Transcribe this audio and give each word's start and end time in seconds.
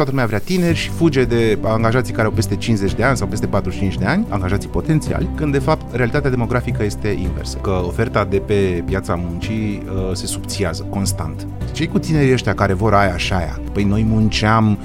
toată 0.00 0.14
lumea 0.14 0.26
vrea 0.26 0.56
tineri 0.56 0.76
și 0.76 0.88
fuge 0.88 1.24
de 1.24 1.58
angajații 1.62 2.12
care 2.14 2.26
au 2.26 2.32
peste 2.32 2.56
50 2.56 2.94
de 2.94 3.02
ani 3.02 3.16
sau 3.16 3.26
peste 3.26 3.46
45 3.46 3.96
de 3.98 4.04
ani, 4.04 4.26
angajații 4.28 4.68
potențiali, 4.68 5.28
când 5.34 5.52
de 5.52 5.58
fapt 5.58 5.94
realitatea 5.94 6.30
demografică 6.30 6.84
este 6.84 7.08
inversă, 7.08 7.56
că 7.56 7.82
oferta 7.86 8.24
de 8.24 8.36
pe 8.38 8.82
piața 8.86 9.14
muncii 9.14 9.82
uh, 9.86 10.10
se 10.12 10.26
subțiază 10.26 10.86
constant. 10.90 11.46
Cei 11.72 11.88
cu 11.88 11.98
tinerii 11.98 12.32
ăștia 12.32 12.54
care 12.54 12.72
vor 12.72 12.94
aia 12.94 13.16
și 13.16 13.32
aia, 13.32 13.60
păi 13.72 13.84
noi 13.84 14.02
munceam 14.02 14.78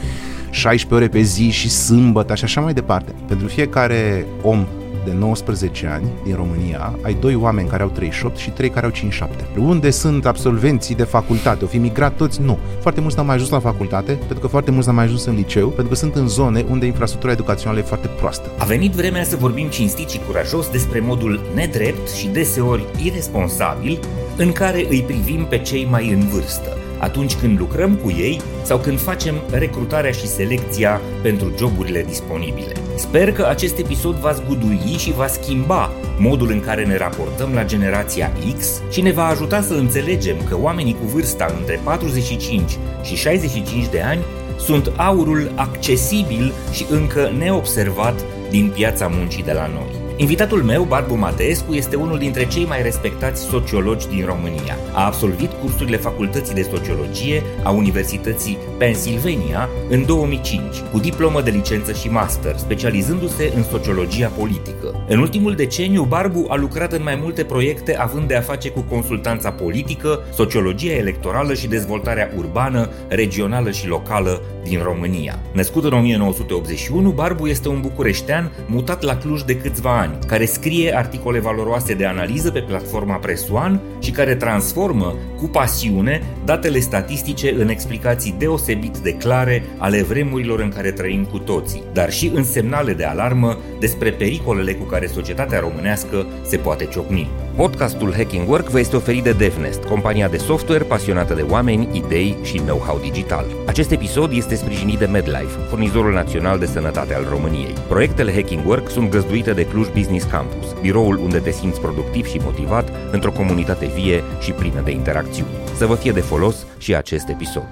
16 0.49 0.93
ore 0.93 1.07
pe 1.07 1.21
zi 1.21 1.49
și 1.49 1.69
sâmbătă 1.69 2.35
și 2.35 2.43
așa 2.43 2.61
mai 2.61 2.73
departe. 2.73 3.11
Pentru 3.27 3.47
fiecare 3.47 4.25
om 4.41 4.65
de 5.05 5.13
19 5.13 5.87
ani 5.87 6.05
din 6.23 6.35
România, 6.35 6.99
ai 7.01 7.13
doi 7.13 7.35
oameni 7.35 7.67
care 7.67 7.83
au 7.83 7.89
38 7.89 8.37
și 8.37 8.49
trei 8.49 8.69
care 8.69 8.85
au 8.85 8.91
57. 8.91 9.59
Unde 9.59 9.89
sunt 9.89 10.25
absolvenții 10.25 10.95
de 10.95 11.03
facultate? 11.03 11.63
O 11.63 11.67
fi 11.67 11.77
migrat 11.77 12.15
toți? 12.15 12.41
Nu. 12.41 12.57
Foarte 12.79 13.01
mulți 13.01 13.15
n-au 13.15 13.25
mai 13.25 13.35
ajuns 13.35 13.49
la 13.49 13.59
facultate, 13.59 14.11
pentru 14.11 14.39
că 14.39 14.47
foarte 14.47 14.71
mulți 14.71 14.87
n-au 14.87 14.95
mai 14.95 15.05
ajuns 15.05 15.25
în 15.25 15.35
liceu, 15.35 15.67
pentru 15.67 15.93
că 15.93 15.95
sunt 15.95 16.15
în 16.15 16.27
zone 16.27 16.65
unde 16.69 16.85
infrastructura 16.85 17.31
educațională 17.31 17.79
e 17.79 17.83
foarte 17.83 18.07
proastă. 18.07 18.49
A 18.57 18.65
venit 18.65 18.91
vremea 18.91 19.23
să 19.23 19.35
vorbim 19.35 19.67
cinstit 19.67 20.09
și 20.09 20.19
curajos 20.27 20.69
despre 20.69 20.99
modul 20.99 21.41
nedrept 21.53 22.09
și 22.09 22.27
deseori 22.27 22.85
irresponsabil 23.03 23.99
în 24.37 24.51
care 24.51 24.85
îi 24.89 25.03
privim 25.07 25.45
pe 25.45 25.57
cei 25.57 25.87
mai 25.89 26.09
în 26.09 26.27
vârstă 26.27 26.77
atunci 26.99 27.35
când 27.35 27.59
lucrăm 27.59 27.95
cu 27.95 28.09
ei 28.09 28.41
sau 28.63 28.77
când 28.77 28.99
facem 28.99 29.35
recrutarea 29.51 30.11
și 30.11 30.27
selecția 30.27 31.01
pentru 31.21 31.53
joburile 31.57 32.03
disponibile. 32.03 32.71
Sper 32.95 33.31
că 33.31 33.45
acest 33.45 33.77
episod 33.77 34.15
va 34.15 34.31
zgudui 34.31 34.95
și 34.97 35.13
va 35.13 35.27
schimba 35.27 35.91
modul 36.17 36.51
în 36.51 36.59
care 36.59 36.85
ne 36.85 36.97
raportăm 36.97 37.53
la 37.53 37.65
generația 37.65 38.31
X 38.57 38.81
și 38.91 39.01
ne 39.01 39.11
va 39.11 39.25
ajuta 39.25 39.61
să 39.61 39.73
înțelegem 39.73 40.35
că 40.49 40.57
oamenii 40.61 40.97
cu 40.99 41.05
vârsta 41.05 41.55
între 41.59 41.79
45 41.83 42.77
și 43.03 43.15
65 43.15 43.87
de 43.87 44.01
ani 44.01 44.23
sunt 44.59 44.91
aurul 44.95 45.51
accesibil 45.55 46.53
și 46.71 46.85
încă 46.89 47.31
neobservat 47.37 48.25
din 48.49 48.71
piața 48.75 49.07
muncii 49.07 49.43
de 49.43 49.51
la 49.51 49.67
noi. 49.67 50.04
Invitatul 50.17 50.63
meu, 50.63 50.83
Barbu 50.83 51.15
Mateescu, 51.15 51.73
este 51.73 51.95
unul 51.95 52.17
dintre 52.17 52.47
cei 52.47 52.65
mai 52.65 52.81
respectați 52.81 53.43
sociologi 53.43 54.07
din 54.07 54.25
România. 54.25 54.77
A 54.93 55.05
absolvit 55.05 55.51
cursurile 55.51 55.97
Facultății 55.97 56.53
de 56.53 56.67
Sociologie 56.71 57.43
a 57.63 57.69
Universității 57.69 58.57
Pennsylvania 58.77 59.69
în 59.89 60.05
2005, 60.05 60.61
cu 60.91 60.99
diplomă 60.99 61.41
de 61.41 61.49
licență 61.49 61.93
și 61.93 62.09
master, 62.09 62.57
specializându-se 62.57 63.51
în 63.55 63.63
sociologia 63.63 64.27
politică. 64.27 65.05
În 65.07 65.19
ultimul 65.19 65.55
deceniu, 65.55 66.03
Barbu 66.03 66.45
a 66.49 66.55
lucrat 66.55 66.93
în 66.93 67.03
mai 67.03 67.19
multe 67.21 67.43
proiecte 67.43 67.97
având 67.97 68.27
de 68.27 68.35
a 68.35 68.41
face 68.41 68.69
cu 68.69 68.81
consultanța 68.81 69.51
politică, 69.51 70.19
sociologia 70.33 70.93
electorală 70.93 71.53
și 71.53 71.67
dezvoltarea 71.67 72.31
urbană, 72.37 72.89
regională 73.07 73.71
și 73.71 73.87
locală 73.87 74.41
din 74.63 74.83
România. 74.83 75.39
Născut 75.51 75.83
în 75.83 75.93
1981, 75.93 77.09
Barbu 77.09 77.47
este 77.47 77.69
un 77.69 77.81
bucureștean 77.81 78.51
mutat 78.67 79.01
la 79.01 79.17
Cluj 79.17 79.41
de 79.41 79.57
câțiva 79.57 79.99
ani, 79.99 80.04
care 80.27 80.45
scrie 80.45 80.95
articole 80.97 81.39
valoroase 81.39 81.93
de 81.93 82.05
analiză 82.05 82.51
pe 82.51 82.59
platforma 82.59 83.15
Presuan 83.15 83.81
și 83.99 84.11
care 84.11 84.35
transformă 84.35 85.15
cu 85.45 85.51
pasiune 85.51 86.23
datele 86.45 86.79
statistice 86.79 87.53
în 87.57 87.69
explicații 87.69 88.35
deosebit 88.37 88.97
de 88.97 89.13
clare 89.13 89.63
ale 89.77 90.03
vremurilor 90.03 90.59
în 90.59 90.69
care 90.69 90.91
trăim 90.91 91.23
cu 91.23 91.37
toții, 91.37 91.83
dar 91.93 92.11
și 92.11 92.31
în 92.33 92.43
semnale 92.43 92.93
de 92.93 93.03
alarmă 93.03 93.57
despre 93.79 94.11
pericolele 94.11 94.73
cu 94.73 94.83
care 94.83 95.07
societatea 95.07 95.59
românească 95.59 96.25
se 96.45 96.57
poate 96.57 96.85
ciocni. 96.85 97.29
Podcastul 97.55 98.13
Hacking 98.13 98.49
Work 98.49 98.69
vă 98.69 98.79
este 98.79 98.95
oferit 98.95 99.23
de 99.23 99.31
DevNest, 99.31 99.83
compania 99.83 100.27
de 100.27 100.37
software 100.37 100.83
pasionată 100.83 101.33
de 101.33 101.45
oameni, 101.49 101.87
idei 101.91 102.37
și 102.43 102.57
know-how 102.57 102.99
digital. 102.99 103.45
Acest 103.65 103.91
episod 103.91 104.31
este 104.31 104.55
sprijinit 104.55 104.99
de 104.99 105.05
MedLife, 105.05 105.57
furnizorul 105.69 106.13
național 106.13 106.59
de 106.59 106.65
sănătate 106.65 107.13
al 107.13 107.25
României. 107.29 107.73
Proiectele 107.87 108.33
Hacking 108.33 108.67
Work 108.67 108.89
sunt 108.89 109.09
găzduite 109.09 109.51
de 109.51 109.65
Cluj 109.65 109.87
Business 109.97 110.25
Campus, 110.25 110.75
biroul 110.81 111.17
unde 111.17 111.37
te 111.37 111.51
simți 111.51 111.81
productiv 111.81 112.25
și 112.25 112.41
motivat 112.43 112.91
într-o 113.11 113.31
comunitate 113.31 113.91
vie 113.95 114.23
și 114.39 114.51
plină 114.51 114.81
de 114.83 114.91
interacțiuni. 114.91 115.33
Să 115.75 115.85
vă 115.85 115.95
fie 115.95 116.11
de 116.11 116.19
folos 116.19 116.65
și 116.77 116.95
acest 116.95 117.27
episod. 117.27 117.67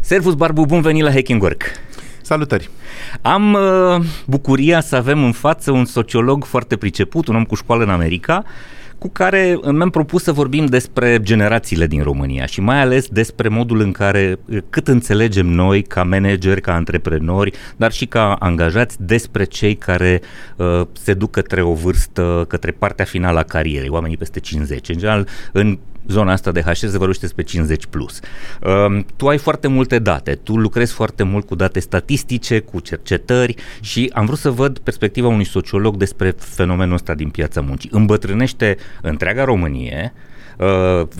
Servus 0.00 0.34
Barbu, 0.34 0.64
bun 0.64 0.80
venit 0.80 1.02
la 1.02 1.10
Hacking 1.10 1.42
Work! 1.42 1.62
Salutări! 2.22 2.70
Am 3.22 3.52
uh, 3.52 4.04
bucuria 4.26 4.80
să 4.80 4.96
avem 4.96 5.24
în 5.24 5.32
față 5.32 5.70
un 5.70 5.84
sociolog 5.84 6.44
foarte 6.44 6.76
priceput, 6.76 7.26
un 7.26 7.36
om 7.36 7.44
cu 7.44 7.54
școală 7.54 7.82
în 7.82 7.90
America, 7.90 8.44
cu 8.98 9.08
care 9.08 9.58
mi-am 9.72 9.90
propus 9.90 10.22
să 10.22 10.32
vorbim 10.32 10.66
despre 10.66 11.18
generațiile 11.22 11.86
din 11.86 12.02
România 12.02 12.46
și 12.46 12.60
mai 12.60 12.80
ales 12.80 13.06
despre 13.06 13.48
modul 13.48 13.80
în 13.80 13.92
care 13.92 14.38
uh, 14.44 14.58
cât 14.70 14.88
înțelegem 14.88 15.46
noi 15.46 15.82
ca 15.82 16.02
manageri, 16.02 16.60
ca 16.60 16.74
antreprenori, 16.74 17.52
dar 17.76 17.92
și 17.92 18.06
ca 18.06 18.32
angajați 18.32 18.96
despre 19.00 19.44
cei 19.44 19.74
care 19.74 20.20
uh, 20.56 20.80
se 20.92 21.14
duc 21.14 21.30
către 21.30 21.62
o 21.62 21.72
vârstă, 21.72 22.44
către 22.48 22.70
partea 22.70 23.04
finală 23.04 23.38
a 23.38 23.42
carierei, 23.42 23.88
oamenii 23.88 24.16
peste 24.16 24.40
50. 24.40 24.88
În 24.88 24.98
general, 24.98 25.28
în 25.52 25.78
zona 26.08 26.32
asta 26.32 26.52
de 26.52 26.60
HS 26.60 26.78
se 26.78 26.98
vorbește 26.98 27.20
despre 27.24 27.42
50 27.42 27.86
plus. 27.86 28.20
Uh, 28.62 29.04
tu 29.16 29.28
ai 29.28 29.38
foarte 29.38 29.68
multe 29.68 29.98
date, 29.98 30.34
tu 30.34 30.56
lucrezi 30.56 30.92
foarte 30.92 31.22
mult 31.22 31.46
cu 31.46 31.54
date 31.54 31.80
statistice, 31.80 32.60
cu 32.60 32.80
cercetări 32.80 33.54
și 33.80 34.10
am 34.14 34.26
vrut 34.26 34.38
să 34.38 34.50
văd 34.50 34.78
perspectiva 34.78 35.28
unui 35.28 35.44
sociolog 35.44 35.96
despre 35.96 36.34
fenomenul 36.38 36.94
ăsta 36.94 37.14
din 37.14 37.28
piața 37.28 37.60
muncii. 37.60 37.90
Îmbătrânește 37.92 38.76
întreaga 39.02 39.44
Românie, 39.44 40.12
Uh, 40.14 40.26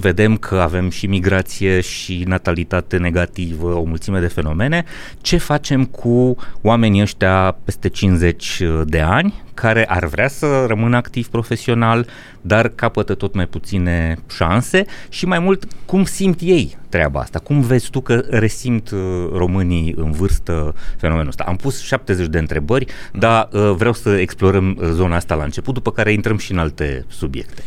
vedem 0.00 0.36
că 0.36 0.54
avem 0.54 0.90
și 0.90 1.06
migrație 1.06 1.80
și 1.80 2.24
natalitate 2.26 2.96
negativă, 2.96 3.72
o 3.74 3.82
mulțime 3.82 4.20
de 4.20 4.26
fenomene. 4.26 4.84
Ce 5.20 5.36
facem 5.36 5.84
cu 5.84 6.36
oamenii 6.62 7.02
ăștia 7.02 7.56
peste 7.64 7.88
50 7.88 8.62
de 8.84 9.00
ani 9.00 9.42
care 9.60 9.84
ar 9.88 10.06
vrea 10.06 10.28
să 10.28 10.64
rămână 10.66 10.96
activ 10.96 11.28
profesional, 11.28 12.06
dar 12.40 12.68
capătă 12.68 13.14
tot 13.14 13.34
mai 13.34 13.46
puține 13.46 14.16
șanse 14.30 14.84
și 15.08 15.26
mai 15.26 15.38
mult 15.38 15.64
cum 15.84 16.04
simt 16.04 16.40
ei 16.40 16.76
treaba 16.88 17.20
asta? 17.20 17.38
Cum 17.38 17.60
vezi 17.60 17.90
tu 17.90 18.00
că 18.00 18.24
resimt 18.28 18.90
uh, 18.90 18.98
românii 19.32 19.94
în 19.96 20.10
vârstă 20.10 20.74
fenomenul 20.96 21.28
ăsta? 21.28 21.44
Am 21.46 21.56
pus 21.56 21.82
70 21.82 22.26
de 22.26 22.38
întrebări, 22.38 22.86
dar 23.12 23.48
uh, 23.52 23.72
vreau 23.76 23.92
să 23.92 24.10
explorăm 24.10 24.78
zona 24.90 25.16
asta 25.16 25.34
la 25.34 25.44
început, 25.44 25.74
după 25.74 25.92
care 25.92 26.12
intrăm 26.12 26.36
și 26.38 26.52
în 26.52 26.58
alte 26.58 27.04
subiecte. 27.08 27.62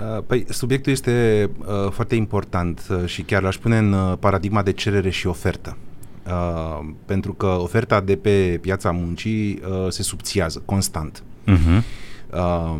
Uh, 0.00 0.22
păi, 0.26 0.44
subiectul 0.48 0.92
este 0.92 1.50
uh, 1.58 1.90
foarte 1.90 2.14
important 2.14 2.86
uh, 2.90 3.06
și 3.06 3.22
chiar 3.22 3.42
l-aș 3.42 3.56
pune 3.56 3.78
în 3.78 3.92
uh, 3.92 4.12
paradigma 4.18 4.62
de 4.62 4.72
cerere 4.72 5.10
și 5.10 5.26
ofertă. 5.26 5.76
Uh, 6.26 6.88
pentru 7.04 7.32
că 7.32 7.46
oferta 7.46 8.00
de 8.00 8.16
pe 8.16 8.58
piața 8.60 8.90
muncii 8.90 9.60
uh, 9.68 9.86
se 9.88 10.02
subțiază 10.02 10.62
constant. 10.64 11.22
Uh-huh. 11.46 11.82
Uh, 12.32 12.74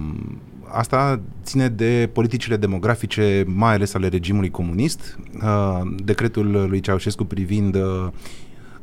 asta 0.69 1.21
ține 1.44 1.69
de 1.69 2.10
politicile 2.12 2.56
demografice, 2.56 3.44
mai 3.47 3.75
ales 3.75 3.94
ale 3.94 4.09
regimului 4.09 4.50
comunist. 4.50 5.19
Uh, 5.43 5.81
decretul 6.04 6.66
lui 6.69 6.81
Ceaușescu 6.81 7.25
privind 7.25 7.75
uh, 7.75 8.09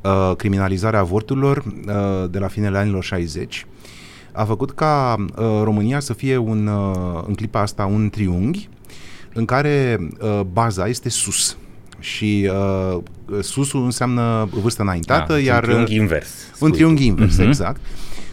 uh, 0.01 0.35
criminalizarea 0.37 0.99
avorturilor 0.99 1.57
uh, 1.57 2.29
de 2.29 2.39
la 2.39 2.47
finele 2.47 2.77
anilor 2.77 3.03
60 3.03 3.65
a 4.33 4.43
făcut 4.43 4.71
ca 4.71 5.15
uh, 5.19 5.45
România 5.63 5.99
să 5.99 6.13
fie 6.13 6.37
un, 6.37 6.67
uh, 6.67 7.23
în 7.27 7.33
clipa 7.33 7.61
asta 7.61 7.85
un 7.85 8.09
triunghi 8.09 8.69
în 9.33 9.45
care 9.45 9.97
uh, 10.21 10.39
baza 10.51 10.87
este 10.87 11.09
sus 11.09 11.57
și 11.99 12.49
uh, 12.51 12.97
susul 13.41 13.83
înseamnă 13.83 14.49
vârstă 14.61 14.81
înaintată, 14.81 15.33
da, 15.33 15.39
iar... 15.39 15.63
Un 15.63 15.69
triunghi 15.69 15.95
invers. 15.95 16.29
Un 16.59 16.71
triunghi 16.71 17.05
invers, 17.05 17.39
uh-huh. 17.39 17.47
exact. 17.47 17.81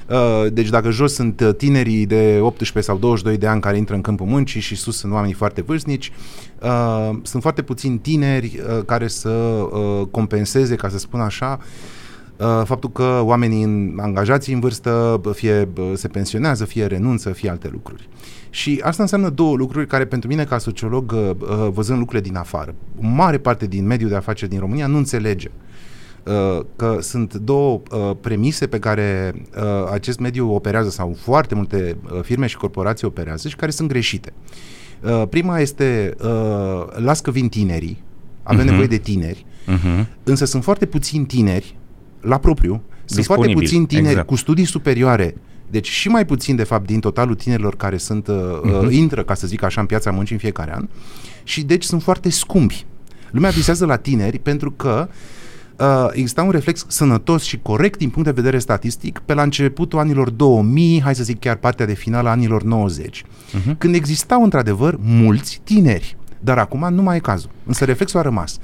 Uh, 0.07 0.53
deci 0.53 0.69
dacă 0.69 0.91
jos 0.91 1.15
sunt 1.15 1.41
uh, 1.41 1.55
tinerii 1.57 2.07
de 2.07 2.39
18 2.41 2.91
sau 2.91 2.99
22 2.99 3.37
de 3.37 3.47
ani 3.47 3.61
care 3.61 3.77
intră 3.77 3.95
în 3.95 4.01
câmpul 4.01 4.27
muncii 4.27 4.61
și 4.61 4.77
sus 4.77 4.97
sunt 4.97 5.13
oamenii 5.13 5.35
foarte 5.35 5.63
vârstnici, 5.63 6.13
uh, 6.63 7.11
sunt 7.23 7.43
foarte 7.43 7.63
puțini 7.63 7.99
tineri 7.99 8.61
uh, 8.69 8.85
care 8.85 9.09
să 9.09 9.29
uh, 9.29 10.07
compenseze, 10.11 10.75
ca 10.75 10.89
să 10.89 10.99
spun 10.99 11.21
așa, 11.21 11.59
uh, 11.61 11.65
Uh, 11.65 12.00
faptul 12.65 12.91
că 12.93 13.21
oamenii 13.23 13.95
angajați 13.97 14.53
în 14.53 14.61
vârstă 14.61 15.21
fie 15.35 15.69
se 15.95 16.09
pensionează, 16.09 16.65
fie 16.65 16.87
renunță, 16.87 17.31
fie 17.31 17.51
alte 17.51 17.69
lucruri. 17.73 18.09
Și 18.51 18.81
asta 18.83 19.03
înseamnă 19.03 19.29
două 19.29 19.57
lucruri 19.57 19.87
care 19.87 20.05
pentru 20.05 20.29
mine 20.29 20.45
ca 20.45 20.59
sociolog, 20.59 21.13
uh, 21.13 21.31
uh, 21.41 21.69
văzând 21.73 21.99
lucrurile 21.99 22.29
din 22.29 22.37
afară, 22.37 22.75
o 23.03 23.07
mare 23.07 23.39
parte 23.39 23.67
din 23.67 23.87
mediul 23.87 24.09
de 24.09 24.17
afaceri 24.17 24.51
din 24.51 24.59
România 24.59 24.87
nu 24.87 24.97
înțelege 24.97 25.51
că 26.77 26.99
sunt 27.01 27.35
două 27.35 27.83
premise 28.21 28.67
pe 28.67 28.79
care 28.79 29.35
acest 29.93 30.19
mediu 30.19 30.55
operează 30.55 30.91
sau 30.91 31.17
foarte 31.19 31.55
multe 31.55 31.97
firme 32.23 32.47
și 32.47 32.57
corporații 32.57 33.07
operează 33.07 33.49
și 33.49 33.57
care 33.57 33.71
sunt 33.71 33.89
greșite. 33.89 34.33
Prima 35.29 35.59
este, 35.59 36.15
las 36.95 37.21
că 37.21 37.31
vin 37.31 37.49
tinerii, 37.49 38.03
avem 38.43 38.65
uh-huh. 38.65 38.69
nevoie 38.69 38.87
de 38.87 38.97
tineri, 38.97 39.47
uh-huh. 39.67 40.07
însă 40.23 40.45
sunt 40.45 40.63
foarte 40.63 40.87
puțini 40.87 41.27
tineri 41.27 41.77
la 42.21 42.39
propriu. 42.39 42.83
Sunt 43.05 43.25
foarte 43.25 43.53
puțini 43.53 43.87
tineri 43.87 44.09
exact. 44.09 44.27
cu 44.27 44.37
studii 44.37 44.65
superioare 44.65 45.35
deci 45.71 45.89
și 45.89 46.09
mai 46.09 46.27
puțin, 46.27 46.57
de 46.57 46.65
fapt, 46.65 46.87
din 46.87 47.01
totalul 47.01 47.35
tinerilor 47.35 47.77
care 47.77 47.97
sunt, 47.97 48.29
uh, 48.29 48.37
uh-huh. 48.37 48.91
intră, 48.91 49.23
ca 49.23 49.35
să 49.35 49.47
zic 49.47 49.63
așa, 49.63 49.81
în 49.81 49.87
piața 49.87 50.11
muncii 50.11 50.35
în 50.35 50.41
fiecare 50.41 50.75
an. 50.75 50.89
Și 51.45 51.63
deci 51.63 51.85
sunt 51.85 52.03
foarte 52.03 52.31
scumpi. 52.31 52.87
Lumea 53.31 53.51
visează 53.51 53.87
la 53.87 53.97
tineri 53.97 54.39
pentru 54.39 54.71
că 54.71 55.09
uh, 55.79 56.07
exista 56.13 56.43
un 56.43 56.51
reflex 56.51 56.85
sănătos 56.89 57.43
și 57.43 57.59
corect 57.63 57.99
din 57.99 58.11
punct 58.11 58.29
de 58.29 58.35
vedere 58.35 58.59
statistic 58.59 59.19
pe 59.19 59.35
la 59.35 59.43
începutul 59.43 59.99
anilor 59.99 60.31
2000, 60.31 61.01
hai 61.03 61.15
să 61.15 61.23
zic 61.23 61.41
chiar 61.41 61.57
partea 61.57 61.87
de 61.87 61.95
final 61.95 62.27
a 62.27 62.31
anilor 62.31 62.63
90, 62.63 63.23
uh-huh. 63.23 63.79
când 63.79 63.95
existau 63.95 64.43
într-adevăr 64.43 64.99
mulți 65.03 65.61
tineri. 65.65 66.17
Dar 66.41 66.59
acum 66.59 66.95
nu 66.95 67.03
mai 67.03 67.17
e 67.17 67.21
cazul. 67.21 67.51
Însă 67.67 67.85
reflexul 67.85 68.19
a 68.19 68.23
rămas. 68.23 68.59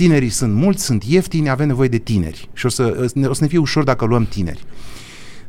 Tinerii 0.00 0.28
sunt 0.28 0.54
mulți, 0.54 0.84
sunt 0.84 1.04
ieftini, 1.04 1.50
avem 1.50 1.66
nevoie 1.66 1.88
de 1.88 1.98
tineri. 1.98 2.48
Și 2.52 2.66
o 2.66 2.68
să, 2.68 3.10
o 3.28 3.32
să 3.32 3.42
ne 3.42 3.48
fie 3.48 3.58
ușor 3.58 3.84
dacă 3.84 4.04
luăm 4.04 4.24
tineri. 4.24 4.64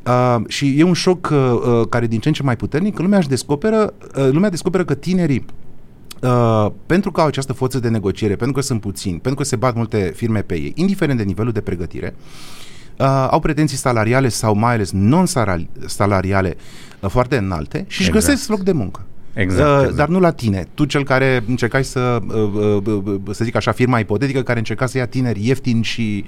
Uh, 0.06 0.36
și 0.48 0.80
e 0.80 0.84
un 0.84 0.94
șoc 0.94 1.30
uh, 1.32 1.38
uh, 1.38 1.88
care 1.90 2.08
din 2.08 2.20
ce 2.20 2.28
în 2.28 2.34
ce 2.34 2.44
mai 2.44 2.56
puternic, 2.56 2.96
că 2.96 3.02
lumea 3.02 3.18
își 3.18 3.28
descoperă, 3.28 3.94
uh, 4.18 4.30
lumea 4.32 4.50
descoperă 4.50 4.86
că 4.86 4.94
tinerii 4.94 5.46
Uh, 6.22 6.72
pentru 6.86 7.12
că 7.12 7.22
au 7.22 7.28
această 7.28 7.54
forță 7.54 7.80
de 7.80 7.90
negociere, 7.90 8.36
pentru 8.36 8.56
că 8.56 8.62
sunt 8.62 8.82
puțini, 8.82 9.20
pentru 9.20 9.36
că 9.42 9.44
se 9.44 9.56
bat 9.56 9.76
multe 9.76 10.12
firme 10.16 10.42
pe 10.42 10.56
ei, 10.56 10.74
indiferent 10.76 11.18
de 11.18 11.24
nivelul 11.24 11.52
de 11.52 11.62
pregătire, 11.62 12.16
uh, 12.98 13.28
au 13.30 13.40
pretenții 13.40 13.78
salariale 13.78 14.30
sau 14.30 14.56
mai 14.56 14.74
ales 14.74 14.92
non-salariale 14.92 16.58
uh, 17.00 17.10
foarte 17.10 17.38
înalte 17.38 17.86
și 17.88 18.02
exact. 18.02 18.18
își 18.18 18.26
găsesc 18.26 18.50
loc 18.50 18.60
de 18.60 18.72
muncă. 18.72 19.06
Exact, 19.34 19.70
uh, 19.70 19.78
exact. 19.80 19.96
Dar 19.96 20.08
nu 20.08 20.20
la 20.20 20.32
tine. 20.32 20.68
Tu 20.74 20.86
cel 20.86 21.04
care 21.04 21.44
încercai 21.48 21.84
să, 21.84 22.20
uh, 22.28 22.82
uh, 22.84 23.02
uh, 23.04 23.22
să 23.32 23.44
zic 23.44 23.56
așa, 23.56 23.72
firma 23.72 24.00
ipotetică 24.00 24.42
care 24.42 24.60
încerca 24.60 24.86
să 24.86 24.98
ia 24.98 25.06
tineri 25.06 25.48
ieftini 25.48 25.84
și 25.84 26.26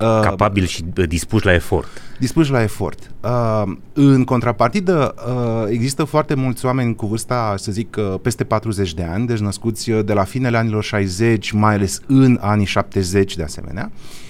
Uh, 0.00 0.20
Capabil 0.22 0.64
și 0.64 0.84
dispuși 1.08 1.44
la 1.44 1.54
efort. 1.54 1.88
Dispuși 2.18 2.50
la 2.50 2.62
efort. 2.62 3.10
Uh, 3.20 3.62
în 3.92 4.24
contrapartidă, 4.24 5.14
uh, 5.28 5.64
există 5.68 6.04
foarte 6.04 6.34
mulți 6.34 6.64
oameni 6.64 6.94
cu 6.94 7.06
vârsta, 7.06 7.54
să 7.58 7.72
zic, 7.72 7.96
uh, 7.98 8.14
peste 8.22 8.44
40 8.44 8.94
de 8.94 9.02
ani, 9.02 9.26
deci 9.26 9.38
născuți 9.38 9.90
uh, 9.90 10.04
de 10.04 10.12
la 10.12 10.24
finele 10.24 10.56
anilor 10.56 10.84
60, 10.84 11.50
mai 11.50 11.74
ales 11.74 12.00
în 12.06 12.38
anii 12.40 12.66
70 12.66 13.36
de 13.36 13.42
asemenea, 13.42 13.90
Uh, 13.92 14.25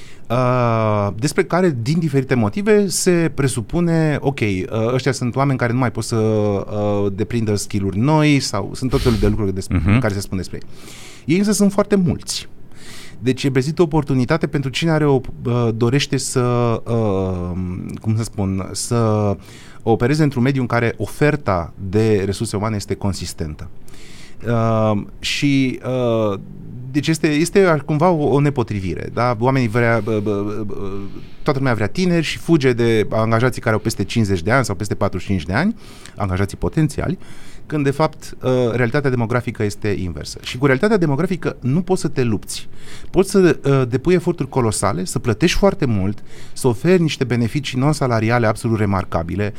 despre 1.17 1.45
care, 1.45 1.77
din 1.83 1.99
diferite 1.99 2.35
motive, 2.35 2.89
se 2.89 3.31
presupune, 3.35 4.19
ok, 4.21 4.41
uh, 4.41 4.67
ăștia 4.93 5.13
sunt 5.13 5.37
oameni 5.37 5.59
care 5.59 5.73
nu 5.73 5.79
mai 5.79 5.91
pot 5.91 6.05
să 6.05 6.17
uh, 6.17 7.13
deprindă 7.15 7.55
skill-uri 7.55 7.99
noi 7.99 8.41
sau 8.41 8.71
sunt 8.75 8.91
tot 8.91 9.03
felul 9.03 9.19
de 9.19 9.29
lucruri 9.29 9.55
despre, 9.55 9.79
uh-huh. 9.81 10.01
care 10.01 10.15
se 10.15 10.21
spun 10.21 10.37
despre 10.37 10.59
ei. 10.63 10.69
Ei 11.25 11.39
însă 11.39 11.53
sunt 11.53 11.73
foarte 11.73 11.95
mulți. 11.97 12.49
Deci 13.19 13.45
e 13.45 13.51
prezintă 13.51 13.81
o 13.81 13.85
oportunitate 13.85 14.47
pentru 14.47 14.71
cine 14.71 14.91
are 14.91 15.07
o, 15.07 15.21
uh, 15.45 15.69
dorește 15.75 16.17
să, 16.17 16.41
uh, 16.87 17.51
cum 18.01 18.17
să 18.17 18.23
spun, 18.23 18.69
să 18.73 19.37
opereze 19.83 20.23
într-un 20.23 20.43
mediu 20.43 20.61
în 20.61 20.67
care 20.67 20.95
oferta 20.97 21.73
de 21.89 22.23
resurse 22.25 22.57
umane 22.57 22.77
este 22.77 22.95
consistentă. 22.95 23.69
Uh, 24.47 25.03
și 25.19 25.81
uh, 25.85 26.39
deci 26.97 27.09
este, 27.09 27.29
este 27.29 27.83
cumva 27.85 28.09
o, 28.09 28.29
o 28.29 28.41
nepotrivire. 28.41 29.11
Da? 29.13 29.37
Oamenii 29.39 29.69
vrea, 29.69 30.03
uh, 30.07 30.17
uh, 30.25 30.67
toată 31.43 31.59
lumea 31.59 31.75
vrea 31.75 31.87
tineri 31.87 32.25
și 32.25 32.39
fuge 32.39 32.73
de 32.73 33.07
angajații 33.11 33.63
care 33.63 33.75
au 33.75 33.81
peste 33.81 34.05
50 34.05 34.43
de 34.43 34.51
ani 34.51 34.65
sau 34.65 34.75
peste 34.75 34.95
45 34.95 35.43
de 35.43 35.53
ani, 35.53 35.77
angajații 36.17 36.57
potențiali, 36.57 37.19
când 37.67 37.85
de 37.85 37.91
fapt 37.91 38.37
uh, 38.43 38.51
realitatea 38.73 39.11
demografică 39.11 39.63
este 39.63 39.89
inversă. 39.89 40.39
Și 40.43 40.59
cu 40.59 40.67
realitatea 40.67 40.97
demografică 40.97 41.57
nu 41.61 41.83
poți 41.83 42.01
să 42.01 42.09
te 42.09 42.23
lupți. 42.23 42.69
Poți 43.11 43.31
să 43.31 43.59
uh, 43.65 43.89
depui 43.89 44.15
eforturi 44.15 44.49
colosale, 44.49 45.05
să 45.05 45.19
plătești 45.19 45.59
foarte 45.59 45.85
mult, 45.85 46.23
să 46.53 46.69
oferi 46.69 47.03
niște 47.03 47.25
beneficii 47.25 47.79
non-salariale 47.79 48.47
absolut 48.47 48.79
remarcabile, 48.79 49.53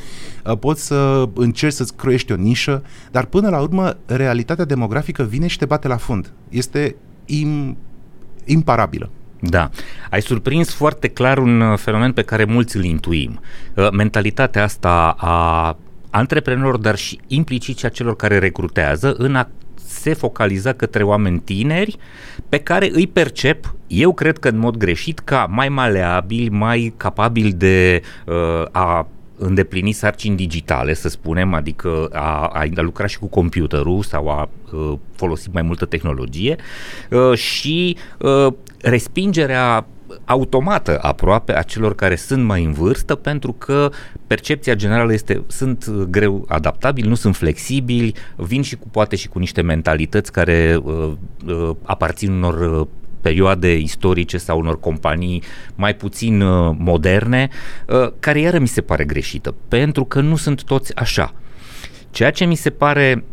uh, 0.45 0.57
poți 0.57 0.86
să 0.86 1.30
încerci 1.34 1.74
să-ți 1.74 1.95
croiești 1.95 2.31
o 2.31 2.36
nișă, 2.36 2.84
dar 3.12 3.25
până 3.25 3.50
la 3.50 3.60
urmă 3.60 3.98
realitatea 4.06 4.66
demografică 4.66 5.24
vine 5.24 5.48
și 5.48 5.57
te 5.57 5.66
bate 5.66 5.88
la 5.88 5.98
fund. 5.98 6.31
Este 6.50 6.95
im, 7.27 7.77
imparabilă. 8.45 9.09
Da. 9.39 9.69
Ai 10.09 10.21
surprins 10.21 10.74
foarte 10.74 11.07
clar 11.07 11.38
un 11.38 11.75
fenomen 11.75 12.12
pe 12.12 12.21
care 12.21 12.44
mulți 12.44 12.77
îl 12.77 12.83
intuim. 12.83 13.39
Mentalitatea 13.91 14.63
asta 14.63 15.15
a 15.18 15.77
antreprenorilor, 16.09 16.77
dar 16.77 16.95
și 16.95 17.19
implicit 17.27 17.77
și 17.77 17.85
a 17.85 17.89
celor 17.89 18.15
care 18.15 18.38
recrutează 18.38 19.15
în 19.18 19.35
a 19.35 19.50
se 19.88 20.13
focaliza 20.13 20.74
către 20.74 21.03
oameni 21.03 21.39
tineri 21.39 21.97
pe 22.50 22.57
care 22.57 22.89
îi 22.91 23.07
percep, 23.07 23.75
eu 23.88 24.13
cred 24.13 24.38
că 24.38 24.47
în 24.47 24.57
mod 24.57 24.77
greșit, 24.77 25.19
ca 25.19 25.47
mai 25.50 25.69
maleabili, 25.69 26.50
mai 26.50 26.94
capabili 26.97 27.53
de 27.53 28.01
uh, 28.25 28.65
a 28.71 29.07
îndeplini 29.38 29.92
sarcini 29.92 30.36
digitale, 30.36 30.94
să 30.94 31.10
spunem, 31.10 31.54
adică 31.54 32.10
a, 32.12 32.48
a, 32.48 32.68
a 32.75 32.81
lucra 32.81 33.06
și 33.06 33.19
cu 33.19 33.28
computerul 33.28 34.04
sau 34.04 34.30
a, 34.30 34.34
a 34.34 34.50
uh, 34.75 34.98
folosi 35.16 35.50
mai 35.51 35.62
multă 35.62 35.86
tehnologie 35.86 36.56
uh, 37.10 37.38
și 37.38 37.98
uh, 38.19 38.54
respingerea 38.81 39.86
automată 40.25 41.00
aproape 41.01 41.57
a 41.57 41.62
celor 41.62 41.95
care 41.95 42.16
sunt 42.16 42.44
mai 42.44 42.63
în 42.63 42.74
vârstă 42.74 43.16
pentru 43.16 43.51
că 43.51 43.92
percepția 44.28 44.74
generală 44.74 45.13
este 45.13 45.44
sunt 45.48 45.86
uh, 45.86 46.04
greu 46.10 46.45
adaptabili, 46.48 47.07
nu 47.07 47.16
sunt 47.16 47.36
flexibili, 47.36 48.13
vin 48.36 48.62
și 48.62 48.75
cu 48.75 48.88
poate 48.92 49.16
și 49.16 49.28
cu 49.28 49.39
niște 49.39 49.62
mentalități 49.62 50.31
care 50.31 50.80
uh, 50.84 51.12
uh, 51.48 51.75
aparțin 51.84 52.31
unor 52.31 52.80
uh, 52.80 52.88
perioade 53.21 53.77
istorice 53.77 54.37
sau 54.37 54.59
unor 54.59 54.79
companii 54.79 55.43
mai 55.75 55.95
puțin 55.95 56.41
uh, 56.41 56.75
moderne, 56.77 57.49
uh, 57.87 58.11
care 58.19 58.39
iară 58.39 58.59
mi 58.59 58.67
se 58.67 58.81
pare 58.81 59.03
greșită, 59.03 59.55
pentru 59.67 60.05
că 60.05 60.21
nu 60.21 60.35
sunt 60.35 60.63
toți 60.63 60.95
așa. 60.95 61.33
Ceea 62.11 62.31
ce 62.31 62.45
mi 62.45 62.55
se 62.55 62.69
pare 62.69 63.23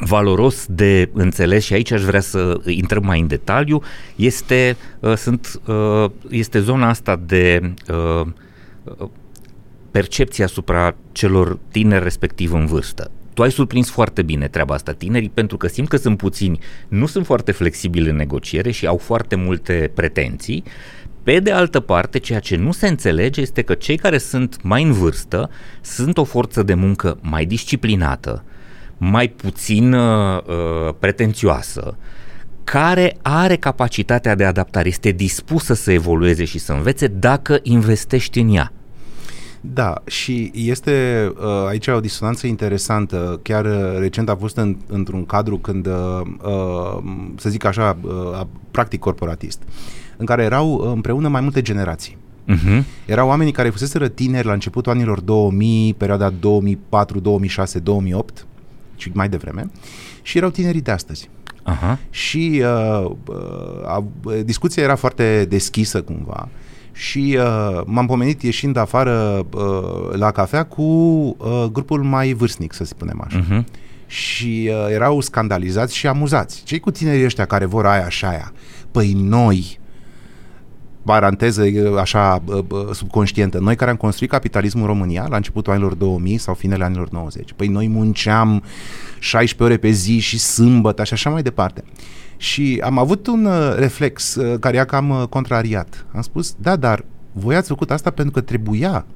valoros 0.00 0.66
de 0.68 1.10
înțeles 1.12 1.64
și 1.64 1.72
aici 1.72 1.90
aș 1.90 2.02
vrea 2.02 2.20
să 2.20 2.60
intrăm 2.64 3.04
mai 3.04 3.20
în 3.20 3.26
detaliu 3.26 3.82
este, 4.16 4.76
uh, 5.00 5.14
sunt, 5.14 5.60
uh, 5.66 6.10
este 6.30 6.60
zona 6.60 6.88
asta 6.88 7.20
de 7.26 7.74
uh, 7.92 8.26
percepție 9.90 10.44
asupra 10.44 10.94
celor 11.12 11.58
tineri 11.70 12.02
respectiv 12.02 12.52
în 12.52 12.66
vârstă. 12.66 13.10
Tu 13.38 13.44
ai 13.44 13.50
surprins 13.52 13.90
foarte 13.90 14.22
bine 14.22 14.48
treaba 14.48 14.74
asta. 14.74 14.92
Tinerii, 14.92 15.30
pentru 15.34 15.56
că 15.56 15.66
simt 15.66 15.88
că 15.88 15.96
sunt 15.96 16.16
puțini, 16.16 16.58
nu 16.88 17.06
sunt 17.06 17.26
foarte 17.26 17.52
flexibili 17.52 18.08
în 18.08 18.16
negociere 18.16 18.70
și 18.70 18.86
au 18.86 18.96
foarte 18.96 19.34
multe 19.34 19.90
pretenții. 19.94 20.62
Pe 21.22 21.40
de 21.40 21.50
altă 21.50 21.80
parte, 21.80 22.18
ceea 22.18 22.38
ce 22.38 22.56
nu 22.56 22.72
se 22.72 22.88
înțelege 22.88 23.40
este 23.40 23.62
că 23.62 23.74
cei 23.74 23.96
care 23.96 24.18
sunt 24.18 24.62
mai 24.62 24.82
în 24.82 24.92
vârstă 24.92 25.50
sunt 25.80 26.18
o 26.18 26.24
forță 26.24 26.62
de 26.62 26.74
muncă 26.74 27.18
mai 27.20 27.44
disciplinată, 27.44 28.44
mai 28.96 29.28
puțin 29.28 29.92
uh, 29.92 30.42
uh, 30.42 30.94
pretențioasă, 30.98 31.96
care 32.64 33.16
are 33.22 33.56
capacitatea 33.56 34.34
de 34.34 34.44
adaptare, 34.44 34.88
este 34.88 35.10
dispusă 35.10 35.74
să 35.74 35.92
evolueze 35.92 36.44
și 36.44 36.58
să 36.58 36.72
învețe 36.72 37.06
dacă 37.06 37.58
investești 37.62 38.40
în 38.40 38.54
ea. 38.54 38.72
Da, 39.60 40.02
și 40.06 40.50
este 40.54 41.28
uh, 41.36 41.66
aici 41.68 41.86
o 41.86 42.00
disonanță 42.00 42.46
interesantă. 42.46 43.40
Chiar 43.42 43.64
uh, 43.64 43.98
recent 43.98 44.28
a 44.28 44.36
fost 44.36 44.56
în, 44.56 44.76
într-un 44.86 45.26
cadru 45.26 45.58
când, 45.58 45.86
uh, 45.86 46.20
uh, 46.42 46.98
să 47.36 47.48
zic 47.48 47.64
așa, 47.64 47.96
uh, 48.02 48.40
practic 48.70 49.00
corporatist, 49.00 49.62
în 50.16 50.26
care 50.26 50.42
erau 50.42 50.92
împreună 50.94 51.28
mai 51.28 51.40
multe 51.40 51.62
generații. 51.62 52.16
Uh-huh. 52.48 52.82
Erau 53.06 53.28
oamenii 53.28 53.52
care 53.52 53.70
fuseseră 53.70 54.08
tineri 54.08 54.46
la 54.46 54.52
începutul 54.52 54.92
anilor 54.92 55.20
2000, 55.20 55.94
perioada 55.94 56.30
2004, 56.30 57.20
2006, 57.20 57.78
2008, 57.78 58.46
ci 58.94 59.10
mai 59.12 59.28
devreme, 59.28 59.70
și 60.22 60.36
erau 60.36 60.50
tinerii 60.50 60.80
de 60.80 60.90
astăzi. 60.90 61.28
Uh-huh. 61.70 61.96
Și 62.10 62.62
uh, 63.04 63.10
uh, 63.26 64.40
discuția 64.44 64.82
era 64.82 64.94
foarte 64.94 65.46
deschisă 65.48 66.02
cumva 66.02 66.48
și 66.98 67.38
uh, 67.38 67.80
m-am 67.84 68.06
pomenit 68.06 68.42
ieșind 68.42 68.76
afară 68.76 69.46
uh, 69.54 70.10
la 70.12 70.30
cafea 70.30 70.64
cu 70.64 70.82
uh, 70.82 71.64
grupul 71.72 72.02
mai 72.02 72.32
vârstnic, 72.32 72.72
să 72.72 72.84
spunem 72.84 73.22
așa. 73.26 73.44
Uh-huh. 73.44 73.64
Și 74.06 74.70
uh, 74.72 74.92
erau 74.92 75.20
scandalizați 75.20 75.96
și 75.96 76.06
amuzați. 76.06 76.62
Cei 76.64 76.80
cu 76.80 76.90
tinerii 76.90 77.24
ăștia 77.24 77.44
care 77.44 77.64
vor 77.64 77.86
aia 77.86 78.08
și 78.08 78.24
aia, 78.24 78.52
păi 78.90 79.12
noi, 79.12 79.78
paranteză 81.08 81.64
așa 82.00 82.42
subconștientă, 82.92 83.58
noi 83.58 83.76
care 83.76 83.90
am 83.90 83.96
construit 83.96 84.30
capitalismul 84.30 84.82
în 84.82 84.88
România 84.88 85.26
la 85.28 85.36
începutul 85.36 85.72
anilor 85.72 85.94
2000 85.94 86.38
sau 86.38 86.54
finele 86.54 86.84
anilor 86.84 87.08
90, 87.10 87.52
păi 87.56 87.66
noi 87.66 87.88
munceam 87.88 88.62
16 89.18 89.62
ore 89.62 89.76
pe 89.76 89.90
zi 89.90 90.18
și 90.18 90.38
sâmbătă 90.38 91.04
și 91.04 91.12
așa 91.12 91.30
mai 91.30 91.42
departe. 91.42 91.84
Și 92.36 92.80
am 92.84 92.98
avut 92.98 93.26
un 93.26 93.44
uh, 93.44 93.74
reflex 93.76 94.34
uh, 94.34 94.58
care 94.60 94.76
i-a 94.76 94.84
cam 94.84 95.10
uh, 95.10 95.22
contrariat. 95.28 96.06
Am 96.14 96.22
spus, 96.22 96.54
da, 96.58 96.76
dar 96.76 97.04
voi 97.32 97.56
ați 97.56 97.68
făcut 97.68 97.90
asta 97.90 98.10
pentru 98.10 98.32
că 98.32 98.40
trebuia. 98.40 99.06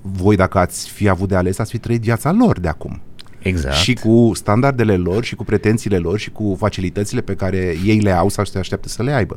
Voi, 0.00 0.36
dacă 0.36 0.58
ați 0.58 0.88
fi 0.90 1.08
avut 1.08 1.28
de 1.28 1.36
ales, 1.36 1.58
ați 1.58 1.70
fi 1.70 1.78
trăit 1.78 2.00
viața 2.00 2.32
lor 2.32 2.60
de 2.60 2.68
acum. 2.68 3.00
Exact. 3.38 3.74
Și 3.74 3.94
cu 3.94 4.30
standardele 4.34 4.96
lor 4.96 5.24
și 5.24 5.34
cu 5.34 5.44
pretențiile 5.44 5.98
lor 5.98 6.18
și 6.18 6.30
cu 6.30 6.56
facilitățile 6.58 7.20
pe 7.20 7.34
care 7.34 7.76
ei 7.84 7.98
le 7.98 8.10
au 8.10 8.28
sau 8.28 8.44
se 8.44 8.58
așteaptă 8.58 8.88
să 8.88 9.02
le 9.02 9.12
aibă. 9.12 9.36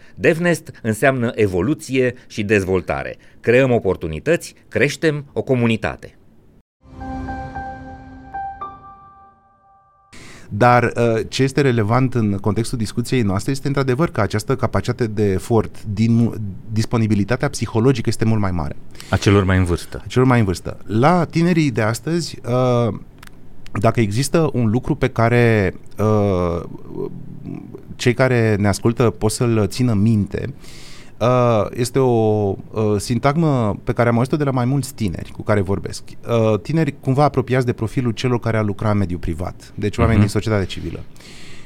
DevNest 0.21 0.71
înseamnă 0.81 1.31
evoluție 1.35 2.13
și 2.27 2.43
dezvoltare. 2.43 3.17
Creăm 3.39 3.71
oportunități, 3.71 4.53
creștem 4.67 5.25
o 5.33 5.41
comunitate. 5.41 6.15
Dar 10.49 10.83
uh, 10.83 11.21
ce 11.27 11.43
este 11.43 11.61
relevant 11.61 12.13
în 12.13 12.37
contextul 12.37 12.77
discuției 12.77 13.21
noastre 13.21 13.51
este 13.51 13.67
într-adevăr 13.67 14.09
că 14.09 14.21
această 14.21 14.55
capacitate 14.55 15.07
de 15.07 15.23
efort 15.23 15.83
din 15.83 16.33
disponibilitatea 16.71 17.49
psihologică 17.49 18.09
este 18.09 18.25
mult 18.25 18.41
mai 18.41 18.51
mare. 18.51 18.75
A 19.09 19.17
celor 19.17 19.43
mai 19.43 19.57
în 19.57 19.63
vârstă. 19.63 20.01
A 20.03 20.07
celor 20.07 20.27
mai 20.27 20.39
în 20.39 20.45
vârstă. 20.45 20.77
La 20.85 21.25
tinerii 21.25 21.71
de 21.71 21.81
astăzi, 21.81 22.39
uh, 22.45 22.93
dacă 23.71 23.99
există 23.99 24.49
un 24.53 24.69
lucru 24.69 24.95
pe 24.95 25.07
care 25.09 25.73
uh, 25.97 26.63
cei 28.01 28.13
care 28.13 28.55
ne 28.59 28.67
ascultă 28.67 29.03
pot 29.03 29.31
să-l 29.31 29.65
țină 29.67 29.93
minte, 29.93 30.53
Uh, 31.21 31.65
este 31.73 31.99
o 31.99 32.09
uh, 32.71 32.95
sintagmă 32.97 33.79
pe 33.83 33.93
care 33.93 34.09
am 34.09 34.15
auzit-o 34.15 34.37
de 34.37 34.43
la 34.43 34.51
mai 34.51 34.65
mulți 34.65 34.93
tineri 34.93 35.31
cu 35.31 35.43
care 35.43 35.61
vorbesc. 35.61 36.03
Uh, 36.27 36.59
tineri 36.59 36.95
cumva 36.99 37.23
apropiați 37.23 37.65
de 37.65 37.73
profilul 37.73 38.11
celor 38.11 38.39
care 38.39 38.57
a 38.57 38.61
lucrat 38.61 38.91
în 38.91 38.97
mediul 38.97 39.19
privat, 39.19 39.73
deci 39.75 39.97
oameni 39.97 40.17
uh-huh. 40.17 40.21
din 40.21 40.29
societatea 40.29 40.65
civilă. 40.65 40.99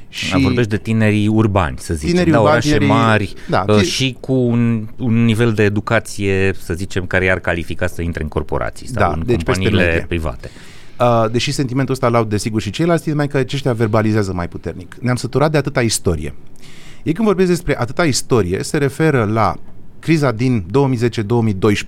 Și 0.09 0.39
vorbești 0.39 0.69
de 0.69 0.77
tinerii 0.77 1.27
urbani, 1.27 1.77
să 1.77 1.93
zicem, 1.93 2.09
tinerii 2.09 2.31
da, 2.31 2.39
urbani, 2.39 2.57
orașe 2.57 2.77
tinerii, 2.77 3.03
mari 3.03 3.33
da, 3.49 3.65
uh, 3.67 3.81
și 3.81 4.17
cu 4.19 4.33
un, 4.33 4.87
un 4.97 5.23
nivel 5.23 5.53
de 5.53 5.63
educație, 5.63 6.53
să 6.59 6.73
zicem, 6.73 7.05
care 7.05 7.25
i-ar 7.25 7.39
califica 7.39 7.87
să 7.87 8.01
intre 8.01 8.23
în 8.23 8.29
corporații 8.29 8.87
sau 8.87 9.01
da, 9.01 9.13
în 9.13 9.23
deci 9.25 9.43
companiile 9.43 10.05
private. 10.07 10.49
Uh, 10.99 11.31
deși 11.31 11.51
sentimentul 11.51 11.93
ăsta 11.93 12.07
l-au 12.07 12.23
desigur 12.23 12.61
și 12.61 12.69
ceilalți, 12.69 13.09
mai 13.09 13.27
că 13.27 13.37
aceștia 13.37 13.73
verbalizează 13.73 14.33
mai 14.33 14.47
puternic. 14.47 14.95
Ne-am 14.99 15.15
săturat 15.15 15.51
de 15.51 15.57
atâta 15.57 15.81
istorie. 15.81 16.33
Ei 17.03 17.13
când 17.13 17.27
vorbesc 17.27 17.49
despre 17.49 17.79
atâta 17.79 18.05
istorie, 18.05 18.63
se 18.63 18.77
referă 18.77 19.23
la 19.23 19.55
criza 19.99 20.31
din 20.31 20.65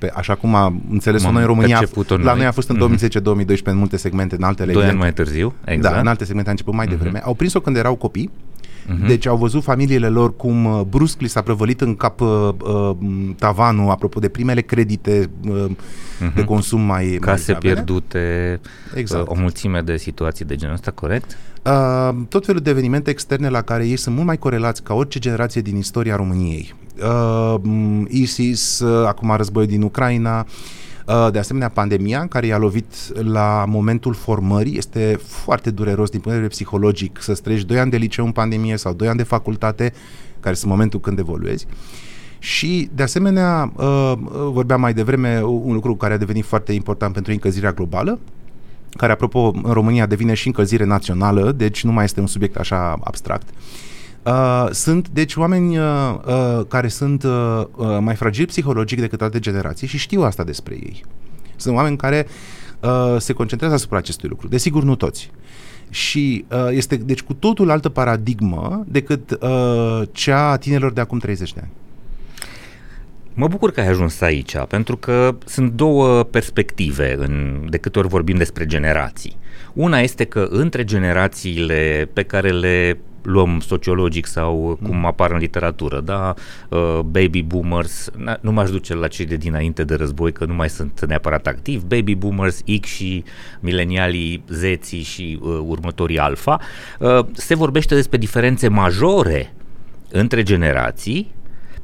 2010-2012, 0.08 0.14
așa 0.14 0.36
cum 0.36 0.56
am 0.56 0.82
înțeles-o 0.92 1.32
noi 1.32 1.42
în 1.42 1.48
România, 1.48 1.82
la 2.08 2.16
noi. 2.16 2.36
noi 2.36 2.46
a 2.46 2.52
fost 2.52 2.70
în 2.70 2.98
mm-hmm. 2.98 3.08
2010-2012 3.56 3.64
în 3.64 3.78
multe 3.78 3.98
segmente, 3.98 4.36
în 4.36 4.44
altele. 4.44 4.72
Doi 4.72 4.86
ani 4.86 4.98
mai 4.98 5.14
târziu, 5.14 5.54
exact. 5.66 5.94
Da, 5.94 6.00
în 6.02 6.08
alte 6.08 6.24
segmente 6.24 6.50
a 6.50 6.52
început 6.52 6.74
mai 6.74 6.86
mm-hmm. 6.86 6.90
devreme. 6.90 7.22
Au 7.24 7.34
prins-o 7.34 7.60
când 7.60 7.76
erau 7.76 7.96
copii, 7.96 8.30
Uh-huh. 8.88 9.08
Deci 9.08 9.25
au 9.25 9.38
văzut 9.38 9.63
familiile 9.63 10.10
lor 10.10 10.36
cum 10.36 10.65
uh, 10.65 10.82
brusc 10.82 11.20
li 11.20 11.27
s-a 11.27 11.41
prăvălit 11.41 11.82
în 11.82 11.96
cap 11.96 12.22
uh, 12.22 12.50
uh, 12.63 12.96
tavanul, 13.38 13.89
apropo 13.89 14.20
de 14.20 14.27
primele 14.27 14.62
credite 14.62 15.29
uh, 15.48 15.65
uh-huh. 15.70 16.34
de 16.34 16.44
consum 16.44 16.82
mai 16.82 17.17
Case 17.22 17.51
mai 17.51 17.60
pierdute, 17.60 18.60
exact. 18.94 19.24
uh, 19.24 19.29
o 19.29 19.39
mulțime 19.39 19.82
de 19.82 19.98
situații 19.98 20.46
de 20.46 20.56
genul 20.56 20.74
ăsta, 20.75 20.91
corect? 20.91 21.38
Uh, 21.65 22.15
tot 22.29 22.46
felul 22.46 22.62
de 22.62 22.70
evenimente 22.70 23.10
externe 23.10 23.50
la 23.50 23.62
care 23.62 23.88
ei 23.88 23.98
sunt 23.98 24.15
mult 24.15 24.27
mai 24.27 24.38
corelați 24.38 24.84
ca 24.84 24.94
orice 24.94 25.20
generație 25.20 25.62
din 25.62 25.77
istoria 25.77 26.15
României. 26.15 26.74
Uh, 27.03 27.56
ISIS, 28.08 28.79
uh, 28.79 29.08
acum 29.08 29.34
războiul 29.36 29.70
din 29.70 29.82
Ucraina, 29.82 30.39
uh, 30.39 30.46
de 31.32 31.40
asemenea, 31.40 31.70
pandemia 31.70 32.28
care 32.28 32.46
i-a 32.46 32.58
lovit 32.58 32.94
la 33.24 33.66
momentul 33.68 34.14
formării 34.14 34.78
este 34.78 35.20
foarte 35.24 35.72
dureros 35.72 36.10
din 36.10 36.20
punct 36.20 36.38
de 36.38 36.44
vedere 36.44 36.48
psihologic 36.48 37.22
să 37.22 37.34
streci 37.34 37.64
2 37.64 37.80
ani 37.80 37.92
de 37.92 37.98
liceu 37.98 38.26
în 38.26 38.32
pandemie 38.32 38.78
sau 38.78 38.94
2 38.94 39.08
ani 39.08 39.18
de 39.18 39.24
facultate, 39.24 39.94
care 40.40 40.56
sunt 40.56 40.72
momentul 40.72 41.00
când 41.00 41.20
evoluezi. 41.20 41.66
Și, 42.40 42.90
de 42.96 43.04
asemenea, 43.04 43.72
uh, 43.76 44.14
vorbeam 44.52 44.80
mai 44.80 44.94
devreme 44.94 45.42
un 45.44 45.74
lucru 45.74 45.96
care 45.96 46.14
a 46.14 46.18
devenit 46.18 46.46
foarte 46.46 46.74
important 46.74 47.14
pentru 47.14 47.32
încălzirea 47.32 47.72
globală, 47.72 48.20
care, 48.90 49.12
apropo, 49.12 49.52
în 49.64 49.72
România 49.72 50.06
devine 50.06 50.34
și 50.34 50.48
încălzire 50.48 50.86
națională, 50.86 51.52
deci 51.52 51.84
nu 51.84 51.92
mai 51.92 52.04
este 52.04 52.20
un 52.20 52.28
subiect 52.28 52.56
așa 52.56 53.00
abstract. 53.04 53.50
Uh, 53.50 53.56
sunt, 54.72 55.10
deci, 55.10 55.36
oameni 55.36 55.77
uh, 55.77 55.86
uh, 56.25 56.62
care 56.67 56.88
sunt 56.88 57.24
uh, 57.24 57.63
uh, 57.75 57.98
mai 58.00 58.15
fragili 58.15 58.46
psihologic 58.46 59.00
decât 59.00 59.22
alte 59.22 59.39
generații 59.39 59.88
și 59.88 59.98
știu 59.98 60.22
asta 60.22 60.43
despre 60.43 60.74
ei. 60.75 61.03
Sunt 61.55 61.75
oameni 61.75 61.98
care 61.98 62.27
uh, 62.79 63.15
se 63.17 63.34
concentrează 63.34 63.75
asupra 63.75 63.98
acestui 63.98 64.29
lucru. 64.29 64.48
Desigur, 64.48 64.84
nu 64.84 64.96
toți. 64.96 65.31
Și 65.89 66.46
uh, 66.51 66.67
este, 66.69 66.96
deci, 66.96 67.22
cu 67.22 67.34
totul 67.34 67.69
altă 67.69 67.89
paradigmă 67.89 68.86
decât 68.88 69.31
uh, 69.31 70.01
cea 70.12 70.50
a 70.50 70.57
tinerilor 70.57 70.91
de 70.91 71.01
acum 71.01 71.17
30 71.17 71.53
de 71.53 71.60
ani. 71.63 71.72
Mă 73.34 73.48
bucur 73.48 73.72
că 73.72 73.79
ai 73.79 73.88
ajuns 73.88 74.22
aici, 74.22 74.57
pentru 74.67 74.98
că 74.98 75.36
sunt 75.46 75.72
două 75.72 76.24
perspective 76.24 77.15
în, 77.17 77.65
de 77.69 77.77
câte 77.77 78.00
ori 78.00 78.07
vorbim 78.07 78.38
despre 78.38 78.65
generații. 78.65 79.38
Una 79.74 80.00
este 80.00 80.24
că 80.24 80.48
între 80.50 80.84
generațiile 80.84 82.10
pe 82.13 82.24
care 82.24 82.51
le 82.51 83.00
luăm 83.22 83.60
sociologic 83.60 84.26
sau 84.26 84.80
cum 84.84 84.96
mm. 84.98 85.06
apar 85.06 85.32
în 85.32 85.38
literatură, 85.38 86.00
da, 86.00 86.34
uh, 86.70 87.00
baby 87.00 87.42
boomers, 87.42 88.10
nu 88.42 88.52
m-aș 88.52 88.70
duce 88.70 88.96
la 88.96 89.08
cei 89.08 89.26
de 89.26 89.36
dinainte 89.36 89.84
de 89.84 89.96
război, 89.96 90.32
că 90.32 90.46
nu 90.46 90.54
mai 90.54 90.70
sunt 90.70 91.06
neapărat 91.06 91.48
activi, 91.48 91.86
baby 91.86 92.16
boomers, 92.16 92.62
X 92.82 92.88
și 92.88 93.24
milenialii 93.60 94.44
Z 94.48 94.64
și 95.04 95.40
uh, 95.42 95.60
următorii 95.66 96.20
alfa, 96.20 96.60
uh, 97.00 97.26
se 97.34 97.56
vorbește 97.56 97.96
despre 97.96 98.18
diferențe 98.18 98.68
majore 98.68 99.54
între 100.12 100.44
generații. 100.44 101.36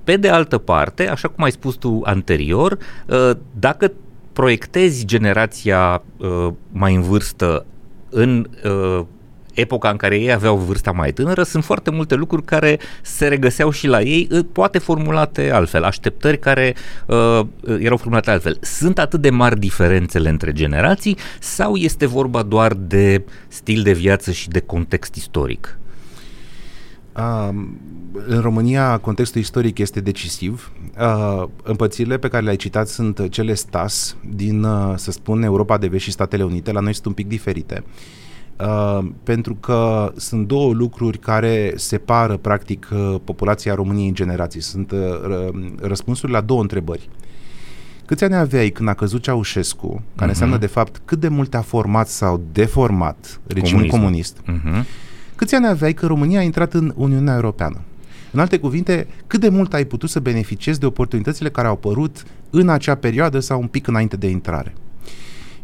Pe 0.03 0.17
de 0.17 0.29
altă 0.29 0.57
parte, 0.57 1.09
așa 1.09 1.27
cum 1.27 1.43
ai 1.43 1.51
spus 1.51 1.75
tu 1.75 2.01
anterior, 2.03 2.77
uh, 3.07 3.31
dacă 3.59 3.91
proiectezi 4.33 5.05
generația 5.05 6.03
uh, 6.17 6.47
mai 6.71 6.95
în 6.95 7.01
vârstă 7.01 7.65
în 8.09 8.49
uh, 8.63 9.05
epoca 9.53 9.89
în 9.89 9.97
care 9.97 10.19
ei 10.19 10.31
aveau 10.31 10.57
vârsta 10.57 10.91
mai 10.91 11.11
tânără, 11.11 11.43
sunt 11.43 11.63
foarte 11.63 11.91
multe 11.91 12.15
lucruri 12.15 12.43
care 12.43 12.79
se 13.01 13.27
regăseau 13.27 13.69
și 13.69 13.87
la 13.87 14.01
ei, 14.01 14.27
poate 14.51 14.77
formulate 14.77 15.51
altfel, 15.51 15.83
așteptări 15.83 16.39
care 16.39 16.75
uh, 17.07 17.41
erau 17.79 17.97
formulate 17.97 18.31
altfel. 18.31 18.57
Sunt 18.61 18.99
atât 18.99 19.21
de 19.21 19.29
mari 19.29 19.59
diferențele 19.59 20.29
între 20.29 20.51
generații 20.51 21.17
sau 21.39 21.75
este 21.75 22.05
vorba 22.05 22.43
doar 22.43 22.73
de 22.73 23.23
stil 23.47 23.83
de 23.83 23.93
viață 23.93 24.31
și 24.31 24.49
de 24.49 24.59
context 24.59 25.15
istoric? 25.15 25.77
Uh, 27.15 27.49
în 28.27 28.39
România 28.39 28.97
contextul 28.97 29.41
istoric 29.41 29.77
este 29.77 29.99
decisiv. 29.99 30.71
Uh, 30.99 31.43
împățirile 31.63 32.17
pe 32.17 32.27
care 32.27 32.43
le-ai 32.43 32.55
citat 32.55 32.87
sunt 32.87 33.29
cele 33.29 33.53
stas 33.53 34.15
din, 34.29 34.63
uh, 34.63 34.93
să 34.95 35.11
spun, 35.11 35.43
Europa 35.43 35.77
de 35.77 35.87
Vest 35.87 36.03
și 36.03 36.11
Statele 36.11 36.43
Unite. 36.43 36.71
La 36.71 36.79
noi 36.79 36.93
sunt 36.93 37.05
un 37.05 37.13
pic 37.13 37.27
diferite. 37.27 37.83
Uh, 37.85 38.22
pentru 39.23 39.55
că 39.55 40.11
sunt 40.15 40.47
două 40.47 40.73
lucruri 40.73 41.17
care 41.17 41.73
separă 41.75 42.37
practic 42.37 42.89
uh, 42.93 43.15
populația 43.23 43.73
României 43.73 44.07
în 44.07 44.13
generații. 44.13 44.61
Sunt 44.61 44.91
uh, 44.91 44.99
răspunsuri 45.81 46.31
la 46.31 46.41
două 46.41 46.61
întrebări. 46.61 47.09
Câți 48.05 48.23
ani 48.23 48.35
aveai 48.35 48.69
când 48.69 48.89
a 48.89 48.93
căzut 48.93 49.21
Ceaușescu, 49.21 49.87
care 49.87 50.25
uh-huh. 50.25 50.33
înseamnă 50.33 50.57
de 50.57 50.67
fapt 50.67 51.01
cât 51.05 51.19
de 51.19 51.27
mult 51.27 51.55
a 51.55 51.61
format 51.61 52.07
sau 52.07 52.41
deformat 52.51 53.39
regimul 53.47 53.87
comunist? 53.87 54.41
Uh-huh 54.41 54.83
Câți 55.35 55.55
ani 55.55 55.67
aveai 55.67 55.93
că 55.93 56.05
România 56.05 56.39
a 56.39 56.43
intrat 56.43 56.73
în 56.73 56.93
Uniunea 56.95 57.33
Europeană? 57.33 57.81
În 58.31 58.39
alte 58.39 58.59
cuvinte, 58.59 59.07
cât 59.27 59.39
de 59.39 59.49
mult 59.49 59.73
ai 59.73 59.85
putut 59.85 60.09
să 60.09 60.19
beneficiezi 60.19 60.79
de 60.79 60.85
oportunitățile 60.85 61.49
care 61.49 61.67
au 61.67 61.73
apărut 61.73 62.23
în 62.49 62.69
acea 62.69 62.95
perioadă 62.95 63.39
sau 63.39 63.59
un 63.59 63.67
pic 63.67 63.87
înainte 63.87 64.15
de 64.15 64.27
intrare? 64.27 64.73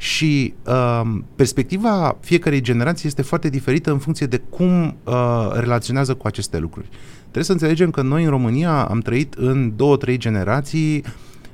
Și 0.02 0.54
uh, 0.66 1.02
perspectiva 1.36 2.18
fiecarei 2.20 2.62
generații 2.62 3.08
este 3.08 3.22
foarte 3.22 3.50
diferită 3.50 3.92
în 3.92 3.98
funcție 3.98 4.26
de 4.26 4.42
cum 4.50 4.96
uh, 5.04 5.50
relaționează 5.54 6.14
cu 6.14 6.28
aceste 6.28 6.58
lucruri. 6.58 6.88
Trebuie 7.22 7.44
să 7.44 7.52
înțelegem 7.52 7.92
că 7.92 8.02
noi 8.02 8.24
în 8.24 8.30
România 8.30 8.84
am 8.84 9.00
trăit 9.00 9.34
în 9.34 9.74
două, 9.76 9.98
trei 9.98 10.18
generații 10.18 11.04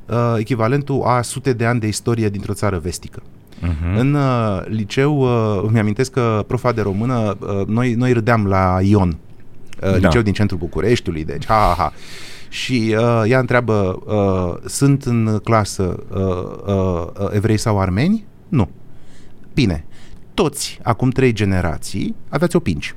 uh, 0.05 0.35
echivalentul 0.37 1.01
a 1.05 1.21
sute 1.21 1.53
de 1.53 1.65
ani 1.65 1.79
de 1.79 1.87
istorie 1.87 2.29
dintr-o 2.29 2.53
țară 2.53 2.77
vestică. 2.77 3.21
Uh-huh. 3.21 3.97
În 3.97 4.13
uh, 4.13 4.61
liceu 4.65 5.19
uh, 5.19 5.63
îmi 5.67 5.79
amintesc 5.79 6.11
că 6.11 6.43
profa 6.47 6.71
de 6.71 6.81
română, 6.81 7.37
uh, 7.39 7.65
noi, 7.67 7.93
noi 7.93 8.13
râdeam 8.13 8.47
la 8.47 8.79
Ion, 8.81 9.17
uh, 9.83 9.89
da. 9.89 9.97
liceu 9.97 10.21
din 10.21 10.33
centrul 10.33 10.59
Bucureștiului, 10.59 11.23
deci 11.23 11.45
ha, 11.45 11.53
ha, 11.53 11.75
ha. 11.77 11.93
Și 12.49 12.95
uh, 12.97 13.23
ea 13.27 13.39
întreabă, 13.39 13.99
uh, 14.05 14.69
sunt 14.69 15.03
în 15.03 15.39
clasă 15.43 16.03
uh, 16.09 16.73
uh, 16.75 17.27
evrei 17.31 17.57
sau 17.57 17.79
armeni? 17.79 18.25
Nu. 18.47 18.69
Bine, 19.53 19.85
toți, 20.33 20.79
acum 20.83 21.09
trei 21.09 21.33
generații, 21.33 22.15
aveți 22.29 22.55
opinci. 22.55 22.95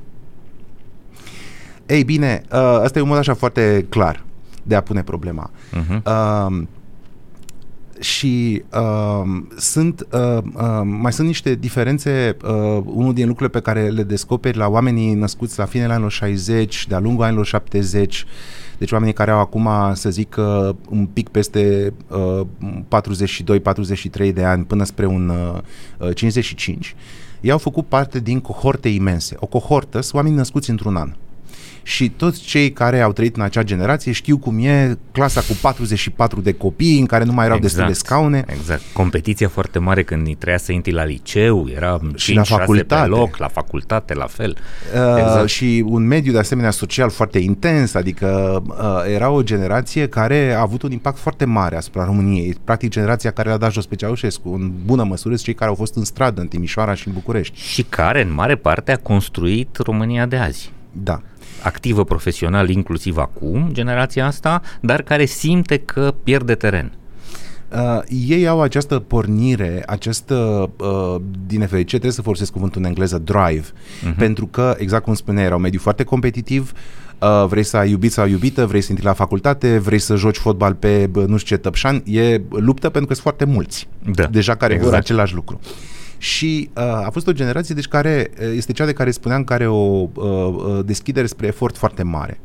Ei 1.86 2.04
bine, 2.04 2.42
uh, 2.52 2.58
asta 2.58 2.98
e 2.98 3.02
un 3.02 3.08
mod 3.08 3.18
așa 3.18 3.34
foarte 3.34 3.86
clar 3.88 4.24
de 4.62 4.74
a 4.74 4.80
pune 4.80 5.02
problema. 5.02 5.50
Uh-huh. 5.50 6.02
Uh, 6.04 6.62
și 8.00 8.62
uh, 8.72 9.42
sunt, 9.56 10.06
uh, 10.12 10.38
uh, 10.54 10.80
mai 10.84 11.12
sunt 11.12 11.26
niște 11.26 11.54
diferențe, 11.54 12.36
uh, 12.44 12.82
unul 12.84 13.14
din 13.14 13.26
lucrurile 13.26 13.58
pe 13.60 13.70
care 13.70 13.88
le 13.88 14.02
descoperi 14.02 14.56
la 14.56 14.68
oamenii 14.68 15.14
născuți 15.14 15.58
la 15.58 15.64
finele 15.64 15.92
anilor 15.92 16.10
60, 16.10 16.86
de-a 16.86 16.98
lungul 16.98 17.24
anilor 17.24 17.46
70, 17.46 18.24
deci 18.78 18.92
oamenii 18.92 19.14
care 19.14 19.30
au 19.30 19.38
acum, 19.38 19.68
să 19.92 20.10
zic, 20.10 20.36
uh, 20.38 20.74
un 20.88 21.06
pic 21.06 21.28
peste 21.28 21.92
uh, 22.08 22.40
42-43 24.28 24.32
de 24.32 24.44
ani 24.44 24.64
până 24.64 24.84
spre 24.84 25.06
un 25.06 25.32
uh, 25.98 26.14
55, 26.14 26.94
ei 27.40 27.50
au 27.50 27.58
făcut 27.58 27.86
parte 27.86 28.20
din 28.20 28.40
cohorte 28.40 28.88
imense. 28.88 29.36
O 29.38 29.46
cohortă 29.46 30.00
sunt 30.00 30.14
oameni 30.14 30.34
născuți 30.34 30.70
într-un 30.70 30.96
an 30.96 31.12
și 31.88 32.08
toți 32.08 32.40
cei 32.40 32.72
care 32.72 33.00
au 33.00 33.12
trăit 33.12 33.36
în 33.36 33.42
acea 33.42 33.62
generație 33.62 34.12
știu 34.12 34.38
cum 34.38 34.58
e 34.58 34.98
clasa 35.12 35.40
cu 35.40 35.58
44 35.60 36.40
de 36.40 36.52
copii 36.52 36.98
în 36.98 37.06
care 37.06 37.24
nu 37.24 37.32
mai 37.32 37.44
erau 37.44 37.56
exact, 37.56 37.74
destule 37.74 37.96
scaune. 37.96 38.44
Exact. 38.46 38.82
Competiția 38.92 39.48
foarte 39.48 39.78
mare 39.78 40.02
când 40.02 40.26
îi 40.26 40.34
treia 40.34 40.58
să 40.58 40.72
intri 40.72 40.92
la 40.92 41.04
liceu, 41.04 41.68
era 41.74 42.00
și 42.14 42.32
5, 42.32 42.48
la 42.48 42.56
facultate. 42.56 43.02
pe 43.02 43.08
loc, 43.08 43.36
la 43.36 43.48
facultate 43.48 44.14
la 44.14 44.26
fel. 44.26 44.56
Uh, 44.94 45.16
exact. 45.18 45.48
Și 45.48 45.84
un 45.86 46.06
mediu 46.06 46.32
de 46.32 46.38
asemenea 46.38 46.70
social 46.70 47.10
foarte 47.10 47.38
intens, 47.38 47.94
adică 47.94 48.62
uh, 48.66 49.14
era 49.14 49.30
o 49.30 49.42
generație 49.42 50.08
care 50.08 50.54
a 50.54 50.60
avut 50.60 50.82
un 50.82 50.92
impact 50.92 51.18
foarte 51.18 51.44
mare 51.44 51.76
asupra 51.76 52.04
României. 52.04 52.56
Practic 52.64 52.90
generația 52.90 53.30
care 53.30 53.50
a 53.50 53.56
dat 53.56 53.72
jos 53.72 53.86
pe 53.86 53.94
Ceaușescu, 53.94 54.48
în 54.48 54.72
bună 54.84 55.04
măsură 55.04 55.34
cei 55.34 55.54
care 55.54 55.70
au 55.70 55.76
fost 55.76 55.96
în 55.96 56.04
stradă 56.04 56.40
în 56.40 56.46
Timișoara 56.46 56.94
și 56.94 57.08
în 57.08 57.14
București. 57.14 57.60
Și 57.60 57.82
care 57.82 58.22
în 58.22 58.32
mare 58.32 58.56
parte 58.56 58.92
a 58.92 58.96
construit 58.96 59.76
România 59.76 60.26
de 60.26 60.36
azi. 60.36 60.72
Da 60.92 61.20
activă 61.62 62.04
profesional 62.04 62.68
inclusiv 62.68 63.16
acum, 63.16 63.68
generația 63.72 64.26
asta, 64.26 64.62
dar 64.80 65.02
care 65.02 65.24
simte 65.24 65.78
că 65.78 66.14
pierde 66.22 66.54
teren. 66.54 66.92
Uh, 67.72 68.00
ei 68.28 68.46
au 68.46 68.60
această 68.60 68.98
pornire, 68.98 69.82
această, 69.86 70.70
uh, 70.76 71.20
din 71.46 71.58
nefericire, 71.58 71.98
trebuie 71.98 72.12
să 72.12 72.22
folosesc 72.22 72.52
cuvântul 72.52 72.80
în 72.80 72.86
engleză, 72.86 73.18
drive, 73.18 73.64
uh-huh. 73.64 74.16
pentru 74.16 74.46
că, 74.46 74.74
exact 74.78 75.04
cum 75.04 75.14
spuneai, 75.14 75.44
era 75.44 75.54
un 75.54 75.60
mediu 75.60 75.80
foarte 75.80 76.04
competitiv, 76.04 76.72
uh, 77.18 77.46
vrei 77.48 77.62
să 77.62 77.76
ai 77.76 77.90
iubit 77.90 78.12
sau 78.12 78.26
iubită, 78.26 78.66
vrei 78.66 78.80
să 78.80 78.90
intri 78.90 79.06
la 79.06 79.12
facultate, 79.12 79.78
vrei 79.78 79.98
să 79.98 80.16
joci 80.16 80.36
fotbal 80.36 80.74
pe 80.74 81.10
nu 81.26 81.36
știu 81.36 81.56
ce 81.56 81.62
tăpșan, 81.62 82.02
e 82.04 82.40
luptă 82.50 82.88
pentru 82.88 83.06
că 83.06 83.14
sunt 83.14 83.26
foarte 83.26 83.44
mulți, 83.44 83.88
da, 84.12 84.26
deja 84.26 84.54
care 84.54 84.72
exact. 84.72 84.90
vor 84.90 85.00
același 85.00 85.34
lucru. 85.34 85.60
Uh, 85.62 85.97
și 86.18 86.70
uh, 86.76 86.82
a 86.82 87.08
fost 87.12 87.26
o 87.26 87.32
generație 87.32 87.74
deci 87.74 87.88
care 87.88 88.30
uh, 88.40 88.52
este 88.56 88.72
cea 88.72 88.84
de 88.84 88.92
care 88.92 89.10
spuneam 89.10 89.44
care 89.44 89.64
are 89.64 89.72
o 89.72 89.76
uh, 89.76 90.08
uh, 90.14 90.84
deschidere 90.84 91.26
spre 91.26 91.46
efort 91.46 91.76
foarte 91.76 92.02
mare. 92.02 92.40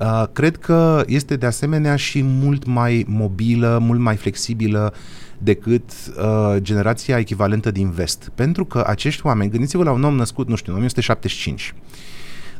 Uh, 0.00 0.24
cred 0.32 0.56
că 0.56 1.02
este 1.06 1.36
de 1.36 1.46
asemenea 1.46 1.96
și 1.96 2.22
mult 2.22 2.66
mai 2.66 3.04
mobilă, 3.08 3.78
mult 3.80 4.00
mai 4.00 4.16
flexibilă 4.16 4.94
decât 5.38 5.90
uh, 6.18 6.56
generația 6.56 7.18
echivalentă 7.18 7.70
din 7.70 7.90
vest. 7.90 8.30
Pentru 8.34 8.64
că 8.64 8.84
acești 8.86 9.26
oameni, 9.26 9.50
gândiți-vă 9.50 9.82
la 9.82 9.90
un 9.90 10.04
om 10.04 10.14
născut, 10.14 10.48
nu 10.48 10.54
știu, 10.54 10.72
în 10.72 10.78
1975, 10.78 11.74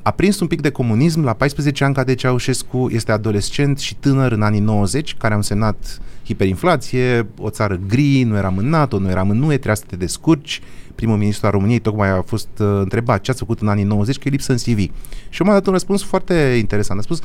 a 0.02 0.10
prins 0.10 0.40
un 0.40 0.46
pic 0.46 0.60
de 0.60 0.70
comunism, 0.70 1.24
la 1.24 1.32
14 1.32 1.84
ani 1.84 1.94
ca 1.94 2.04
de 2.04 2.14
Ceaușescu, 2.14 2.88
este 2.90 3.12
adolescent 3.12 3.78
și 3.78 3.94
tânăr 3.94 4.32
în 4.32 4.42
anii 4.42 4.60
90, 4.60 5.16
care 5.16 5.32
au 5.32 5.38
însemnat 5.38 6.00
hiperinflație, 6.24 7.26
o 7.38 7.50
țară 7.50 7.80
gri, 7.88 8.22
nu 8.22 8.36
eram 8.36 8.56
în 8.56 8.68
NATO, 8.68 8.98
nu 8.98 9.10
eram 9.10 9.30
în 9.30 9.42
UE, 9.42 9.54
trebuia 9.54 9.74
să 9.74 9.84
te 9.86 9.96
descurci. 9.96 10.60
Primul 10.94 11.16
ministru 11.16 11.46
al 11.46 11.52
României 11.52 11.78
tocmai 11.78 12.10
a 12.10 12.22
fost 12.22 12.48
uh, 12.58 12.66
întrebat 12.80 13.20
ce 13.20 13.30
ați 13.30 13.38
făcut 13.38 13.60
în 13.60 13.68
anii 13.68 13.84
90, 13.84 14.18
că 14.18 14.22
e 14.28 14.30
lipsă 14.30 14.52
în 14.52 14.58
CV. 14.58 14.90
Și 15.28 15.42
m-a 15.42 15.52
dat 15.52 15.66
un 15.66 15.72
răspuns 15.72 16.02
foarte 16.02 16.34
interesant. 16.58 16.98
A 16.98 17.02
spus, 17.02 17.20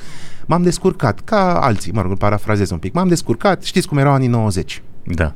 m-am 0.46 0.64
descurcat, 0.64 1.20
ca 1.20 1.60
alții, 1.62 1.92
mă 1.92 2.02
rog, 2.02 2.12
îl 2.12 2.18
parafrazez 2.18 2.70
un 2.70 2.78
pic, 2.78 2.94
m-am 2.94 3.08
descurcat, 3.08 3.64
știți 3.64 3.88
cum 3.88 3.98
erau 3.98 4.14
anii 4.14 4.28
90. 4.28 4.82
Da. 5.04 5.34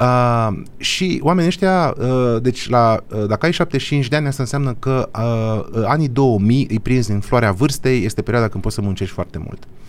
Uh, 0.00 0.62
și 0.76 1.20
oamenii 1.22 1.48
ăștia, 1.48 1.94
uh, 1.98 2.42
deci 2.42 2.68
la, 2.68 3.04
uh, 3.10 3.26
dacă 3.26 3.46
ai 3.46 3.52
75 3.52 4.08
de 4.08 4.16
ani, 4.16 4.26
asta 4.26 4.42
înseamnă 4.42 4.74
că 4.78 5.08
uh, 5.14 5.82
anii 5.86 6.08
2000 6.08 6.66
îi 6.70 6.80
prinzi 6.80 7.10
în 7.10 7.20
floarea 7.20 7.52
vârstei, 7.52 8.04
este 8.04 8.22
perioada 8.22 8.48
când 8.48 8.62
poți 8.62 8.74
să 8.74 8.80
muncești 8.80 9.14
foarte 9.14 9.38
mult. 9.38 9.64
Uh, 9.64 9.88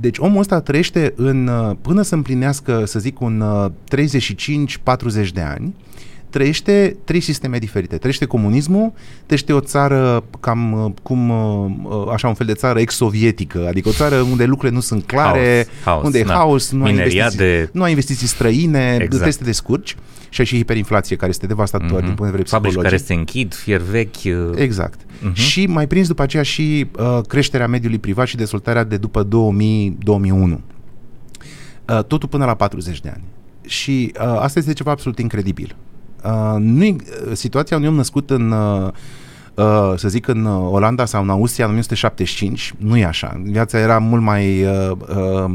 deci 0.00 0.18
omul 0.18 0.40
ăsta 0.40 0.60
trăiește 0.60 1.12
în, 1.16 1.46
uh, 1.46 1.76
până 1.80 2.02
să 2.02 2.14
împlinească, 2.14 2.84
să 2.84 2.98
zic, 2.98 3.20
un 3.20 3.40
uh, 3.40 3.70
35-40 5.26 5.28
de 5.32 5.40
ani, 5.40 5.74
trăiește 6.36 6.96
trei 7.04 7.20
sisteme 7.20 7.58
diferite. 7.58 7.96
Trăiește 7.96 8.24
comunismul, 8.24 8.92
trăiește 9.26 9.52
o 9.52 9.60
țară 9.60 10.24
cam 10.40 10.72
uh, 10.72 10.92
cum, 11.02 11.28
uh, 11.30 11.70
uh, 11.82 12.12
așa 12.12 12.28
un 12.28 12.34
fel 12.34 12.46
de 12.46 12.52
țară 12.52 12.78
ex-sovietică, 12.78 13.66
adică 13.68 13.88
o 13.88 13.92
țară 13.92 14.16
unde 14.16 14.44
lucrurile 14.44 14.74
nu 14.74 14.80
sunt 14.80 15.04
clare, 15.06 15.66
haos, 15.84 16.04
unde 16.04 16.24
haos, 16.24 16.30
e 16.30 16.34
haos, 16.34 16.70
nu 16.70 16.84
ai, 16.84 16.90
investiții, 16.90 17.38
de... 17.38 17.68
nu 17.72 17.82
ai 17.82 17.90
investiții 17.90 18.26
străine, 18.26 18.88
exact. 18.92 19.08
trebuie 19.08 19.32
să 19.32 19.38
te 19.38 19.44
descurci 19.44 19.96
și 20.28 20.40
ai 20.40 20.46
și 20.46 20.56
hiperinflație 20.56 21.16
care 21.16 21.30
este 21.30 21.46
devastator 21.46 22.00
mm-hmm. 22.00 22.04
din 22.04 22.14
punct 22.14 22.18
de 22.18 22.24
vedere 22.24 22.42
psihologic. 22.42 22.74
Fabrici 22.74 22.90
care 22.90 23.02
se 23.06 23.14
închid, 23.14 23.54
fier 23.54 23.80
vechi. 23.80 24.24
Exact. 24.54 25.00
Mm-hmm. 25.00 25.32
Și 25.32 25.66
mai 25.66 25.86
prins 25.86 26.08
după 26.08 26.22
aceea 26.22 26.42
și 26.42 26.86
uh, 26.98 27.20
creșterea 27.28 27.66
mediului 27.66 27.98
privat 27.98 28.26
și 28.26 28.36
dezvoltarea 28.36 28.84
de 28.84 28.96
după 28.96 29.22
2000, 29.22 29.96
2001. 30.02 30.60
Uh, 31.88 32.04
totul 32.04 32.28
până 32.28 32.44
la 32.44 32.54
40 32.54 33.00
de 33.00 33.08
ani. 33.14 33.24
Și 33.66 34.12
uh, 34.20 34.38
asta 34.38 34.58
este 34.58 34.72
ceva 34.72 34.90
absolut 34.90 35.18
incredibil. 35.18 35.76
Uh, 36.24 36.56
nu 36.58 36.84
e, 36.84 36.96
situația 37.32 37.76
unui 37.76 37.88
om 37.88 37.94
născut 37.94 38.30
în 38.30 38.50
uh, 38.50 38.88
Uh, 39.56 39.92
să 39.96 40.08
zic 40.08 40.28
în 40.28 40.44
uh, 40.44 40.68
Olanda 40.70 41.04
sau 41.04 41.22
în 41.22 41.30
Austria 41.30 41.64
în 41.64 41.70
1975, 41.70 42.74
nu 42.78 42.96
e 42.96 43.04
așa. 43.04 43.40
Viața 43.44 43.78
era 43.78 43.98
mult 43.98 44.22
mai 44.22 44.64
uh, 44.64 44.90
uh, 44.90 45.54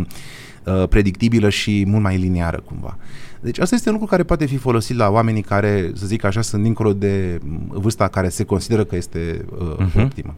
uh, 0.63 0.87
predictibilă 0.89 1.49
și 1.49 1.83
mult 1.87 2.03
mai 2.03 2.17
liniară 2.17 2.61
cumva. 2.65 2.97
Deci 3.41 3.59
asta 3.59 3.75
este 3.75 3.87
un 3.87 3.93
lucru 3.93 4.09
care 4.09 4.23
poate 4.23 4.45
fi 4.45 4.57
folosit 4.57 4.95
la 4.95 5.09
oamenii 5.09 5.41
care, 5.41 5.91
să 5.93 6.05
zic 6.05 6.23
așa, 6.23 6.41
sunt 6.41 6.63
dincolo 6.63 6.93
de 6.93 7.39
vârsta 7.67 8.07
care 8.07 8.29
se 8.29 8.43
consideră 8.43 8.83
că 8.83 8.95
este 8.95 9.45
uh, 9.59 9.75
uh-huh. 9.77 10.03
optimă. 10.03 10.35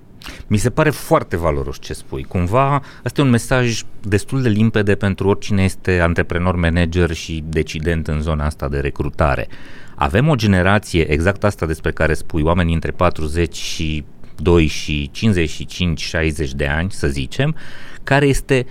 Mi 0.48 0.58
se 0.58 0.70
pare 0.70 0.90
foarte 0.90 1.38
valoros 1.38 1.80
ce 1.80 1.94
spui. 1.94 2.24
Cumva, 2.24 2.82
ăsta 3.06 3.22
e 3.22 3.24
un 3.24 3.30
mesaj 3.30 3.82
destul 4.02 4.42
de 4.42 4.50
limpede 4.50 4.96
pentru 4.96 5.28
oricine 5.28 5.64
este 5.64 6.00
antreprenor, 6.00 6.56
manager 6.56 7.12
și 7.12 7.44
decident 7.48 8.08
în 8.08 8.22
zona 8.22 8.46
asta 8.46 8.68
de 8.68 8.80
recrutare. 8.80 9.48
Avem 9.95 10.27
o 10.27 10.36
generație, 10.36 11.12
exact 11.12 11.43
asta 11.43 11.65
despre 11.65 11.91
care 11.91 12.13
spui, 12.13 12.41
oamenii 12.41 12.73
între 12.73 12.91
40 12.91 13.56
și 13.56 14.06
2 14.36 14.65
și 14.65 15.12
55-60 16.45 16.49
de 16.56 16.67
ani, 16.67 16.91
să 16.91 17.08
zicem, 17.08 17.56
care 18.03 18.25
este 18.25 18.65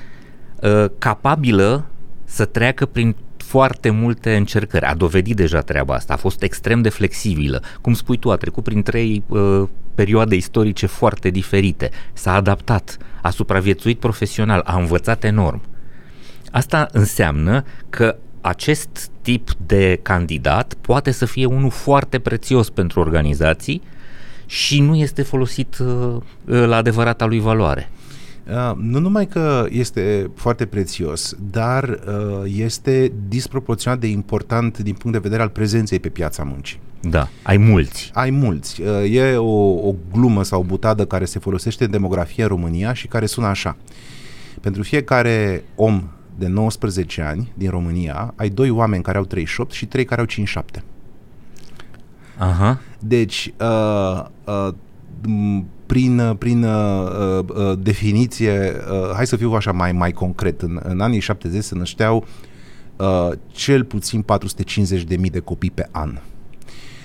uh, 0.60 0.84
capabilă 0.98 1.86
să 2.24 2.44
treacă 2.44 2.86
prin 2.86 3.16
foarte 3.36 3.90
multe 3.90 4.36
încercări. 4.36 4.84
A 4.84 4.94
dovedit 4.94 5.36
deja 5.36 5.60
treaba 5.60 5.94
asta, 5.94 6.12
a 6.12 6.16
fost 6.16 6.42
extrem 6.42 6.82
de 6.82 6.88
flexibilă. 6.88 7.62
Cum 7.80 7.92
spui 7.92 8.16
tu, 8.16 8.30
a 8.30 8.36
trecut 8.36 8.64
prin 8.64 8.82
trei 8.82 9.22
uh, 9.28 9.62
perioade 9.94 10.34
istorice 10.34 10.86
foarte 10.86 11.30
diferite, 11.30 11.90
s-a 12.12 12.34
adaptat, 12.34 12.96
a 13.22 13.30
supraviețuit 13.30 13.98
profesional, 13.98 14.62
a 14.64 14.78
învățat 14.78 15.24
enorm. 15.24 15.62
Asta 16.50 16.88
înseamnă 16.92 17.64
că 17.90 18.16
acest 18.42 19.10
tip 19.22 19.50
de 19.66 19.98
candidat 20.02 20.74
poate 20.80 21.10
să 21.10 21.24
fie 21.24 21.46
unul 21.46 21.70
foarte 21.70 22.18
prețios 22.18 22.70
pentru 22.70 23.00
organizații 23.00 23.82
și 24.46 24.80
nu 24.80 24.96
este 24.96 25.22
folosit 25.22 25.78
uh, 25.78 26.16
la 26.44 26.76
adevărata 26.76 27.26
lui 27.26 27.40
valoare. 27.40 27.90
Uh, 28.48 28.76
nu 28.76 28.98
numai 28.98 29.26
că 29.26 29.66
este 29.70 30.30
foarte 30.34 30.66
prețios, 30.66 31.34
dar 31.50 31.88
uh, 31.88 32.52
este 32.56 33.12
disproporționat 33.28 33.98
de 33.98 34.06
important 34.06 34.78
din 34.78 34.94
punct 34.94 35.16
de 35.16 35.22
vedere 35.22 35.42
al 35.42 35.48
prezenței 35.48 36.00
pe 36.00 36.08
piața 36.08 36.42
muncii. 36.42 36.80
Da, 37.00 37.28
ai 37.42 37.56
mulți. 37.56 38.10
Ai 38.14 38.30
mulți. 38.30 38.80
Uh, 38.80 39.14
e 39.14 39.36
o, 39.36 39.88
o 39.88 39.94
glumă 40.12 40.42
sau 40.42 40.62
butadă 40.62 41.04
care 41.04 41.24
se 41.24 41.38
folosește 41.38 41.84
în 41.84 41.90
demografie 41.90 42.42
în 42.42 42.48
România 42.48 42.92
și 42.92 43.06
care 43.06 43.26
sună 43.26 43.46
așa. 43.46 43.76
Pentru 44.60 44.82
fiecare 44.82 45.64
om 45.74 46.02
de 46.38 46.46
19 46.46 47.22
ani 47.22 47.52
din 47.54 47.70
România, 47.70 48.32
ai 48.36 48.48
doi 48.48 48.70
oameni 48.70 49.02
care 49.02 49.18
au 49.18 49.24
38 49.24 49.72
și 49.72 49.86
trei 49.86 50.04
care 50.04 50.20
au 50.20 50.26
57. 50.26 50.82
Aha. 52.38 52.80
Deci, 52.98 53.52
uh, 53.60 54.24
uh, 54.44 54.68
prin, 55.86 56.36
prin 56.38 56.64
uh, 56.64 57.38
uh, 57.38 57.78
definiție, 57.78 58.72
uh, 58.90 59.10
hai 59.14 59.26
să 59.26 59.36
fiu 59.36 59.52
așa 59.52 59.72
mai, 59.72 59.92
mai 59.92 60.12
concret, 60.12 60.62
în, 60.62 60.80
în 60.82 61.00
anii 61.00 61.20
70 61.20 61.64
se 61.64 61.74
nășteau 61.74 62.26
uh, 62.96 63.28
cel 63.46 63.84
puțin 63.84 64.24
450.000 65.18 65.30
de 65.30 65.38
copii 65.38 65.70
pe 65.70 65.88
an. 65.90 66.18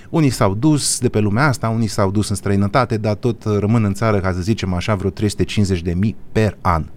Unii 0.10 0.30
s-au 0.30 0.54
dus 0.54 1.00
de 1.00 1.10
pe 1.10 1.20
lumea 1.20 1.48
asta, 1.48 1.70
unii 1.70 1.88
s-au 1.88 2.12
dus 2.12 2.30
în 2.30 2.36
străinătate, 2.36 2.98
dar 2.98 3.16
tot 3.16 3.44
rămân 3.44 3.84
în 3.84 3.94
țară, 3.94 4.20
ca 4.20 4.34
să 4.34 4.42
zicem 4.42 4.74
așa, 4.74 4.96
vreo 4.96 5.12
350.000 5.12 6.16
per 6.32 6.58
an. 6.62 6.82
Uh, 6.82 6.88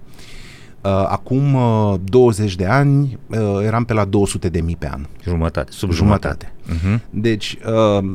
acum 0.88 1.54
uh, 1.54 1.94
20 2.04 2.56
de 2.56 2.66
ani 2.66 3.18
uh, 3.26 3.38
eram 3.62 3.84
pe 3.84 3.92
la 3.92 4.04
200 4.04 4.48
de 4.48 4.60
mii 4.60 4.76
pe 4.76 4.88
an. 4.88 5.06
Jumătate, 5.24 5.72
sub 5.72 5.90
jumătate. 5.92 6.52
jumătate. 6.66 6.98
Uh-huh. 6.98 7.10
Deci 7.10 7.58
uh, 7.98 8.10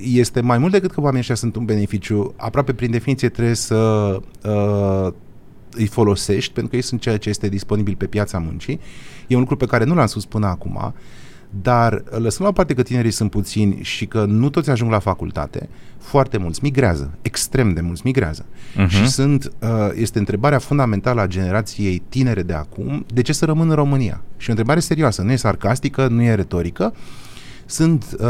este 0.00 0.40
mai 0.40 0.58
mult 0.58 0.72
decât 0.72 0.90
că 0.90 1.00
oamenii 1.00 1.20
ăștia 1.20 1.34
sunt 1.34 1.56
un 1.56 1.64
beneficiu. 1.64 2.34
Aproape 2.36 2.72
prin 2.72 2.90
definiție 2.90 3.28
trebuie 3.28 3.54
să 3.54 3.76
uh, 4.44 5.12
îi 5.72 5.86
folosești, 5.86 6.52
pentru 6.52 6.70
că 6.70 6.76
ei 6.76 6.82
sunt 6.82 7.00
ceea 7.00 7.16
ce 7.16 7.28
este 7.28 7.48
disponibil 7.48 7.94
pe 7.94 8.06
piața 8.06 8.38
muncii. 8.38 8.80
E 9.26 9.34
un 9.34 9.40
lucru 9.40 9.56
pe 9.56 9.66
care 9.66 9.84
nu 9.84 9.94
l-am 9.94 10.06
spus 10.06 10.24
până 10.24 10.46
acum, 10.46 10.94
dar 11.62 12.02
lăsând 12.10 12.40
la 12.40 12.48
o 12.48 12.52
parte 12.52 12.74
că 12.74 12.82
tinerii 12.82 13.10
sunt 13.10 13.30
puțini 13.30 13.78
și 13.82 14.06
că 14.06 14.24
nu 14.24 14.50
toți 14.50 14.70
ajung 14.70 14.90
la 14.90 14.98
facultate, 14.98 15.68
foarte 15.98 16.38
mulți 16.38 16.60
migrează, 16.62 17.10
extrem 17.22 17.72
de 17.72 17.80
mulți 17.80 18.02
migrează. 18.04 18.44
Uh-huh. 18.44 18.88
Și 18.88 19.08
sunt, 19.08 19.52
uh, 19.58 19.68
este 19.94 20.18
întrebarea 20.18 20.58
fundamentală 20.58 21.20
a 21.20 21.26
generației 21.26 22.02
tinere 22.08 22.42
de 22.42 22.52
acum, 22.52 23.04
de 23.14 23.22
ce 23.22 23.32
să 23.32 23.44
rămân 23.44 23.68
în 23.68 23.74
România? 23.74 24.22
Și 24.36 24.48
o 24.48 24.50
întrebare 24.50 24.80
serioasă, 24.80 25.22
nu 25.22 25.32
e 25.32 25.36
sarcastică, 25.36 26.06
nu 26.06 26.22
e 26.22 26.34
retorică, 26.34 26.94
sunt 27.66 28.04
uh, 28.20 28.26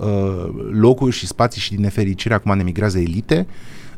uh, 0.00 0.48
locuri 0.70 1.16
și 1.16 1.26
spații 1.26 1.60
și 1.60 1.70
din 1.70 1.80
nefericire 1.80 2.34
acum 2.34 2.56
ne 2.56 2.62
migrează 2.62 2.98
elite, 2.98 3.46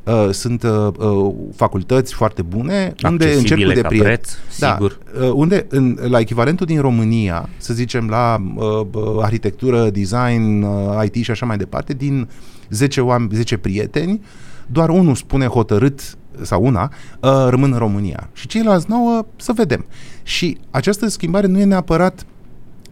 uh, 0.09 0.29
sunt 0.31 0.62
uh, 0.62 0.88
uh, 0.99 1.35
facultăți 1.57 2.14
foarte 2.14 2.42
bune 2.42 2.94
unde 3.05 3.33
în 3.33 3.42
cercul 3.42 3.73
de 3.75 3.81
prieteni 3.81 4.03
preț, 4.03 4.31
da, 4.59 4.73
sigur. 4.73 4.99
Uh, 5.21 5.31
unde 5.33 5.66
în, 5.68 5.99
la 6.01 6.18
echivalentul 6.18 6.66
din 6.66 6.81
România, 6.81 7.49
să 7.57 7.75
zicem 7.75 8.09
la 8.09 8.37
uh, 8.57 8.87
uh, 8.92 9.03
arhitectură, 9.21 9.90
design, 9.90 10.62
uh, 10.62 11.05
IT 11.05 11.25
și 11.25 11.31
așa 11.31 11.47
mai 11.47 11.57
departe, 11.57 11.92
din 11.92 12.29
10 12.71 13.01
oameni, 13.01 13.31
10 13.35 13.57
prieteni, 13.57 14.21
doar 14.66 14.88
unul 14.88 15.14
spune 15.14 15.47
hotărât 15.47 16.16
sau 16.42 16.64
una, 16.64 16.92
uh, 17.21 17.47
rămân 17.49 17.73
în 17.73 17.79
România. 17.79 18.29
Și 18.33 18.47
ceilalți 18.47 18.87
nouă 18.88 19.27
să 19.37 19.53
vedem. 19.53 19.87
Și 20.23 20.59
această 20.71 21.09
schimbare 21.09 21.47
nu 21.47 21.59
e 21.59 21.64
neapărat 21.64 22.27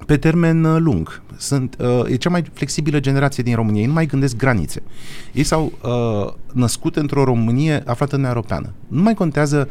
pe 0.07 0.17
termen 0.17 0.65
uh, 0.65 0.81
lung. 0.81 1.23
Sunt, 1.37 1.77
uh, 1.79 2.11
e 2.11 2.17
cea 2.17 2.31
mai 2.31 2.45
flexibilă 2.53 3.01
generație 3.01 3.43
din 3.43 3.55
România. 3.55 3.81
Ei 3.81 3.87
nu 3.87 3.93
mai 3.93 4.07
gândesc 4.07 4.37
granițe. 4.37 4.83
Ei 5.33 5.45
s-au 5.45 5.73
uh, 5.83 6.33
născut 6.53 6.97
într-o 6.97 7.25
Românie 7.25 7.83
aflată 7.87 8.17
în 8.17 8.25
Europeană. 8.25 8.73
Nu 8.89 9.03
mai 9.03 9.15
contează 9.15 9.69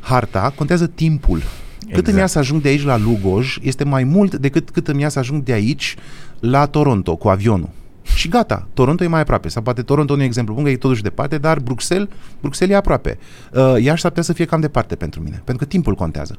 harta, 0.00 0.52
contează 0.56 0.86
timpul. 0.86 1.36
Exact. 1.36 1.94
Cât 1.94 2.06
îmi 2.06 2.18
ia 2.18 2.26
să 2.26 2.38
ajung 2.38 2.62
de 2.62 2.68
aici 2.68 2.84
la 2.84 2.98
Lugoj 2.98 3.56
este 3.62 3.84
mai 3.84 4.04
mult 4.04 4.34
decât 4.34 4.70
cât 4.70 4.88
îmi 4.88 5.00
ia 5.00 5.08
să 5.08 5.18
ajung 5.18 5.42
de 5.42 5.52
aici 5.52 5.96
la 6.40 6.66
Toronto 6.66 7.16
cu 7.16 7.28
avionul. 7.28 7.68
Și 8.14 8.28
gata, 8.28 8.68
Toronto 8.74 9.04
e 9.04 9.06
mai 9.06 9.20
aproape. 9.20 9.48
Sau 9.48 9.62
poate 9.62 9.82
Toronto 9.82 10.16
nu 10.16 10.22
e 10.22 10.24
exemplu 10.24 10.54
bun, 10.54 10.64
că 10.64 10.70
e 10.70 10.76
totuși 10.76 11.02
departe, 11.02 11.38
dar 11.38 11.58
Bruxelles, 11.58 12.08
Bruxelles 12.40 12.74
e 12.74 12.78
aproape. 12.78 13.18
Uh, 13.52 13.82
Iași 13.82 14.00
s-ar 14.00 14.10
putea 14.10 14.22
să 14.22 14.32
fie 14.32 14.44
cam 14.44 14.60
departe 14.60 14.94
pentru 14.94 15.22
mine, 15.22 15.42
pentru 15.44 15.64
că 15.64 15.70
timpul 15.70 15.94
contează. 15.94 16.38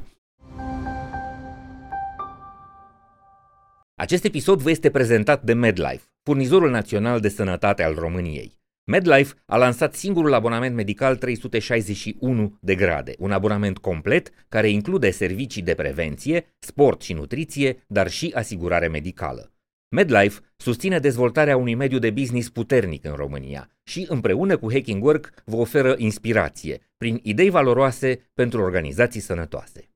Acest 3.97 4.23
episod 4.23 4.62
vă 4.62 4.69
este 4.69 4.89
prezentat 4.89 5.43
de 5.43 5.53
MedLife, 5.53 6.03
furnizorul 6.23 6.69
național 6.69 7.19
de 7.19 7.29
sănătate 7.29 7.84
al 7.84 7.93
României. 7.93 8.60
MedLife 8.84 9.34
a 9.45 9.58
lansat 9.58 9.95
singurul 9.95 10.34
abonament 10.34 10.75
medical 10.75 11.15
361 11.15 12.58
de 12.62 12.75
grade, 12.75 13.13
un 13.17 13.31
abonament 13.31 13.77
complet 13.77 14.29
care 14.49 14.69
include 14.69 15.12
servicii 15.12 15.62
de 15.62 15.73
prevenție, 15.73 16.55
sport 16.60 17.01
și 17.01 17.13
nutriție, 17.13 17.84
dar 17.88 18.10
și 18.10 18.31
asigurare 18.36 18.88
medicală. 18.88 19.53
MedLife 19.89 20.39
susține 20.58 20.99
dezvoltarea 20.99 21.58
unui 21.58 21.75
mediu 21.75 21.99
de 21.99 22.10
business 22.10 22.49
puternic 22.49 23.05
în 23.05 23.13
România 23.13 23.69
și, 23.84 24.05
împreună 24.10 24.58
cu 24.58 24.71
Hacking 24.71 25.03
Work, 25.03 25.34
vă 25.45 25.55
oferă 25.55 25.95
inspirație 25.97 26.81
prin 26.97 27.19
idei 27.23 27.49
valoroase 27.49 28.29
pentru 28.34 28.62
organizații 28.62 29.21
sănătoase. 29.21 29.89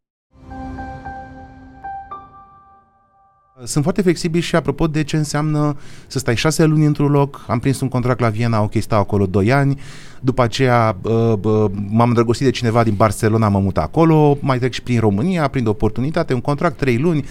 Sunt 3.64 3.84
foarte 3.84 4.02
flexibil 4.02 4.42
și 4.42 4.56
apropo 4.56 4.88
de 4.88 5.04
ce 5.04 5.18
înseamnă 5.18 5.78
să 6.08 6.20
stai 6.20 6.36
șase 6.36 6.66
luni 6.66 6.86
într-un 6.86 7.12
loc. 7.12 7.46
Am 7.48 7.60
prins 7.60 7.80
un 7.80 7.88
contract 7.88 8.20
la 8.20 8.30
Viena, 8.30 8.62
ok, 8.62 8.74
stau 8.80 9.00
acolo 9.00 9.26
doi 9.26 9.52
ani. 9.52 9.80
După 10.22 10.42
aceea 10.42 10.98
uh, 11.02 11.34
uh, 11.42 11.66
m-am 11.90 12.08
îndrăgostit 12.08 12.46
de 12.46 12.52
cineva 12.52 12.84
din 12.84 12.94
Barcelona, 12.96 13.48
mă 13.48 13.60
mut 13.60 13.78
acolo. 13.78 14.38
Mai 14.42 14.58
trec 14.58 14.74
și 14.74 14.82
prin 14.82 15.00
România, 15.00 15.48
prin 15.48 15.68
oportunitate, 15.68 16.34
un 16.34 16.42
contract 16.42 16.78
trei 16.78 16.98
luni. 16.98 17.26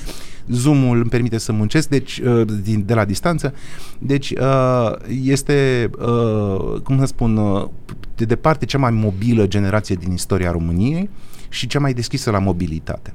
Zoom-ul 0.48 0.96
îmi 0.96 1.10
permite 1.10 1.38
să 1.38 1.52
muncesc 1.52 1.88
deci, 1.88 2.18
uh, 2.18 2.46
din, 2.62 2.82
de 2.86 2.94
la 2.94 3.04
distanță. 3.04 3.54
Deci 3.98 4.30
uh, 4.30 4.92
este, 5.22 5.90
uh, 5.98 6.80
cum 6.80 6.98
să 6.98 7.04
spun, 7.04 7.36
uh, 7.36 7.68
de 8.14 8.24
departe 8.24 8.64
cea 8.64 8.78
mai 8.78 8.90
mobilă 8.90 9.46
generație 9.46 9.94
din 9.94 10.12
istoria 10.12 10.50
României 10.50 11.10
și 11.48 11.66
cea 11.66 11.78
mai 11.78 11.92
deschisă 11.92 12.30
la 12.30 12.38
mobilitate. 12.38 13.14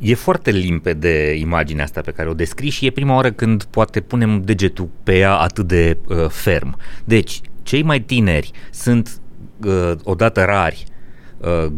E 0.00 0.14
foarte 0.14 0.50
limpede 0.50 1.34
imaginea 1.38 1.84
asta 1.84 2.00
pe 2.00 2.10
care 2.10 2.28
o 2.28 2.34
descrii 2.34 2.70
și 2.70 2.86
e 2.86 2.90
prima 2.90 3.14
oară 3.14 3.30
când 3.30 3.64
poate 3.64 4.00
punem 4.00 4.42
degetul 4.42 4.88
pe 5.02 5.18
ea 5.18 5.34
atât 5.34 5.66
de 5.66 5.96
uh, 6.08 6.28
ferm. 6.28 6.76
Deci, 7.04 7.40
cei 7.62 7.82
mai 7.82 8.00
tineri 8.00 8.50
sunt 8.70 9.20
uh, 9.66 9.92
odată 10.02 10.44
rari, 10.44 10.84
uh, 11.38 11.72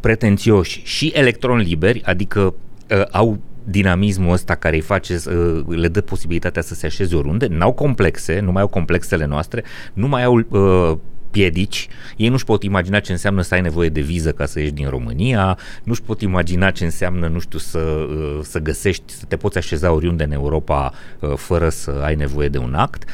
pretențioși 0.00 0.82
și 0.84 1.12
electron 1.14 1.58
liberi, 1.58 2.02
adică 2.04 2.54
uh, 2.90 3.02
au 3.10 3.38
dinamismul 3.64 4.32
ăsta 4.32 4.54
care 4.54 4.74
îi 4.74 4.82
face, 4.82 5.14
uh, 5.26 5.76
le 5.76 5.88
dă 5.88 6.00
posibilitatea 6.00 6.62
să 6.62 6.74
se 6.74 6.86
așeze 6.86 7.16
oriunde, 7.16 7.46
n-au 7.46 7.72
complexe, 7.72 8.40
nu 8.40 8.52
mai 8.52 8.62
au 8.62 8.68
complexele 8.68 9.24
noastre, 9.24 9.64
nu 9.92 10.08
mai 10.08 10.24
au 10.24 10.34
uh, 10.48 10.98
piedici, 11.30 11.88
ei 12.16 12.28
nu-și 12.28 12.44
pot 12.44 12.62
imagina 12.62 13.00
ce 13.00 13.12
înseamnă 13.12 13.42
să 13.42 13.54
ai 13.54 13.60
nevoie 13.60 13.88
de 13.88 14.00
viză 14.00 14.32
ca 14.32 14.46
să 14.46 14.60
ieși 14.60 14.72
din 14.72 14.88
România, 14.88 15.58
nu-și 15.82 16.02
pot 16.02 16.20
imagina 16.20 16.70
ce 16.70 16.84
înseamnă, 16.84 17.28
nu 17.28 17.38
știu, 17.38 17.58
să, 17.58 17.78
uh, 17.78 18.38
să 18.42 18.58
găsești, 18.58 19.12
să 19.12 19.24
te 19.28 19.36
poți 19.36 19.58
așeza 19.58 19.92
oriunde 19.92 20.24
în 20.24 20.32
Europa 20.32 20.92
uh, 21.20 21.32
fără 21.36 21.68
să 21.68 22.00
ai 22.04 22.14
nevoie 22.14 22.48
de 22.48 22.58
un 22.58 22.74
act. 22.74 23.08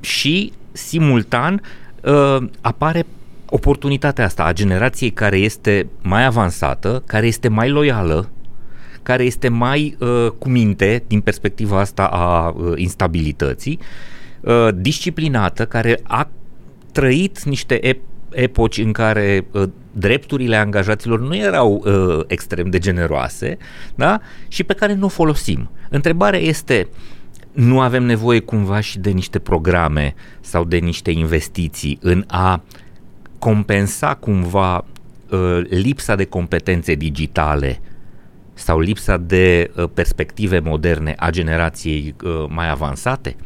Și, 0.00 0.52
simultan, 0.72 1.62
uh, 2.02 2.36
apare 2.60 3.06
oportunitatea 3.46 4.24
asta 4.24 4.44
a 4.44 4.52
generației 4.52 5.10
care 5.10 5.36
este 5.36 5.86
mai 6.02 6.24
avansată, 6.24 7.02
care 7.06 7.26
este 7.26 7.48
mai 7.48 7.70
loială, 7.70 8.30
care 9.02 9.24
este 9.24 9.48
mai 9.48 9.96
uh, 9.98 10.30
cu 10.38 10.48
minte 10.48 11.04
din 11.06 11.20
perspectiva 11.20 11.80
asta 11.80 12.06
a 12.06 12.48
uh, 12.48 12.72
instabilității, 12.76 13.78
uh, 14.40 14.68
disciplinată, 14.74 15.66
care 15.66 16.00
a 16.02 16.28
trăit 16.92 17.42
niște 17.42 17.80
ep- 17.94 18.10
epoci 18.30 18.78
în 18.78 18.92
care 18.92 19.46
uh, 19.50 19.68
drepturile 19.92 20.56
angajaților 20.56 21.20
nu 21.20 21.36
erau 21.36 21.82
uh, 21.84 22.24
extrem 22.26 22.70
de 22.70 22.78
generoase 22.78 23.56
da? 23.94 24.20
și 24.48 24.64
pe 24.64 24.74
care 24.74 24.94
nu 24.94 25.04
o 25.04 25.08
folosim. 25.08 25.70
Întrebarea 25.88 26.40
este, 26.40 26.88
nu 27.52 27.80
avem 27.80 28.02
nevoie 28.02 28.40
cumva 28.40 28.80
și 28.80 28.98
de 28.98 29.10
niște 29.10 29.38
programe 29.38 30.14
sau 30.40 30.64
de 30.64 30.76
niște 30.76 31.10
investiții 31.10 31.98
în 32.00 32.24
a 32.26 32.62
compensa 33.38 34.14
cumva 34.14 34.84
uh, 35.30 35.60
lipsa 35.68 36.14
de 36.14 36.24
competențe 36.24 36.94
digitale 36.94 37.80
sau 38.54 38.78
lipsa 38.78 39.16
de 39.16 39.70
uh, 39.76 39.84
perspective 39.94 40.58
moderne 40.58 41.14
a 41.16 41.30
generației 41.30 42.14
uh, 42.24 42.44
mai 42.48 42.70
avansate? 42.70 43.36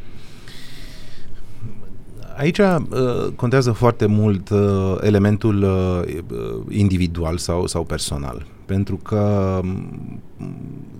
Aici 2.37 2.57
uh, 2.57 2.77
contează 3.35 3.71
foarte 3.71 4.05
mult 4.05 4.49
uh, 4.49 4.97
elementul 5.01 5.63
uh, 5.63 6.13
individual 6.69 7.37
sau, 7.37 7.67
sau 7.67 7.83
personal, 7.83 8.45
pentru 8.65 8.95
că 8.95 9.59
um, 9.63 10.21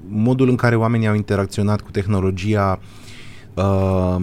modul 0.07 0.49
în 0.49 0.55
care 0.55 0.75
oamenii 0.75 1.07
au 1.07 1.15
interacționat 1.15 1.81
cu 1.81 1.91
tehnologia 1.91 2.79
uh, 3.53 4.15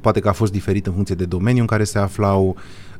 poate 0.00 0.20
că 0.20 0.28
a 0.28 0.32
fost 0.32 0.52
diferit 0.52 0.86
în 0.86 0.92
funcție 0.92 1.14
de 1.14 1.24
domeniu 1.24 1.60
în 1.60 1.66
care 1.66 1.84
se 1.84 1.98
aflau, 1.98 2.56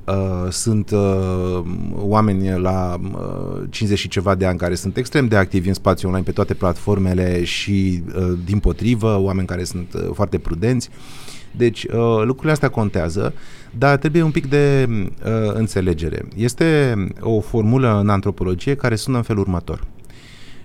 Uh, 0.09 0.50
sunt 0.50 0.90
uh, 0.90 1.61
oameni 1.94 2.61
la 2.61 2.96
uh, 3.12 3.62
50 3.70 3.98
și 3.98 4.09
ceva 4.09 4.35
de 4.35 4.46
ani 4.46 4.59
care 4.59 4.74
sunt 4.74 4.96
extrem 4.96 5.26
de 5.26 5.37
activi 5.37 5.68
în 5.68 5.74
spațiu 5.74 6.09
online 6.09 6.24
pe 6.24 6.33
toate 6.33 6.54
platformele 6.54 7.44
și 7.44 8.02
uh, 8.16 8.38
din 8.44 8.59
potrivă, 8.59 9.18
oameni 9.20 9.46
care 9.46 9.64
sunt 9.64 9.94
uh, 9.94 10.09
foarte 10.12 10.38
prudenți. 10.38 10.90
Deci 11.56 11.84
uh, 11.84 11.90
lucrurile 12.24 12.52
astea 12.52 12.68
contează 12.68 13.34
dar 13.70 13.96
trebuie 13.96 14.22
un 14.22 14.30
pic 14.30 14.46
de 14.46 14.88
uh, 14.90 15.06
înțelegere. 15.52 16.24
Este 16.37 16.94
o 17.20 17.40
formulă 17.40 17.98
în 18.00 18.08
antropologie 18.08 18.74
care 18.74 18.96
sună 18.96 19.16
în 19.16 19.22
felul 19.22 19.42
următor. 19.42 19.87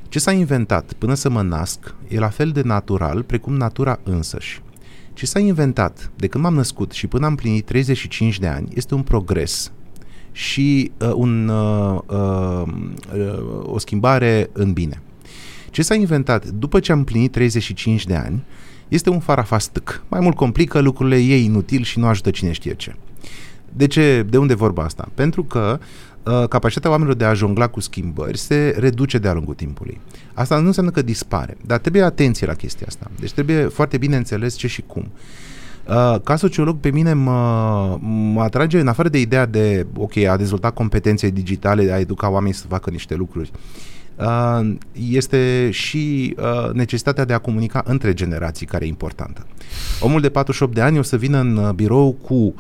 Ce 0.10 0.20
s-a 0.20 0.32
inventat 0.32 0.94
până 0.98 1.14
să 1.14 1.30
mă 1.30 1.42
nasc 1.42 1.96
e 2.08 2.20
la 2.20 2.30
fel 2.30 2.50
de 2.50 2.62
natural 2.62 3.24
precum 3.24 3.56
natura 3.56 4.00
însăși. 4.04 4.62
Ce 5.14 5.26
s-a 5.26 5.40
inventat 5.40 6.12
de 6.16 6.28
când 6.28 6.44
m-am 6.44 6.54
născut 6.54 6.92
și 6.92 7.08
până 7.08 7.26
am 7.26 7.36
plinit 7.36 7.66
35 7.66 8.40
de 8.40 8.48
ani 8.48 8.68
este 8.74 8.96
un 8.96 9.02
progres 9.02 9.72
și 10.32 10.92
uh, 11.00 11.12
un, 11.16 11.48
uh, 11.48 12.00
uh, 12.08 12.64
o 13.64 13.78
schimbare 13.78 14.50
în 14.54 14.74
bine. 14.74 15.02
Ce 15.70 15.82
s-a 15.82 15.96
inventat 15.96 16.46
după 16.48 16.80
ce 16.80 16.92
am 16.92 17.04
plinit 17.04 17.32
35 17.32 18.06
de 18.06 18.16
ani 18.16 18.44
este 18.94 19.10
un 19.10 19.20
farafastâc. 19.20 20.04
Mai 20.08 20.20
mult 20.20 20.36
complică 20.36 20.80
lucrurile, 20.80 21.16
e 21.16 21.44
inutil 21.44 21.84
și 21.84 22.00
nu 22.00 22.08
ajută 22.08 22.30
cine 22.30 22.52
știe 22.52 22.74
ce. 22.74 22.96
De 23.70 23.88
ce? 23.88 24.26
De 24.30 24.38
unde 24.38 24.54
vorba 24.54 24.84
asta? 24.84 25.10
Pentru 25.14 25.44
că 25.44 25.80
uh, 26.24 26.48
capacitatea 26.48 26.90
oamenilor 26.90 27.18
de 27.18 27.26
a 27.26 27.34
jongla 27.34 27.68
cu 27.68 27.80
schimbări 27.80 28.38
se 28.38 28.76
reduce 28.78 29.18
de-a 29.18 29.34
lungul 29.34 29.54
timpului. 29.54 30.00
Asta 30.34 30.60
nu 30.60 30.66
înseamnă 30.66 30.92
că 30.92 31.02
dispare, 31.02 31.58
dar 31.66 31.78
trebuie 31.80 32.04
atenție 32.04 32.48
la 32.48 32.54
chestia 32.54 32.86
asta. 32.90 33.12
Deci 33.20 33.32
trebuie 33.32 33.64
foarte 33.64 33.98
bine 33.98 34.16
înțeles 34.16 34.56
ce 34.56 34.68
și 34.68 34.82
cum. 34.82 35.12
Uh, 35.88 36.16
ca 36.24 36.36
sociolog, 36.36 36.78
pe 36.80 36.92
mine 36.92 37.14
mă, 37.14 37.98
mă 38.34 38.42
atrage, 38.42 38.80
în 38.80 38.88
afară 38.88 39.10
de 39.10 39.20
ideea 39.20 39.46
de, 39.46 39.86
ok, 39.96 40.18
a 40.18 40.38
dezvolta 40.38 40.72
competențe 40.72 41.30
digitale, 41.30 41.92
a 41.92 42.00
educa 42.00 42.30
oamenii 42.30 42.56
să 42.56 42.68
facă 42.68 42.90
niște 42.90 43.16
lucruri, 43.16 43.52
uh, 43.54 43.93
este 44.92 45.70
și 45.72 46.36
uh, 46.38 46.72
necesitatea 46.74 47.26
de 47.26 47.34
a 47.34 47.38
comunica 47.38 47.84
între 47.86 48.14
generații, 48.14 48.66
care 48.66 48.86
e 48.86 48.88
importantă. 48.88 49.46
Omul 50.00 50.22
de 50.22 50.30
48 50.30 50.74
de 50.74 50.82
ani 50.82 50.98
o 50.98 51.02
să 51.02 51.18
vină 51.18 51.40
în 51.40 51.72
birou 51.76 52.12
cu 52.12 52.54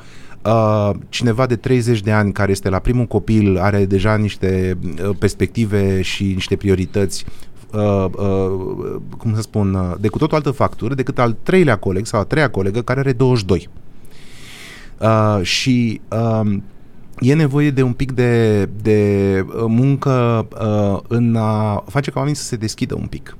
Uh, 0.43 0.89
cineva 1.09 1.45
de 1.45 1.55
30 1.55 2.01
de 2.01 2.11
ani 2.11 2.31
care 2.31 2.51
este 2.51 2.69
la 2.69 2.79
primul 2.79 3.05
copil 3.05 3.57
are 3.57 3.85
deja 3.85 4.15
niște 4.15 4.77
uh, 4.83 5.15
perspective 5.19 6.01
și 6.01 6.23
niște 6.23 6.55
priorități 6.55 7.25
uh, 7.71 8.05
uh, 8.17 8.95
cum 9.17 9.35
să 9.35 9.41
spun, 9.41 9.73
uh, 9.73 9.93
de 9.99 10.07
cu 10.07 10.17
tot 10.17 10.31
o 10.31 10.35
altă 10.35 10.51
factură 10.51 10.93
decât 10.93 11.19
al 11.19 11.35
treilea 11.43 11.77
coleg 11.77 12.05
sau 12.05 12.19
a 12.19 12.23
treia 12.23 12.49
colegă 12.49 12.81
care 12.81 12.99
are 12.99 13.11
22. 13.11 13.69
Uh, 14.97 15.39
și 15.41 16.01
uh, 16.11 16.57
e 17.19 17.33
nevoie 17.33 17.71
de 17.71 17.81
un 17.81 17.93
pic 17.93 18.11
de, 18.11 18.65
de 18.81 19.45
muncă 19.67 20.47
uh, 20.61 20.99
în 21.07 21.35
a 21.35 21.83
face 21.87 22.11
ca 22.11 22.19
oamenii 22.19 22.39
să 22.39 22.45
se 22.45 22.55
deschidă 22.55 22.95
un 22.95 23.07
pic. 23.07 23.37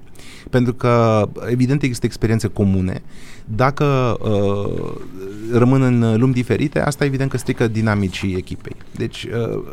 Pentru 0.50 0.74
că, 0.74 1.26
evident, 1.50 1.84
există 1.84 2.06
experiențe 2.06 2.48
comune. 2.48 3.02
Dacă 3.46 4.18
uh, 4.22 4.96
rămân 5.52 5.82
în 5.82 6.20
lumi 6.20 6.34
diferite, 6.34 6.82
asta 6.82 7.06
evident 7.06 7.30
că 7.30 7.38
strică 7.38 7.68
dinamicii 7.68 8.36
echipei. 8.36 8.76
Deci, 8.96 9.24
uh, 9.24 9.64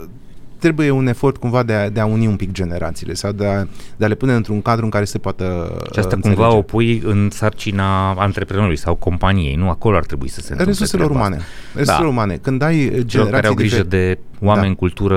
trebuie 0.61 0.91
un 0.91 1.07
efort 1.07 1.37
cumva 1.37 1.63
de 1.63 1.73
a, 1.73 1.89
de 1.91 2.01
a 2.01 2.07
uni 2.07 2.27
un 2.27 2.37
pic 2.37 2.53
generațiile 2.53 3.15
sau 3.15 3.33
de 3.33 3.47
a, 3.47 3.67
de 3.97 4.05
a 4.05 4.09
le 4.09 4.15
pune 4.15 4.33
într-un 4.35 4.63
cadru 4.63 4.85
în 4.85 4.91
care 4.91 5.05
se 5.05 5.19
poată 5.19 5.77
Și 5.93 5.99
asta 5.99 6.15
înțelege. 6.15 6.41
cumva 6.41 6.57
o 6.57 6.63
pui 6.63 7.03
în 7.05 7.29
sarcina 7.31 8.11
antreprenorului 8.13 8.77
sau 8.77 8.95
companiei, 8.95 9.55
nu? 9.55 9.69
Acolo 9.69 9.97
ar 9.97 10.05
trebui 10.05 10.29
să 10.29 10.41
se 10.41 10.53
întâmple 10.53 10.73
Resurselor 10.73 11.11
umane. 11.11 11.39
Resursele 11.75 12.07
da. 12.07 12.13
umane. 12.13 12.37
Când 12.37 12.63
ai 12.63 13.05
generații 13.05 13.33
care 13.33 13.47
au 13.47 13.55
grijă 13.55 13.83
difer- 13.83 13.89
de 13.89 14.19
oameni, 14.41 14.69
da. 14.69 14.79
cultură, 14.79 15.17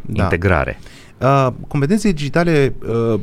da. 0.00 0.22
integrare. 0.22 0.78
Uh, 1.18 1.48
competențele 1.68 2.12
digitale, 2.12 2.74
uh, 2.88 2.92
uh, 3.14 3.20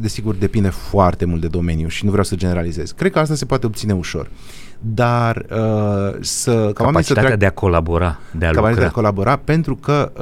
desigur, 0.00 0.34
depinde 0.34 0.68
foarte 0.68 1.24
mult 1.24 1.40
de 1.40 1.46
domeniu 1.46 1.88
și 1.88 2.04
nu 2.04 2.10
vreau 2.10 2.24
să 2.24 2.34
generalizez. 2.34 2.90
Cred 2.90 3.12
că 3.12 3.18
asta 3.18 3.34
se 3.34 3.44
poate 3.44 3.66
obține 3.66 3.92
ușor. 3.94 4.30
Dar 4.80 5.46
uh, 5.50 6.16
să... 6.20 6.52
Ca 6.52 6.84
Capacitatea 6.84 7.02
să 7.02 7.12
treacă, 7.12 7.36
de 7.36 7.46
a 7.46 7.50
colabora, 7.50 8.18
de 8.38 8.46
a 8.46 8.50
lucra. 8.52 8.74
de 8.74 8.84
a 8.84 8.90
colabora, 8.90 9.36
pentru 9.36 9.76
că, 9.76 10.12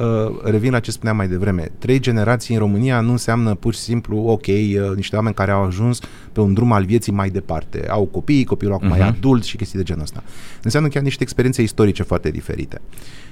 uh, 0.43 0.51
revin 0.51 0.73
la 0.73 0.81
ce 0.81 0.91
spuneam 0.91 1.17
mai 1.17 1.29
devreme, 1.29 1.71
trei 1.79 1.99
generații 1.99 2.55
în 2.55 2.61
România 2.61 3.01
nu 3.01 3.11
înseamnă 3.11 3.55
pur 3.55 3.75
și 3.75 3.81
simplu, 3.81 4.17
ok, 4.17 4.47
uh, 4.47 4.97
niște 4.97 5.17
oameni 5.17 5.35
care 5.35 5.51
au 5.51 5.65
ajuns 5.65 5.99
pe 6.33 6.41
un 6.41 6.55
drum 6.55 6.73
al 6.73 6.85
vieții 6.85 7.13
mai 7.13 7.29
departe. 7.29 7.87
Au 7.89 8.05
copii, 8.05 8.45
copilul 8.45 8.75
acum 8.75 8.89
uh-huh. 8.89 8.99
e 8.99 9.05
mhm. 9.05 9.15
adult 9.17 9.45
și 9.45 9.57
chestii 9.57 9.79
de 9.79 9.85
genul 9.85 10.03
ăsta. 10.03 10.23
Înseamnă 10.63 10.89
chiar 10.89 11.03
niște 11.03 11.23
experiențe 11.23 11.63
istorice 11.63 12.03
foarte 12.03 12.31
diferite 12.31 12.81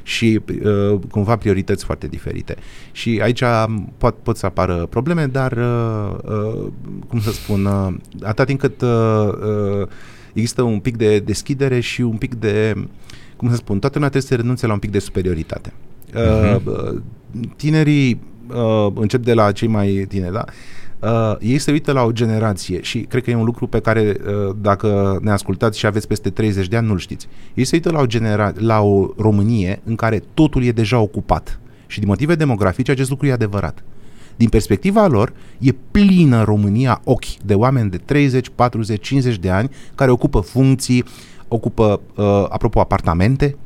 și 0.03 0.41
uh, 0.65 0.99
cumva 1.11 1.37
priorități 1.37 1.85
foarte 1.85 2.07
diferite. 2.07 2.57
Și 2.93 3.21
aici 3.23 3.43
pot, 3.99 4.15
pot 4.23 4.37
să 4.37 4.47
apară 4.47 4.87
probleme, 4.91 5.27
dar 5.27 5.53
uh, 5.53 6.17
uh, 6.25 6.67
cum 7.09 7.21
să 7.21 7.33
spun, 7.33 7.65
uh, 7.65 7.95
atât 8.23 8.47
timp 8.47 8.61
cât 8.61 8.81
uh, 8.81 8.89
uh, 9.81 9.89
există 10.33 10.62
un 10.62 10.79
pic 10.79 10.97
de 10.97 11.18
deschidere 11.18 11.81
și 11.81 12.01
un 12.01 12.16
pic 12.16 12.35
de, 12.35 12.75
cum 13.37 13.51
să 13.51 13.57
spun, 13.57 13.79
toată 13.79 13.95
lumea 13.95 14.11
trebuie 14.11 14.31
să 14.31 14.37
renunțe 14.37 14.66
la 14.66 14.73
un 14.73 14.79
pic 14.79 14.90
de 14.90 14.99
superioritate. 14.99 15.73
Uh-huh. 16.11 16.61
Uh, 16.64 17.01
tinerii 17.57 18.21
uh, 18.49 18.92
încep 18.95 19.25
de 19.25 19.35
la 19.35 19.53
cei 19.53 19.68
mai 19.68 20.07
tineri, 20.09 20.33
da? 20.33 20.45
Uh, 21.03 21.37
ei 21.40 21.59
se 21.59 21.71
uită 21.71 21.92
la 21.92 22.03
o 22.03 22.12
generație 22.12 22.83
și 22.83 22.99
cred 22.99 23.23
că 23.23 23.31
e 23.31 23.35
un 23.35 23.45
lucru 23.45 23.66
pe 23.66 23.81
care 23.81 24.16
uh, 24.27 24.55
dacă 24.61 25.18
ne 25.23 25.31
ascultați 25.31 25.79
și 25.79 25.87
aveți 25.87 26.07
peste 26.07 26.31
30 26.31 26.68
de 26.68 26.77
ani 26.77 26.87
nu-l 26.87 26.99
știți. 26.99 27.29
Ei 27.55 27.64
se 27.64 27.75
uită 27.75 27.90
la 27.90 28.01
o, 28.01 28.07
genera- 28.07 28.53
la 28.55 28.81
o 28.81 29.09
Românie 29.16 29.81
în 29.85 29.95
care 29.95 30.23
totul 30.35 30.64
e 30.64 30.73
deja 30.73 30.99
ocupat 30.99 31.61
și 31.87 31.99
din 31.99 32.09
motive 32.09 32.35
demografice 32.35 32.90
acest 32.90 33.11
lucru 33.11 33.27
e 33.27 33.33
adevărat. 33.33 33.83
Din 34.42 34.50
perspectiva 34.50 35.07
lor, 35.07 35.33
e 35.59 35.74
plină 35.90 36.42
România 36.44 37.00
ochi 37.05 37.42
de 37.44 37.55
oameni 37.55 37.90
de 37.90 37.96
30, 37.96 38.48
40, 38.55 39.07
50 39.07 39.37
de 39.37 39.50
ani 39.50 39.70
care 39.94 40.11
ocupă 40.11 40.40
funcții, 40.40 41.05
ocupă, 41.48 42.00
uh, 42.14 42.46
apropo, 42.48 42.81
apartamente, 42.81 43.57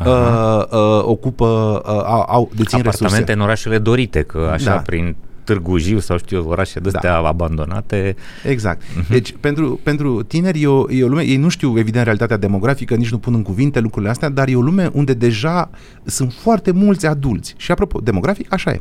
Uh, 0.00 0.06
uh, 0.06 1.02
ocupă, 1.02 1.46
uh, 1.86 2.02
au, 2.04 2.24
au 2.28 2.50
dețin 2.54 2.78
Apartamente 2.78 3.16
resurse. 3.16 3.32
în 3.32 3.40
orașele 3.40 3.78
dorite, 3.78 4.22
că 4.22 4.50
așa 4.52 4.70
da. 4.70 4.76
prin 4.76 5.16
Târgu 5.44 5.78
Jiu 5.78 5.98
sau 5.98 6.18
știu 6.18 6.36
eu, 6.36 6.48
orașe 6.48 6.80
de 6.80 6.90
astea 6.94 7.20
da. 7.22 7.28
abandonate. 7.28 8.16
Exact. 8.44 8.82
Uh-huh. 8.82 9.08
Deci 9.08 9.34
pentru, 9.40 9.80
pentru 9.82 10.22
tineri 10.22 10.62
e 10.62 10.66
o, 10.66 10.90
e 10.90 11.04
o 11.04 11.08
lume, 11.08 11.22
ei 11.22 11.36
nu 11.36 11.48
știu 11.48 11.78
evident 11.78 12.04
realitatea 12.04 12.36
demografică, 12.36 12.94
nici 12.94 13.10
nu 13.10 13.18
pun 13.18 13.34
în 13.34 13.42
cuvinte 13.42 13.80
lucrurile 13.80 14.10
astea, 14.10 14.28
dar 14.28 14.48
e 14.48 14.56
o 14.56 14.60
lume 14.60 14.90
unde 14.92 15.12
deja 15.12 15.70
sunt 16.04 16.32
foarte 16.32 16.70
mulți 16.70 17.06
adulți. 17.06 17.54
Și 17.56 17.70
apropo, 17.70 18.00
demografic, 18.00 18.52
așa 18.52 18.70
e. 18.70 18.80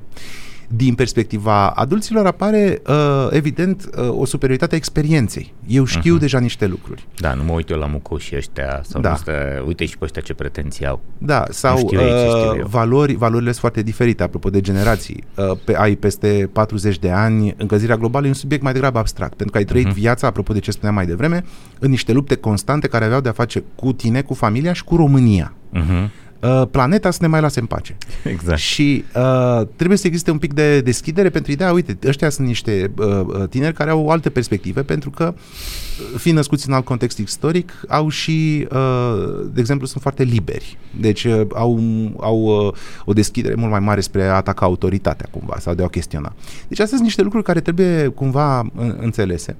Din 0.67 0.95
perspectiva 0.95 1.69
adulților 1.69 2.25
apare, 2.25 2.81
uh, 2.87 3.27
evident, 3.29 3.89
uh, 3.97 4.09
o 4.09 4.25
superioritate 4.25 4.73
a 4.73 4.77
experienței. 4.77 5.53
Eu 5.67 5.85
știu 5.85 6.17
uh-huh. 6.17 6.19
deja 6.19 6.39
niște 6.39 6.67
lucruri. 6.67 7.07
Da, 7.17 7.33
nu 7.33 7.43
mă 7.43 7.51
uit 7.51 7.69
eu 7.69 7.77
la 7.77 7.85
mucoșii 7.85 8.37
ăștia 8.37 8.81
sau 8.83 9.01
da. 9.01 9.15
Stă, 9.15 9.63
uite 9.67 9.85
și 9.85 9.97
pe 9.97 10.03
ăștia 10.05 10.21
ce 10.21 10.33
pretenții 10.33 10.85
au. 10.85 11.01
Da, 11.17 11.43
sau 11.49 11.77
știu 11.77 11.99
ei, 11.99 12.59
uh, 12.59 12.63
valori, 12.63 13.13
valorile 13.13 13.49
sunt 13.49 13.59
foarte 13.59 13.81
diferite, 13.81 14.23
apropo 14.23 14.49
de 14.49 14.61
generații. 14.61 15.23
Uh, 15.35 15.57
pe, 15.63 15.75
ai 15.75 15.95
peste 15.95 16.49
40 16.53 16.99
de 16.99 17.11
ani, 17.11 17.53
încălzirea 17.57 17.97
globală 17.97 18.25
e 18.25 18.29
un 18.29 18.35
subiect 18.35 18.63
mai 18.63 18.73
degrabă 18.73 18.99
abstract, 18.99 19.33
pentru 19.33 19.51
că 19.51 19.57
ai 19.57 19.65
trăit 19.65 19.87
uh-huh. 19.87 19.95
viața, 19.95 20.27
apropo 20.27 20.53
de 20.53 20.59
ce 20.59 20.71
spuneam 20.71 20.95
mai 20.95 21.05
devreme, 21.05 21.43
în 21.79 21.89
niște 21.89 22.11
lupte 22.11 22.35
constante 22.35 22.87
care 22.87 23.05
aveau 23.05 23.21
de 23.21 23.29
a 23.29 23.31
face 23.31 23.63
cu 23.75 23.93
tine, 23.93 24.21
cu 24.21 24.33
familia 24.33 24.73
și 24.73 24.83
cu 24.83 24.95
România. 24.95 25.53
Uh-huh 25.73 26.23
uh, 26.45 26.67
planeta 26.71 27.11
să 27.11 27.17
ne 27.21 27.27
mai 27.27 27.41
lase 27.41 27.59
în 27.59 27.65
pace. 27.65 27.97
Exact. 28.23 28.59
Și 28.59 29.03
uh, 29.15 29.67
trebuie 29.75 29.97
să 29.97 30.07
existe 30.07 30.31
un 30.31 30.37
pic 30.37 30.53
de 30.53 30.81
deschidere 30.81 31.29
pentru 31.29 31.51
ideea, 31.51 31.71
uite, 31.71 31.97
ăștia 32.07 32.29
sunt 32.29 32.47
niște 32.47 32.91
uh, 32.97 33.05
uh 33.07 33.49
tineri 33.49 33.73
care 33.73 33.89
au 33.89 34.09
alte 34.09 34.29
perspective, 34.29 34.83
pentru 34.83 35.09
că, 35.09 35.33
uh, 35.35 36.19
fiind 36.19 36.37
născuți 36.37 36.67
în 36.67 36.73
alt 36.73 36.85
context 36.85 37.17
istoric, 37.17 37.71
au 37.87 38.09
și, 38.09 38.67
uh, 38.71 39.45
de 39.53 39.59
exemplu, 39.59 39.85
sunt 39.85 40.01
foarte 40.01 40.23
liberi. 40.23 40.77
Deci 40.99 41.23
uh, 41.23 41.41
au, 41.53 41.79
au 42.19 42.67
uh, 42.67 42.73
o 43.05 43.13
deschidere 43.13 43.55
mult 43.55 43.71
mai 43.71 43.79
mare 43.79 44.01
spre 44.01 44.23
a 44.23 44.35
ataca 44.35 44.65
autoritatea, 44.65 45.27
cumva, 45.31 45.55
sau 45.59 45.73
de 45.73 45.81
a 45.81 45.85
o 45.85 45.89
chestiona. 45.89 46.33
Deci 46.67 46.79
astea 46.79 46.97
sunt 46.97 47.01
niște 47.01 47.21
lucruri 47.21 47.43
care 47.43 47.61
trebuie 47.61 48.07
cumva 48.07 48.59
uh, 48.59 48.93
înțelese 48.99 49.55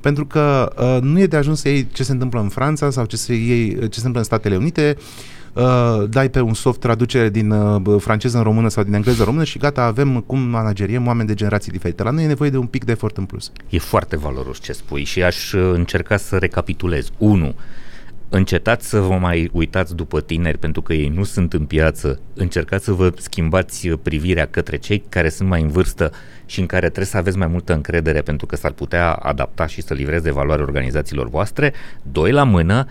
pentru 0.00 0.26
că 0.26 0.72
uh, 0.78 1.02
nu 1.02 1.20
e 1.20 1.26
de 1.26 1.36
ajuns 1.36 1.60
să 1.60 1.68
iei 1.68 1.86
ce 1.92 2.02
se 2.02 2.12
întâmplă 2.12 2.40
în 2.40 2.48
Franța 2.48 2.90
sau 2.90 3.04
ce 3.04 3.16
se, 3.16 3.34
iei, 3.34 3.68
ce 3.68 3.76
se 3.76 4.06
întâmplă 4.06 4.18
în 4.18 4.24
Statele 4.24 4.56
Unite, 4.56 4.96
uh, 5.54 6.08
dai 6.08 6.30
pe 6.30 6.40
un 6.40 6.54
soft 6.54 6.80
traducere 6.80 7.28
din 7.28 7.50
uh, 7.50 8.00
franceză 8.00 8.36
în 8.36 8.42
română 8.42 8.68
sau 8.68 8.82
din 8.82 8.94
engleză 8.94 9.18
în 9.18 9.24
română 9.24 9.44
și 9.44 9.58
gata, 9.58 9.82
avem 9.82 10.20
cum 10.20 10.38
manageriem 10.38 11.06
oameni 11.06 11.28
de 11.28 11.34
generații 11.34 11.72
diferite. 11.72 12.02
La 12.02 12.10
noi 12.10 12.24
e 12.24 12.26
nevoie 12.26 12.50
de 12.50 12.56
un 12.56 12.66
pic 12.66 12.84
de 12.84 12.92
efort 12.92 13.16
în 13.16 13.24
plus. 13.24 13.52
E 13.68 13.78
foarte 13.78 14.16
valoros 14.16 14.60
ce 14.60 14.72
spui 14.72 15.04
și 15.04 15.22
aș 15.22 15.52
uh, 15.52 15.70
încerca 15.74 16.16
să 16.16 16.36
recapitulez. 16.36 17.10
1 17.18 17.54
încetați 18.36 18.88
să 18.88 18.98
vă 19.00 19.14
mai 19.14 19.50
uitați 19.52 19.94
după 19.94 20.20
tineri 20.20 20.58
pentru 20.58 20.82
că 20.82 20.92
ei 20.92 21.08
nu 21.08 21.24
sunt 21.24 21.52
în 21.52 21.64
piață, 21.64 22.20
încercați 22.34 22.84
să 22.84 22.92
vă 22.92 23.12
schimbați 23.16 23.88
privirea 23.88 24.46
către 24.46 24.76
cei 24.76 25.04
care 25.08 25.28
sunt 25.28 25.48
mai 25.48 25.62
în 25.62 25.68
vârstă 25.68 26.12
și 26.46 26.60
în 26.60 26.66
care 26.66 26.86
trebuie 26.86 27.06
să 27.06 27.16
aveți 27.16 27.38
mai 27.38 27.46
multă 27.46 27.72
încredere 27.74 28.20
pentru 28.20 28.46
că 28.46 28.56
s-ar 28.56 28.70
putea 28.70 29.12
adapta 29.12 29.66
și 29.66 29.82
să 29.82 29.94
livreze 29.94 30.32
valoare 30.32 30.62
organizațiilor 30.62 31.28
voastre. 31.28 31.72
Doi 32.02 32.32
la 32.32 32.44
mână, 32.44 32.86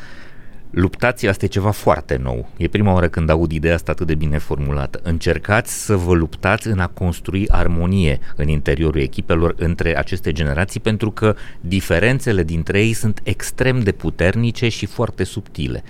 Luptați, 0.73 1.27
asta 1.27 1.45
e 1.45 1.47
ceva 1.47 1.71
foarte 1.71 2.15
nou. 2.15 2.49
E 2.57 2.67
prima 2.67 2.93
oară 2.93 3.07
când 3.07 3.29
aud 3.29 3.51
ideea 3.51 3.73
asta 3.73 3.91
atât 3.91 4.07
de 4.07 4.15
bine 4.15 4.37
formulată. 4.37 4.99
Încercați 5.03 5.85
să 5.85 5.95
vă 5.95 6.13
luptați 6.13 6.67
în 6.67 6.79
a 6.79 6.87
construi 6.87 7.49
armonie 7.49 8.19
în 8.35 8.47
interiorul 8.47 9.01
echipelor 9.01 9.55
între 9.57 9.97
aceste 9.97 10.31
generații, 10.31 10.79
pentru 10.79 11.11
că 11.11 11.35
diferențele 11.61 12.43
dintre 12.43 12.81
ei 12.81 12.93
sunt 12.93 13.19
extrem 13.23 13.79
de 13.79 13.91
puternice 13.91 14.69
și 14.69 14.85
foarte 14.85 15.23
subtile. 15.23 15.83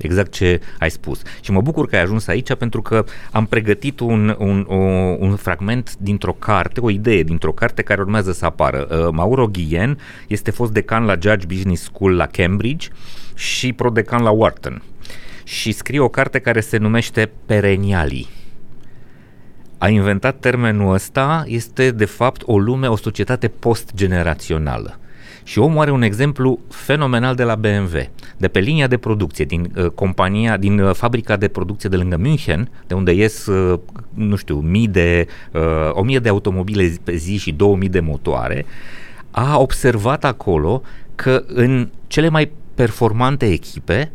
Exact 0.00 0.32
ce 0.32 0.60
ai 0.78 0.90
spus. 0.90 1.22
Și 1.40 1.50
mă 1.50 1.60
bucur 1.60 1.86
că 1.86 1.96
ai 1.96 2.02
ajuns 2.02 2.26
aici 2.26 2.54
pentru 2.54 2.82
că 2.82 3.04
am 3.30 3.46
pregătit 3.46 4.00
un, 4.00 4.36
un, 4.38 4.66
o, 4.68 4.74
un 5.18 5.36
fragment 5.36 5.96
dintr-o 5.96 6.32
carte, 6.32 6.80
o 6.80 6.90
idee 6.90 7.22
dintr-o 7.22 7.52
carte 7.52 7.82
care 7.82 8.00
urmează 8.00 8.32
să 8.32 8.44
apară. 8.44 8.86
Uh, 8.90 9.08
Mauro 9.12 9.46
Guillen 9.46 9.98
este 10.26 10.50
fost 10.50 10.72
decan 10.72 11.04
la 11.04 11.12
Judge 11.12 11.46
Business 11.46 11.82
School 11.82 12.16
la 12.16 12.26
Cambridge 12.26 12.88
și 13.34 13.72
prodecan 13.72 14.22
la 14.22 14.30
Wharton. 14.30 14.82
Și 15.44 15.72
scrie 15.72 16.00
o 16.00 16.08
carte 16.08 16.38
care 16.38 16.60
se 16.60 16.76
numește 16.76 17.30
Perenialii. 17.46 18.28
A 19.78 19.88
inventat 19.88 20.38
termenul 20.38 20.94
ăsta, 20.94 21.44
este 21.46 21.90
de 21.90 22.04
fapt 22.04 22.42
o 22.44 22.58
lume, 22.58 22.86
o 22.86 22.96
societate 22.96 23.48
post-generațională. 23.48 24.99
Și 25.50 25.58
omul 25.58 25.80
are 25.80 25.90
un 25.90 26.02
exemplu 26.02 26.58
fenomenal 26.68 27.34
de 27.34 27.42
la 27.42 27.54
BMW, 27.54 27.96
de 28.36 28.48
pe 28.48 28.58
linia 28.58 28.86
de 28.86 28.96
producție, 28.96 29.44
din 29.44 29.72
uh, 29.76 29.86
compania, 29.86 30.56
din 30.56 30.80
uh, 30.80 30.94
fabrica 30.94 31.36
de 31.36 31.48
producție 31.48 31.88
de 31.88 31.96
lângă 31.96 32.16
München, 32.16 32.70
de 32.86 32.94
unde 32.94 33.12
ies, 33.12 33.46
uh, 33.46 33.78
nu 34.14 34.36
știu, 34.36 34.56
mii 34.56 34.88
de, 34.88 35.26
uh, 35.52 35.60
o 35.92 36.02
mie 36.02 36.18
de 36.18 36.28
automobile 36.28 36.94
pe 37.04 37.16
zi 37.16 37.36
și 37.36 37.52
două 37.52 37.76
mii 37.76 37.88
de 37.88 38.00
motoare, 38.00 38.66
a 39.30 39.58
observat 39.58 40.24
acolo 40.24 40.82
că 41.14 41.44
în 41.46 41.88
cele 42.06 42.28
mai 42.28 42.50
performante 42.74 43.46
echipe 43.46 44.12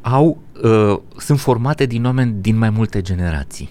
au, 0.00 0.42
uh, 0.62 0.98
sunt 1.16 1.40
formate 1.40 1.86
din 1.86 2.04
oameni 2.04 2.34
din 2.40 2.58
mai 2.58 2.70
multe 2.70 3.00
generații 3.00 3.70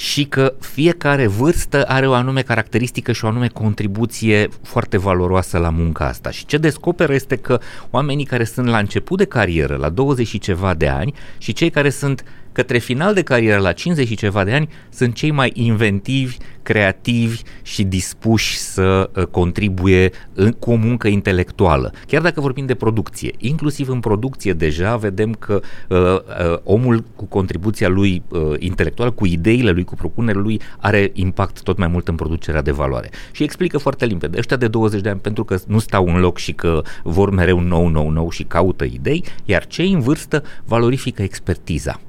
și 0.00 0.24
că 0.24 0.54
fiecare 0.60 1.26
vârstă 1.26 1.84
are 1.84 2.08
o 2.08 2.12
anume 2.12 2.42
caracteristică 2.42 3.12
și 3.12 3.24
o 3.24 3.28
anume 3.28 3.46
contribuție 3.46 4.48
foarte 4.62 4.98
valoroasă 4.98 5.58
la 5.58 5.70
munca 5.70 6.06
asta. 6.06 6.30
Și 6.30 6.46
ce 6.46 6.56
descoperă 6.56 7.14
este 7.14 7.36
că 7.36 7.60
oamenii 7.90 8.24
care 8.24 8.44
sunt 8.44 8.66
la 8.66 8.78
început 8.78 9.18
de 9.18 9.24
carieră, 9.24 9.76
la 9.76 9.88
20 9.88 10.26
și 10.26 10.38
ceva 10.38 10.74
de 10.74 10.88
ani, 10.88 11.14
și 11.38 11.52
cei 11.52 11.70
care 11.70 11.90
sunt 11.90 12.24
către 12.52 12.78
final 12.78 13.14
de 13.14 13.22
carieră 13.22 13.60
la 13.60 13.72
50 13.72 14.06
și 14.06 14.16
ceva 14.16 14.44
de 14.44 14.52
ani 14.52 14.68
sunt 14.90 15.14
cei 15.14 15.30
mai 15.30 15.50
inventivi, 15.54 16.36
creativi 16.62 17.42
și 17.62 17.84
dispuși 17.84 18.56
să 18.58 19.10
uh, 19.16 19.24
contribuie 19.24 20.10
în, 20.32 20.52
cu 20.52 20.70
o 20.70 20.74
muncă 20.74 21.08
intelectuală. 21.08 21.92
Chiar 22.06 22.22
dacă 22.22 22.40
vorbim 22.40 22.66
de 22.66 22.74
producție, 22.74 23.32
inclusiv 23.38 23.88
în 23.88 24.00
producție 24.00 24.52
deja 24.52 24.96
vedem 24.96 25.32
că 25.32 25.60
uh, 25.88 25.98
uh, 25.98 26.58
omul 26.62 27.04
cu 27.16 27.24
contribuția 27.24 27.88
lui 27.88 28.22
uh, 28.28 28.40
intelectuală, 28.58 29.10
cu 29.10 29.26
ideile 29.26 29.70
lui, 29.70 29.84
cu 29.84 29.94
propunerile 29.94 30.42
lui, 30.42 30.60
are 30.78 31.10
impact 31.12 31.62
tot 31.62 31.78
mai 31.78 31.88
mult 31.88 32.08
în 32.08 32.14
producerea 32.14 32.62
de 32.62 32.70
valoare. 32.70 33.10
Și 33.32 33.42
explică 33.42 33.78
foarte 33.78 34.04
limpede. 34.04 34.38
Ăștia 34.38 34.56
de 34.56 34.68
20 34.68 35.00
de 35.00 35.08
ani 35.08 35.20
pentru 35.20 35.44
că 35.44 35.58
nu 35.66 35.78
stau 35.78 36.06
în 36.06 36.20
loc 36.20 36.38
și 36.38 36.52
că 36.52 36.82
vor 37.02 37.30
mereu 37.30 37.60
nou, 37.60 37.88
nou, 37.88 38.10
nou 38.10 38.30
și 38.30 38.42
caută 38.42 38.84
idei, 38.84 39.24
iar 39.44 39.66
cei 39.66 39.92
în 39.92 40.00
vârstă 40.00 40.42
valorifică 40.64 41.22
expertiza 41.22 42.00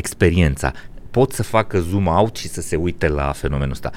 experiența, 0.00 0.72
pot 1.10 1.32
să 1.32 1.42
facă 1.42 1.80
zoom 1.80 2.06
out 2.06 2.36
și 2.36 2.48
să 2.48 2.60
se 2.60 2.76
uite 2.76 3.08
la 3.08 3.32
fenomenul 3.32 3.72
ăsta. 3.72 3.90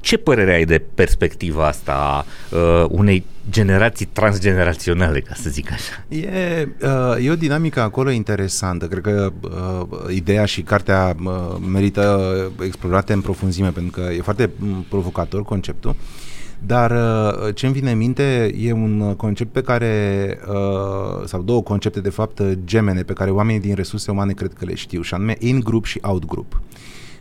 Ce 0.00 0.16
părere 0.16 0.54
ai 0.54 0.64
de 0.64 0.82
perspectiva 0.94 1.66
asta 1.66 2.24
uh, 2.50 2.84
unei 2.88 3.24
generații 3.50 4.06
transgeneraționale, 4.06 5.20
ca 5.20 5.34
să 5.34 5.50
zic 5.50 5.72
așa? 5.72 6.04
E, 6.08 6.68
uh, 6.82 7.24
e 7.24 7.30
o 7.30 7.34
dinamică 7.36 7.80
acolo 7.80 8.10
interesantă. 8.10 8.86
Cred 8.86 9.02
că 9.02 9.32
uh, 9.40 10.14
ideea 10.14 10.44
și 10.44 10.62
cartea 10.62 11.16
uh, 11.24 11.32
merită 11.70 12.30
explorate 12.64 13.12
în 13.12 13.20
profunzime, 13.20 13.68
pentru 13.68 14.00
că 14.00 14.12
e 14.12 14.20
foarte 14.20 14.50
mm, 14.56 14.86
provocator 14.88 15.42
conceptul. 15.42 15.90
Uh, 15.90 16.29
dar 16.66 16.90
uh, 16.90 17.54
ce 17.54 17.66
îmi 17.66 17.74
vine 17.74 17.90
în 17.90 17.98
minte 17.98 18.54
e 18.58 18.72
un 18.72 19.14
concept 19.16 19.52
pe 19.52 19.62
care, 19.62 20.38
uh, 20.48 21.26
sau 21.26 21.42
două 21.42 21.62
concepte 21.62 22.00
de 22.00 22.10
fapt 22.10 22.42
gemene 22.64 23.02
pe 23.02 23.12
care 23.12 23.30
oamenii 23.30 23.60
din 23.60 23.74
resurse 23.74 24.10
umane 24.10 24.32
cred 24.32 24.52
că 24.52 24.64
le 24.64 24.74
știu, 24.74 25.02
și 25.02 25.14
anume 25.14 25.36
in-group 25.38 25.84
și 25.84 25.98
out-group. 26.02 26.60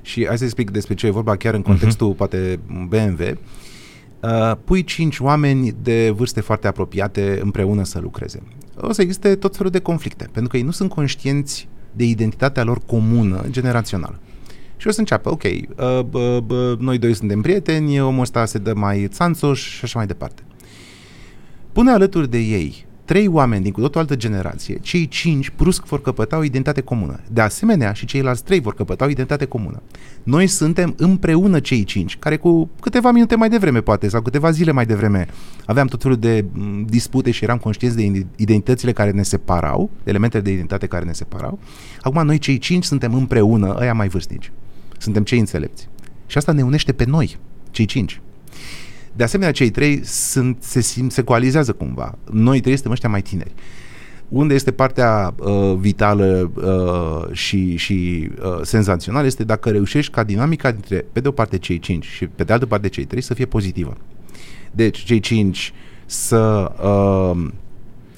Și 0.01 0.25
hai 0.27 0.37
să 0.37 0.43
explic 0.43 0.69
despre 0.69 0.93
ce 0.93 1.05
e 1.07 1.11
vorba 1.11 1.35
chiar 1.35 1.53
în 1.53 1.61
contextul 1.61 2.13
uh-huh. 2.13 2.17
poate 2.17 2.59
BMW. 2.87 3.21
Uh, 4.19 4.51
pui 4.63 4.83
cinci 4.83 5.19
oameni 5.19 5.75
de 5.81 6.09
vârste 6.09 6.41
foarte 6.41 6.67
apropiate 6.67 7.39
împreună 7.43 7.83
să 7.83 7.99
lucreze. 7.99 8.41
O 8.81 8.91
să 8.91 9.01
existe 9.01 9.35
tot 9.35 9.55
felul 9.55 9.71
de 9.71 9.79
conflicte, 9.79 10.29
pentru 10.31 10.51
că 10.51 10.57
ei 10.57 10.63
nu 10.63 10.71
sunt 10.71 10.89
conștienți 10.89 11.67
de 11.91 12.03
identitatea 12.03 12.63
lor 12.63 12.79
comună, 12.85 13.45
generațională. 13.49 14.19
Și 14.79 14.87
o 14.87 14.91
să 14.91 14.99
înceapă, 14.99 15.31
ok, 15.31 15.43
uh, 15.43 15.51
uh, 16.11 16.37
uh, 16.47 16.77
noi 16.79 16.97
doi 16.97 17.13
suntem 17.13 17.41
prieteni, 17.41 17.99
omul 17.99 18.21
ăsta 18.21 18.45
se 18.45 18.57
dă 18.57 18.73
mai 18.73 19.07
țanțoș 19.07 19.61
și 19.61 19.83
așa 19.83 19.97
mai 19.97 20.07
departe. 20.07 20.41
Pune 21.71 21.91
alături 21.91 22.29
de 22.29 22.37
ei 22.37 22.87
trei 23.09 23.27
oameni 23.27 23.63
din 23.63 23.71
cu 23.71 23.79
totul 23.79 23.99
altă 23.99 24.15
generație, 24.15 24.77
cei 24.81 25.07
cinci 25.07 25.51
brusc 25.57 25.85
vor 25.85 26.01
căpăta 26.01 26.37
o 26.37 26.43
identitate 26.43 26.81
comună. 26.81 27.19
De 27.31 27.41
asemenea, 27.41 27.93
și 27.93 28.05
ceilalți 28.05 28.43
trei 28.43 28.59
vor 28.59 28.73
căpăta 28.73 29.05
o 29.05 29.09
identitate 29.09 29.45
comună. 29.45 29.81
Noi 30.23 30.47
suntem 30.47 30.93
împreună 30.97 31.59
cei 31.59 31.83
cinci, 31.83 32.17
care 32.17 32.37
cu 32.37 32.69
câteva 32.81 33.11
minute 33.11 33.35
mai 33.35 33.49
devreme, 33.49 33.81
poate, 33.81 34.09
sau 34.09 34.21
câteva 34.21 34.51
zile 34.51 34.71
mai 34.71 34.85
devreme, 34.85 35.27
aveam 35.65 35.87
tot 35.87 36.01
felul 36.01 36.17
de 36.17 36.45
mm, 36.51 36.85
dispute 36.89 37.31
și 37.31 37.43
eram 37.43 37.57
conștienți 37.57 37.97
de 37.97 38.25
identitățile 38.35 38.91
care 38.91 39.11
ne 39.11 39.23
separau, 39.23 39.89
elementele 40.03 40.43
de 40.43 40.51
identitate 40.51 40.87
care 40.87 41.05
ne 41.05 41.13
separau. 41.13 41.59
Acum 42.01 42.25
noi 42.25 42.37
cei 42.37 42.57
cinci 42.57 42.83
suntem 42.83 43.13
împreună, 43.13 43.75
ăia 43.79 43.93
mai 43.93 44.07
vârstnici. 44.07 44.51
Suntem 44.99 45.23
cei 45.23 45.39
înțelepți. 45.39 45.87
Și 46.25 46.37
asta 46.37 46.51
ne 46.51 46.63
unește 46.63 46.91
pe 46.91 47.03
noi, 47.03 47.37
cei 47.71 47.85
cinci. 47.85 48.21
De 49.15 49.23
asemenea, 49.23 49.51
cei 49.51 49.69
trei 49.69 50.05
sunt, 50.05 50.57
se, 50.59 50.81
sim, 50.81 51.09
se 51.09 51.23
coalizează 51.23 51.73
cumva. 51.73 52.17
Noi 52.31 52.59
trei 52.59 52.73
suntem 52.73 52.91
ăștia 52.91 53.09
mai 53.09 53.21
tineri. 53.21 53.53
Unde 54.29 54.53
este 54.53 54.71
partea 54.71 55.33
uh, 55.37 55.75
vitală 55.77 56.51
uh, 56.55 57.35
și, 57.35 57.75
și 57.75 58.29
uh, 58.41 58.59
senzațională 58.61 59.25
este 59.25 59.43
dacă 59.43 59.69
reușești 59.69 60.11
ca 60.11 60.23
dinamica 60.23 60.71
dintre, 60.71 61.05
pe 61.11 61.19
de 61.19 61.27
o 61.27 61.31
parte, 61.31 61.57
cei 61.57 61.79
cinci 61.79 62.05
și 62.05 62.27
pe 62.27 62.43
de 62.43 62.53
altă 62.53 62.65
parte 62.65 62.87
cei 62.87 63.05
trei 63.05 63.21
să 63.21 63.33
fie 63.33 63.45
pozitivă. 63.45 63.97
Deci, 64.71 64.97
cei 64.97 65.19
cinci 65.19 65.73
să 66.05 66.71
uh, 66.83 67.47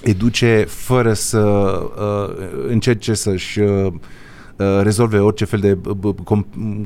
educe 0.03 0.65
fără 0.67 1.13
să 1.13 1.39
uh, 1.39 2.35
încerce 2.67 3.13
să-și 3.13 3.59
uh, 3.59 3.93
Uh, 3.93 3.97
rezolve 4.81 5.19
orice 5.19 5.45
fel 5.45 5.59
de 5.59 5.77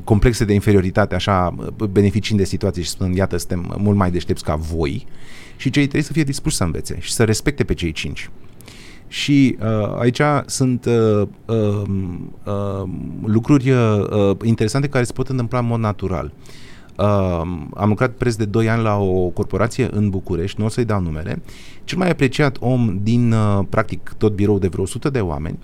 complexe 0.04 0.46
de 0.46 0.54
inferioritate, 0.54 1.16
așa, 1.16 1.56
beneficiind 1.92 2.40
de 2.40 2.46
situații 2.46 2.84
și 2.84 2.90
spun, 2.90 3.14
iată, 3.14 3.38
suntem 3.38 3.76
mult 3.78 3.98
mai 3.98 4.12
deștepți 4.12 4.44
ca 4.44 4.56
voi 4.56 5.06
și 5.56 5.70
cei 5.70 5.84
trebuie 5.84 6.04
să 6.04 6.14
fie 6.14 6.24
dispuși 6.24 6.56
să 6.56 6.64
învețe 6.64 6.98
și 7.00 7.12
să 7.12 7.24
respecte 7.24 7.64
pe 7.64 7.74
cei 7.74 7.92
cinci. 7.92 8.30
Și 9.08 9.58
uh, 9.60 9.98
aici 10.00 10.22
sunt 10.46 10.86
uh, 10.86 11.28
uh, 11.46 11.82
uh, 12.44 12.90
lucruri 13.26 13.72
uh, 13.72 14.38
interesante 14.44 14.88
care 14.88 15.04
se 15.04 15.14
pot 15.14 15.30
întâmpla 15.30 15.60
în 15.60 15.66
mod 15.66 15.80
natural. 15.80 16.32
Uh, 16.98 17.06
am 17.74 17.88
lucrat 17.88 18.12
preț 18.12 18.36
de 18.36 18.46
2 18.46 18.70
ani 18.70 18.84
la 18.84 18.98
o 18.98 19.28
corporație 19.28 19.88
în 19.92 20.10
București, 20.10 20.60
nu 20.60 20.66
o 20.66 20.70
să-i 20.70 20.86
dau 20.86 21.02
numele. 21.02 21.42
Cel 21.84 21.98
mai 21.98 22.10
apreciat 22.10 22.58
om 22.60 23.00
din, 23.04 23.32
uh, 23.32 23.66
practic, 23.70 24.14
tot 24.18 24.34
birou 24.36 24.60
de 24.60 24.68
vreo 24.68 24.84
100 24.84 25.10
de 25.10 25.20
oameni 25.20 25.58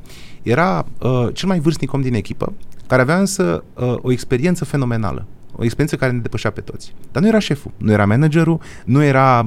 era 0.44 0.86
uh, 1.00 1.28
cel 1.34 1.48
mai 1.48 1.60
vârstnic 1.60 1.94
om 1.94 2.02
din 2.02 2.14
echipă, 2.14 2.54
care 2.88 3.02
avea 3.02 3.20
însă 3.20 3.64
uh, 3.74 3.96
o 4.02 4.12
experiență 4.12 4.66
fenomenală. 4.66 5.26
O 5.56 5.64
experiență 5.64 5.96
care 5.96 6.12
ne 6.12 6.20
depășea 6.20 6.52
pe 6.52 6.62
toți. 6.62 6.94
Dar 7.12 7.22
nu 7.22 7.28
era 7.28 7.40
șeful, 7.40 7.72
nu 7.78 7.92
era 7.92 8.06
managerul, 8.06 8.60
nu 8.86 9.04
era 9.04 9.46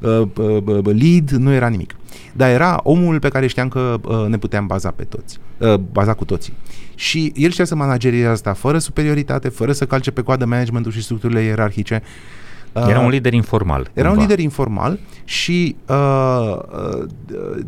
uh, 0.00 0.10
uh, 0.10 0.62
uh, 0.66 0.84
lead, 0.84 1.30
nu 1.30 1.52
era 1.52 1.68
nimic. 1.68 1.94
Dar 2.32 2.50
era 2.50 2.80
omul 2.82 3.18
pe 3.18 3.28
care 3.28 3.46
știam 3.46 3.68
că 3.68 4.00
uh, 4.02 4.26
ne 4.28 4.38
puteam 4.38 4.66
baza 4.66 4.90
pe 4.90 5.04
toți, 5.04 5.38
uh, 5.58 5.74
baza 5.74 6.14
cu 6.14 6.24
toții. 6.24 6.52
Și 6.94 7.32
el 7.34 7.50
știa 7.50 7.64
să 7.64 7.74
managerieze 7.74 8.28
asta 8.28 8.52
fără 8.52 8.78
superioritate, 8.78 9.48
fără 9.48 9.72
să 9.72 9.86
calce 9.86 10.10
pe 10.10 10.22
coadă 10.22 10.44
managementul 10.44 10.92
și 10.92 11.02
structurile 11.02 11.40
ierarhice. 11.40 12.02
Era 12.74 13.00
un 13.00 13.08
lider 13.08 13.32
informal. 13.32 13.90
Era 13.92 14.08
cumva. 14.08 14.22
un 14.22 14.28
lider 14.28 14.44
informal 14.44 14.98
și 15.24 15.76
uh, 15.88 16.56
uh, 16.56 17.06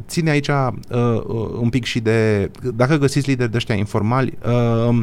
ține 0.09 0.31
aici 0.31 0.49
uh, 0.49 0.69
uh, 0.91 1.23
un 1.61 1.69
pic 1.69 1.85
și 1.85 2.01
de... 2.01 2.51
Dacă 2.75 2.97
găsiți 2.97 3.29
lideri 3.29 3.51
de 3.51 3.57
ăștia 3.57 3.75
informali, 3.75 4.39
uh, 4.47 5.03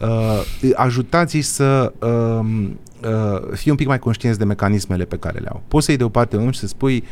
uh, 0.00 0.42
ajutați 0.74 1.38
să 1.40 1.92
uh, 1.98 2.68
uh, 3.06 3.52
fii 3.52 3.70
un 3.70 3.76
pic 3.76 3.86
mai 3.86 3.98
conștienți 3.98 4.38
de 4.38 4.44
mecanismele 4.44 5.04
pe 5.04 5.16
care 5.16 5.38
le 5.38 5.48
au. 5.52 5.62
Poți 5.68 5.84
să 5.84 5.90
iei 5.90 6.00
deoparte 6.00 6.36
un 6.36 6.50
și 6.50 6.58
să 6.58 6.66
spui, 6.66 7.04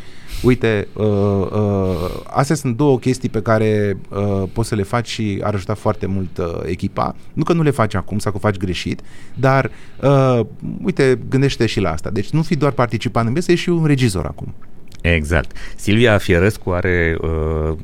uite, 0.42 0.88
uh, 0.92 1.04
uh, 1.52 2.22
astea 2.26 2.56
sunt 2.56 2.76
două 2.76 2.98
chestii 2.98 3.28
pe 3.28 3.42
care 3.42 3.96
uh, 4.08 4.42
poți 4.52 4.68
să 4.68 4.74
le 4.74 4.82
faci 4.82 5.08
și 5.08 5.40
ar 5.42 5.54
ajuta 5.54 5.74
foarte 5.74 6.06
mult 6.06 6.38
uh, 6.38 6.60
echipa. 6.64 7.14
Nu 7.32 7.42
că 7.42 7.52
nu 7.52 7.62
le 7.62 7.70
faci 7.70 7.94
acum 7.94 8.18
sau 8.18 8.32
că 8.32 8.38
faci 8.38 8.56
greșit, 8.56 9.00
dar 9.34 9.70
uh, 10.02 10.40
uite, 10.82 11.18
gândește 11.28 11.66
și 11.66 11.80
la 11.80 11.90
asta. 11.90 12.10
Deci 12.10 12.30
nu 12.30 12.42
fi 12.42 12.56
doar 12.56 12.72
participant 12.72 13.26
în 13.26 13.32
viață, 13.32 13.54
și 13.54 13.68
un 13.68 13.84
regizor 13.84 14.24
acum. 14.24 14.54
Exact. 15.00 15.56
Silvia 15.76 16.18
Fierescu 16.18 16.70
are 16.70 17.18
uh, 17.20 17.76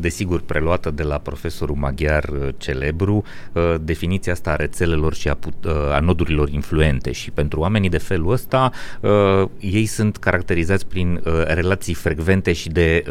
desigur 0.00 0.40
preluată 0.40 0.90
de 0.90 1.02
la 1.02 1.18
profesorul 1.18 1.76
maghiar 1.76 2.24
uh, 2.24 2.48
celebru, 2.56 3.24
uh, 3.52 3.74
definiția 3.80 4.32
asta 4.32 4.50
a 4.50 4.56
rețelelor 4.56 5.14
și 5.14 5.28
a, 5.28 5.34
put, 5.34 5.64
uh, 5.64 5.72
a 5.92 5.98
nodurilor 6.00 6.48
influente 6.48 7.12
și 7.12 7.30
pentru 7.30 7.60
oamenii 7.60 7.88
de 7.88 7.98
felul 7.98 8.32
ăsta 8.32 8.72
ei 9.58 9.86
sunt 9.86 10.16
caracterizați 10.16 10.86
prin 10.86 11.20
relații 11.46 11.94
frecvente 11.94 12.52
și 12.52 12.68
de, 12.68 13.04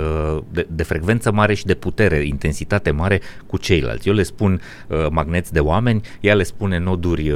de, 0.50 0.68
de 0.70 0.84
frecvență 0.84 1.32
mare 1.32 1.54
și 1.54 1.66
de 1.66 1.74
putere, 1.74 2.26
intensitate 2.26 2.92
mare 2.92 3.22
cu 3.46 3.58
ceilalți. 3.58 4.08
Eu 4.08 4.14
le 4.14 4.24
spun 4.24 4.62
magneți 5.12 5.54
de 5.54 5.60
oameni, 5.60 6.02
ea 6.20 6.36
le 6.36 6.44
spune 6.44 6.78
noduri 6.78 7.34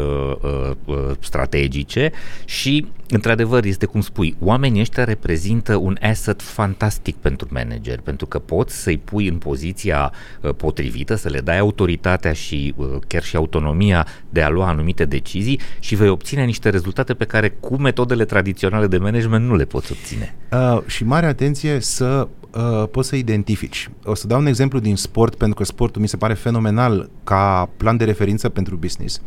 strategice 1.19 2.11
și 2.45 2.87
într-adevăr, 3.11 3.65
este 3.65 3.85
cum 3.85 4.01
spui, 4.01 4.35
oamenii 4.39 4.81
ăștia 4.81 5.03
reprezintă 5.03 5.75
un 5.75 5.97
asset 6.01 6.41
fantastic 6.41 7.15
pentru 7.15 7.47
manager, 7.51 7.99
pentru 7.99 8.25
că 8.25 8.39
poți 8.39 8.81
să-i 8.81 8.97
pui 8.97 9.27
în 9.27 9.37
poziția 9.43 10.11
uh, 10.41 10.53
potrivită, 10.53 11.15
să 11.15 11.29
le 11.29 11.39
dai 11.39 11.59
autoritatea 11.59 12.33
și 12.33 12.73
uh, 12.77 12.87
chiar 13.07 13.23
și 13.23 13.35
autonomia 13.35 14.07
de 14.29 14.41
a 14.41 14.49
lua 14.49 14.67
anumite 14.67 15.05
decizii 15.05 15.59
și 15.79 15.95
vei 15.95 16.09
obține 16.09 16.45
niște 16.45 16.69
rezultate 16.69 17.13
pe 17.13 17.25
care 17.25 17.49
cu 17.49 17.75
metodele 17.75 18.25
tradiționale 18.25 18.87
de 18.87 18.97
management 18.97 19.45
nu 19.45 19.55
le 19.55 19.65
poți 19.65 19.91
obține. 19.91 20.35
Uh, 20.51 20.81
și 20.85 21.03
mare 21.03 21.25
atenție 21.25 21.79
să 21.79 22.27
uh, 22.51 22.87
poți 22.91 23.07
să 23.07 23.15
identifici. 23.15 23.89
O 24.03 24.15
să 24.15 24.27
dau 24.27 24.39
un 24.39 24.45
exemplu 24.45 24.79
din 24.79 24.95
sport, 24.95 25.35
pentru 25.35 25.55
că 25.55 25.63
sportul 25.63 26.01
mi 26.01 26.07
se 26.07 26.17
pare 26.17 26.33
fenomenal 26.33 27.09
ca 27.23 27.69
plan 27.77 27.97
de 27.97 28.03
referință 28.03 28.49
pentru 28.49 28.75
business. 28.75 29.21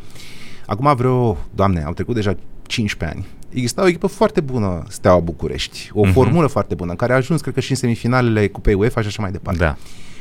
Acum 0.67 0.95
vreo, 0.97 1.39
doamne, 1.55 1.83
au 1.83 1.93
trecut 1.93 2.15
deja 2.15 2.35
15 2.67 3.19
ani 3.19 3.27
exista 3.55 3.83
o 3.83 3.87
echipă 3.87 4.07
foarte 4.07 4.41
bună, 4.41 4.83
Steaua 4.89 5.21
București, 5.21 5.91
o 5.93 6.07
uh-huh. 6.07 6.13
formulă 6.13 6.47
foarte 6.47 6.75
bună, 6.75 6.95
care 6.95 7.13
a 7.13 7.17
ajuns, 7.17 7.41
cred 7.41 7.55
că, 7.55 7.61
și 7.61 7.71
în 7.71 7.77
semifinalele 7.77 8.49
Cupei 8.49 8.75
UEFA 8.75 9.01
și 9.01 9.07
așa 9.07 9.23
mai 9.23 9.31
departe. 9.31 9.59
Da. 9.59 9.77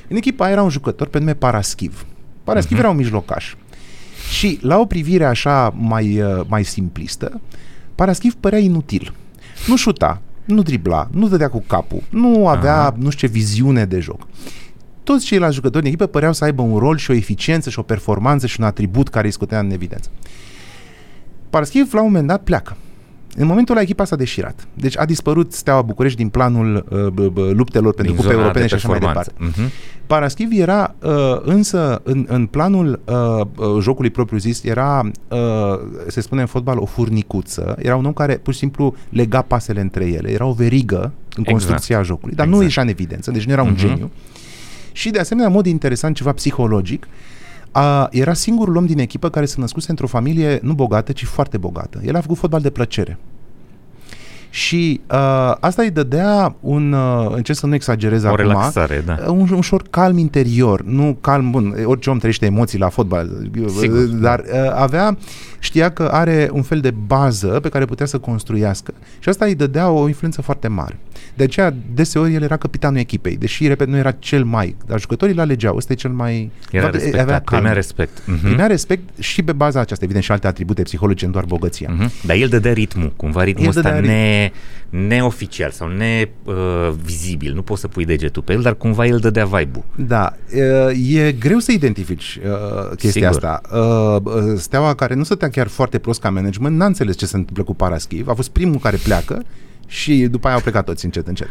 În 0.07 0.15
echipa 0.15 0.49
era 0.49 0.61
un 0.61 0.69
jucător 0.69 1.07
pe 1.07 1.19
nume 1.19 1.33
Paraschiv. 1.33 2.05
Paraschiv 2.43 2.77
uh-huh. 2.77 2.79
era 2.79 2.89
un 2.89 2.95
mijlocaș. 2.95 3.55
Și 4.31 4.59
la 4.61 4.77
o 4.77 4.85
privire 4.85 5.25
așa 5.25 5.73
mai, 5.77 6.21
uh, 6.21 6.41
mai 6.47 6.63
simplistă, 6.63 7.41
Paraschiv 7.95 8.33
părea 8.33 8.59
inutil. 8.59 9.13
Nu 9.67 9.77
șuta, 9.77 10.21
nu 10.45 10.61
dribla, 10.61 11.07
nu 11.11 11.27
dădea 11.27 11.49
cu 11.49 11.63
capul, 11.67 12.03
nu 12.09 12.47
avea 12.47 12.79
Aha. 12.79 12.95
nu 12.97 13.09
știu 13.09 13.27
ce 13.27 13.33
viziune 13.33 13.85
de 13.85 13.99
joc. 13.99 14.27
Toți 15.03 15.25
ceilalți 15.25 15.55
jucători 15.55 15.83
din 15.83 15.93
echipă 15.93 16.07
păreau 16.09 16.33
să 16.33 16.43
aibă 16.43 16.61
un 16.61 16.77
rol 16.77 16.97
și 16.97 17.11
o 17.11 17.13
eficiență 17.13 17.69
și 17.69 17.79
o 17.79 17.81
performanță 17.81 18.47
și 18.47 18.59
un 18.59 18.65
atribut 18.65 19.09
care 19.09 19.25
îi 19.25 19.31
scotea 19.31 19.59
în 19.59 19.71
evidență. 19.71 20.09
Paraschiv 21.49 21.93
la 21.93 21.99
un 21.99 22.05
moment 22.05 22.27
dat 22.27 22.43
pleacă. 22.43 22.77
În 23.35 23.47
momentul 23.47 23.75
ăla 23.75 23.83
echipa 23.83 24.05
s-a 24.05 24.15
deșirat. 24.15 24.67
Deci 24.73 24.97
a 24.97 25.05
dispărut 25.05 25.53
Steaua 25.53 25.81
București 25.81 26.17
din 26.17 26.29
planul 26.29 26.85
uh, 26.89 27.07
b- 27.07 27.33
b- 27.33 27.55
luptelor 27.55 27.93
pentru 27.93 28.13
cupe 28.13 28.31
europene 28.31 28.67
și 28.67 28.73
așa 28.73 28.87
mai 28.87 28.99
departe. 28.99 29.31
Uh-huh. 29.31 29.69
Paraschiv 30.07 30.49
era 30.51 30.95
uh, 31.03 31.11
însă 31.41 32.01
în, 32.03 32.25
în 32.27 32.45
planul 32.45 33.01
uh, 33.05 33.45
uh, 33.55 33.81
jocului 33.81 34.09
propriu 34.09 34.37
zis, 34.37 34.63
era, 34.63 35.11
uh, 35.27 35.37
se 36.07 36.21
spune 36.21 36.41
în 36.41 36.47
fotbal, 36.47 36.77
o 36.77 36.85
furnicuță. 36.85 37.75
Era 37.79 37.95
un 37.95 38.05
om 38.05 38.13
care 38.13 38.37
pur 38.37 38.53
și 38.53 38.59
simplu 38.59 38.95
lega 39.09 39.41
pasele 39.41 39.81
între 39.81 40.05
ele. 40.05 40.31
Era 40.31 40.45
o 40.45 40.53
verigă 40.53 40.97
în 40.97 41.11
exact. 41.35 41.49
construcția 41.49 42.01
jocului, 42.01 42.35
dar 42.35 42.45
exact. 42.45 42.61
nu 42.61 42.67
ieșea 42.67 42.83
în 42.83 42.89
evidență, 42.89 43.31
deci 43.31 43.45
nu 43.45 43.51
era 43.51 43.63
un 43.63 43.75
uh-huh. 43.75 43.79
geniu. 43.79 44.11
Și 44.91 45.09
de 45.09 45.19
asemenea, 45.19 45.49
în 45.49 45.55
mod 45.55 45.65
interesant, 45.65 46.15
ceva 46.15 46.31
psihologic, 46.31 47.07
a, 47.73 48.07
era 48.11 48.33
singurul 48.33 48.75
om 48.75 48.85
din 48.85 48.99
echipă 48.99 49.29
care 49.29 49.45
se 49.45 49.59
născuse 49.59 49.89
într-o 49.89 50.07
familie 50.07 50.59
nu 50.61 50.73
bogată, 50.73 51.11
ci 51.11 51.25
foarte 51.25 51.57
bogată. 51.57 52.01
El 52.05 52.15
a 52.15 52.21
făcut 52.21 52.37
fotbal 52.37 52.61
de 52.61 52.69
plăcere. 52.69 53.19
Și 54.53 55.01
uh, 55.11 55.55
asta 55.59 55.81
îi 55.81 55.91
dădea 55.91 56.55
un, 56.59 56.91
uh, 56.91 57.31
încerc 57.35 57.57
să 57.57 57.65
nu 57.65 57.73
exagerez 57.73 58.23
o 58.23 58.27
acum, 58.27 58.37
relaxare, 58.37 59.03
da. 59.05 59.17
un, 59.27 59.39
un 59.39 59.57
ușor 59.57 59.83
calm 59.89 60.17
interior, 60.17 60.81
nu 60.81 61.17
calm, 61.21 61.51
bun, 61.51 61.75
orice 61.85 62.09
om 62.09 62.17
trăiește 62.17 62.45
emoții 62.45 62.79
la 62.79 62.89
fotbal, 62.89 63.29
Sigur, 63.79 64.03
dar 64.03 64.39
uh, 64.39 64.71
avea, 64.75 65.17
știa 65.59 65.91
că 65.91 66.03
are 66.03 66.49
un 66.51 66.61
fel 66.61 66.79
de 66.79 66.91
bază 66.91 67.47
pe 67.47 67.69
care 67.69 67.85
putea 67.85 68.05
să 68.05 68.17
construiască 68.17 68.93
și 69.19 69.29
asta 69.29 69.45
îi 69.45 69.55
dădea 69.55 69.89
o 69.89 70.07
influență 70.07 70.41
foarte 70.41 70.67
mare. 70.67 70.99
De 71.35 71.43
aceea, 71.43 71.73
deseori, 71.93 72.33
el 72.33 72.41
era 72.41 72.57
capitanul 72.57 72.99
echipei, 72.99 73.37
deși, 73.37 73.67
repet, 73.67 73.87
nu 73.87 73.97
era 73.97 74.11
cel 74.11 74.43
mai, 74.43 74.75
dar 74.85 74.99
jucătorii 74.99 75.33
îl 75.33 75.39
alegeau, 75.39 75.75
ăsta 75.75 75.93
e 75.93 75.95
cel 75.95 76.11
mai... 76.11 76.51
Era 76.71 76.89
respectat, 76.89 77.21
avea 77.21 77.41
primea 77.41 77.73
respect. 77.73 78.21
Uh-huh. 78.21 78.41
Primea 78.43 78.67
respect 78.67 79.19
și 79.19 79.43
pe 79.43 79.51
baza 79.51 79.79
aceasta, 79.79 80.03
evident, 80.03 80.25
și 80.25 80.31
alte 80.31 80.47
atribute 80.47 80.81
psihologice, 80.81 81.25
nu 81.25 81.31
doar 81.31 81.45
bogăția. 81.45 81.89
Uh-huh. 81.89 82.25
Dar 82.25 82.35
el 82.35 82.47
dădea 82.47 82.73
ritmul, 82.73 83.13
cumva 83.15 83.43
ritmul 83.43 83.65
el 83.65 83.77
ăsta 83.77 83.99
ne, 83.99 84.42
neoficial 84.89 85.71
sau 85.71 85.87
nevizibil, 85.87 87.49
uh, 87.49 87.55
nu 87.55 87.61
poți 87.61 87.81
să 87.81 87.87
pui 87.87 88.05
degetul 88.05 88.41
pe 88.41 88.53
el, 88.53 88.61
dar 88.61 88.75
cumva 88.75 89.05
el 89.05 89.17
dădea 89.19 89.45
vibe-ul. 89.45 89.83
Da, 89.95 90.33
uh, 90.87 91.15
e 91.15 91.31
greu 91.31 91.59
să 91.59 91.71
identifici 91.71 92.39
uh, 92.43 92.95
chestia 92.97 93.31
Sigur. 93.31 93.49
asta. 93.49 93.61
Uh, 93.77 94.57
steaua 94.57 94.93
care 94.93 95.13
nu 95.13 95.23
stătea 95.23 95.49
chiar 95.49 95.67
foarte 95.67 95.99
prost 95.99 96.21
ca 96.21 96.29
management, 96.29 96.77
n-a 96.77 96.85
înțeles 96.85 97.17
ce 97.17 97.25
se 97.25 97.35
întâmplă 97.35 97.63
cu 97.63 97.75
Paraschiv, 97.75 98.27
a 98.27 98.33
fost 98.33 98.49
primul 98.49 98.79
care 98.79 98.97
pleacă 99.03 99.43
și 99.87 100.27
după 100.31 100.47
aia 100.47 100.55
au 100.55 100.61
plecat 100.61 100.85
toți 100.85 101.05
încet, 101.05 101.27
încet. 101.27 101.47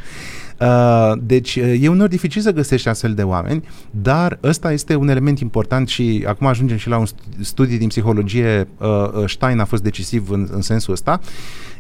Uh, 0.63 1.13
deci 1.23 1.57
e 1.57 1.89
uneori 1.89 2.11
dificil 2.11 2.43
să 2.43 2.53
găsești 2.53 2.89
astfel 2.89 3.15
de 3.15 3.23
oameni, 3.23 3.69
dar 3.91 4.39
ăsta 4.43 4.73
este 4.73 4.95
un 4.95 5.09
element 5.09 5.39
important 5.39 5.89
și 5.89 6.25
acum 6.27 6.47
ajungem 6.47 6.77
și 6.77 6.89
la 6.89 6.99
un 6.99 7.07
studiu 7.41 7.77
din 7.77 7.89
psihologie, 7.89 8.69
uh, 8.79 8.89
uh, 8.89 9.29
Stein 9.31 9.59
a 9.59 9.65
fost 9.65 9.83
decisiv 9.83 10.31
în, 10.31 10.49
în 10.51 10.61
sensul 10.61 10.93
ăsta. 10.93 11.21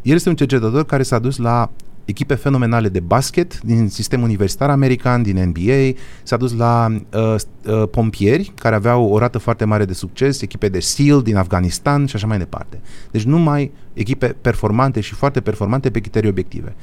El 0.02 0.14
este 0.14 0.28
un 0.28 0.36
cercetător 0.36 0.84
care 0.84 1.02
s-a 1.02 1.18
dus 1.18 1.36
la 1.36 1.70
echipe 2.04 2.34
fenomenale 2.34 2.88
de 2.88 3.00
basket 3.00 3.60
din 3.60 3.88
sistemul 3.88 4.24
universitar 4.24 4.70
american, 4.70 5.22
din 5.22 5.52
NBA, 5.54 5.98
s-a 6.22 6.36
dus 6.36 6.56
la 6.56 6.86
uh, 7.14 7.34
uh, 7.66 7.82
pompieri 7.90 8.52
care 8.54 8.74
aveau 8.74 9.04
o 9.04 9.18
rată 9.18 9.38
foarte 9.38 9.64
mare 9.64 9.84
de 9.84 9.92
succes, 9.92 10.42
echipe 10.42 10.68
de 10.68 10.80
SEAL 10.80 11.22
din 11.22 11.36
Afganistan 11.36 12.06
și 12.06 12.16
așa 12.16 12.26
mai 12.26 12.38
departe. 12.38 12.80
Deci 13.10 13.22
numai 13.22 13.72
echipe 13.92 14.36
performante 14.40 15.00
și 15.00 15.14
foarte 15.14 15.40
performante 15.40 15.90
pe 15.90 16.00
criterii 16.00 16.28
obiective. 16.28 16.74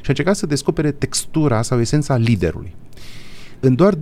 Și 0.00 0.04
a 0.04 0.08
încercat 0.08 0.36
să 0.36 0.46
descopere 0.46 0.90
textura 0.90 1.62
sau 1.62 1.80
esența 1.80 2.16
liderului. 2.16 2.74
În 3.60 3.74
doar 3.74 3.94
20% 3.94 3.96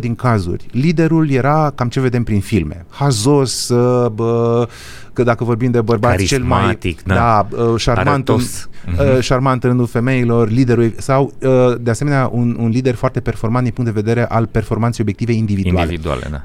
din 0.00 0.14
cazuri, 0.14 0.66
liderul 0.70 1.30
era 1.30 1.72
cam 1.74 1.88
ce 1.88 2.00
vedem 2.00 2.22
prin 2.22 2.40
filme. 2.40 2.86
Hazos, 2.90 3.68
uh, 3.68 4.10
bă, 4.10 4.68
că 5.12 5.22
dacă 5.22 5.44
vorbim 5.44 5.70
de 5.70 5.80
bărbați 5.80 6.24
cel 6.24 6.42
mai 6.42 6.78
da, 7.04 7.14
da 7.14 7.62
uh, 7.62 7.80
șarmant, 7.80 8.28
în, 8.28 8.40
uh-huh. 8.40 9.20
șarmant 9.20 9.62
în 9.62 9.68
rândul 9.68 9.86
femeilor, 9.86 10.48
liderul 10.48 10.92
sau 10.96 11.32
uh, 11.40 11.74
de 11.80 11.90
asemenea 11.90 12.28
un, 12.32 12.56
un 12.60 12.68
lider 12.68 12.94
foarte 12.94 13.20
performant 13.20 13.64
din 13.64 13.72
punct 13.72 13.94
de 13.94 14.00
vedere 14.00 14.26
al 14.26 14.46
performanței 14.46 15.00
obiective 15.00 15.32
individuale. 15.32 15.92
Individuale, 15.92 16.26
da. 16.30 16.40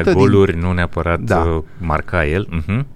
80% 0.00 0.04
nu 0.04 0.12
goluri, 0.12 0.52
din, 0.52 0.60
nu 0.60 0.72
neapărat 0.72 1.20
da. 1.20 1.38
Uh, 1.38 1.62
marca 1.78 2.26
el. 2.26 2.48
Uh-huh. 2.48 2.95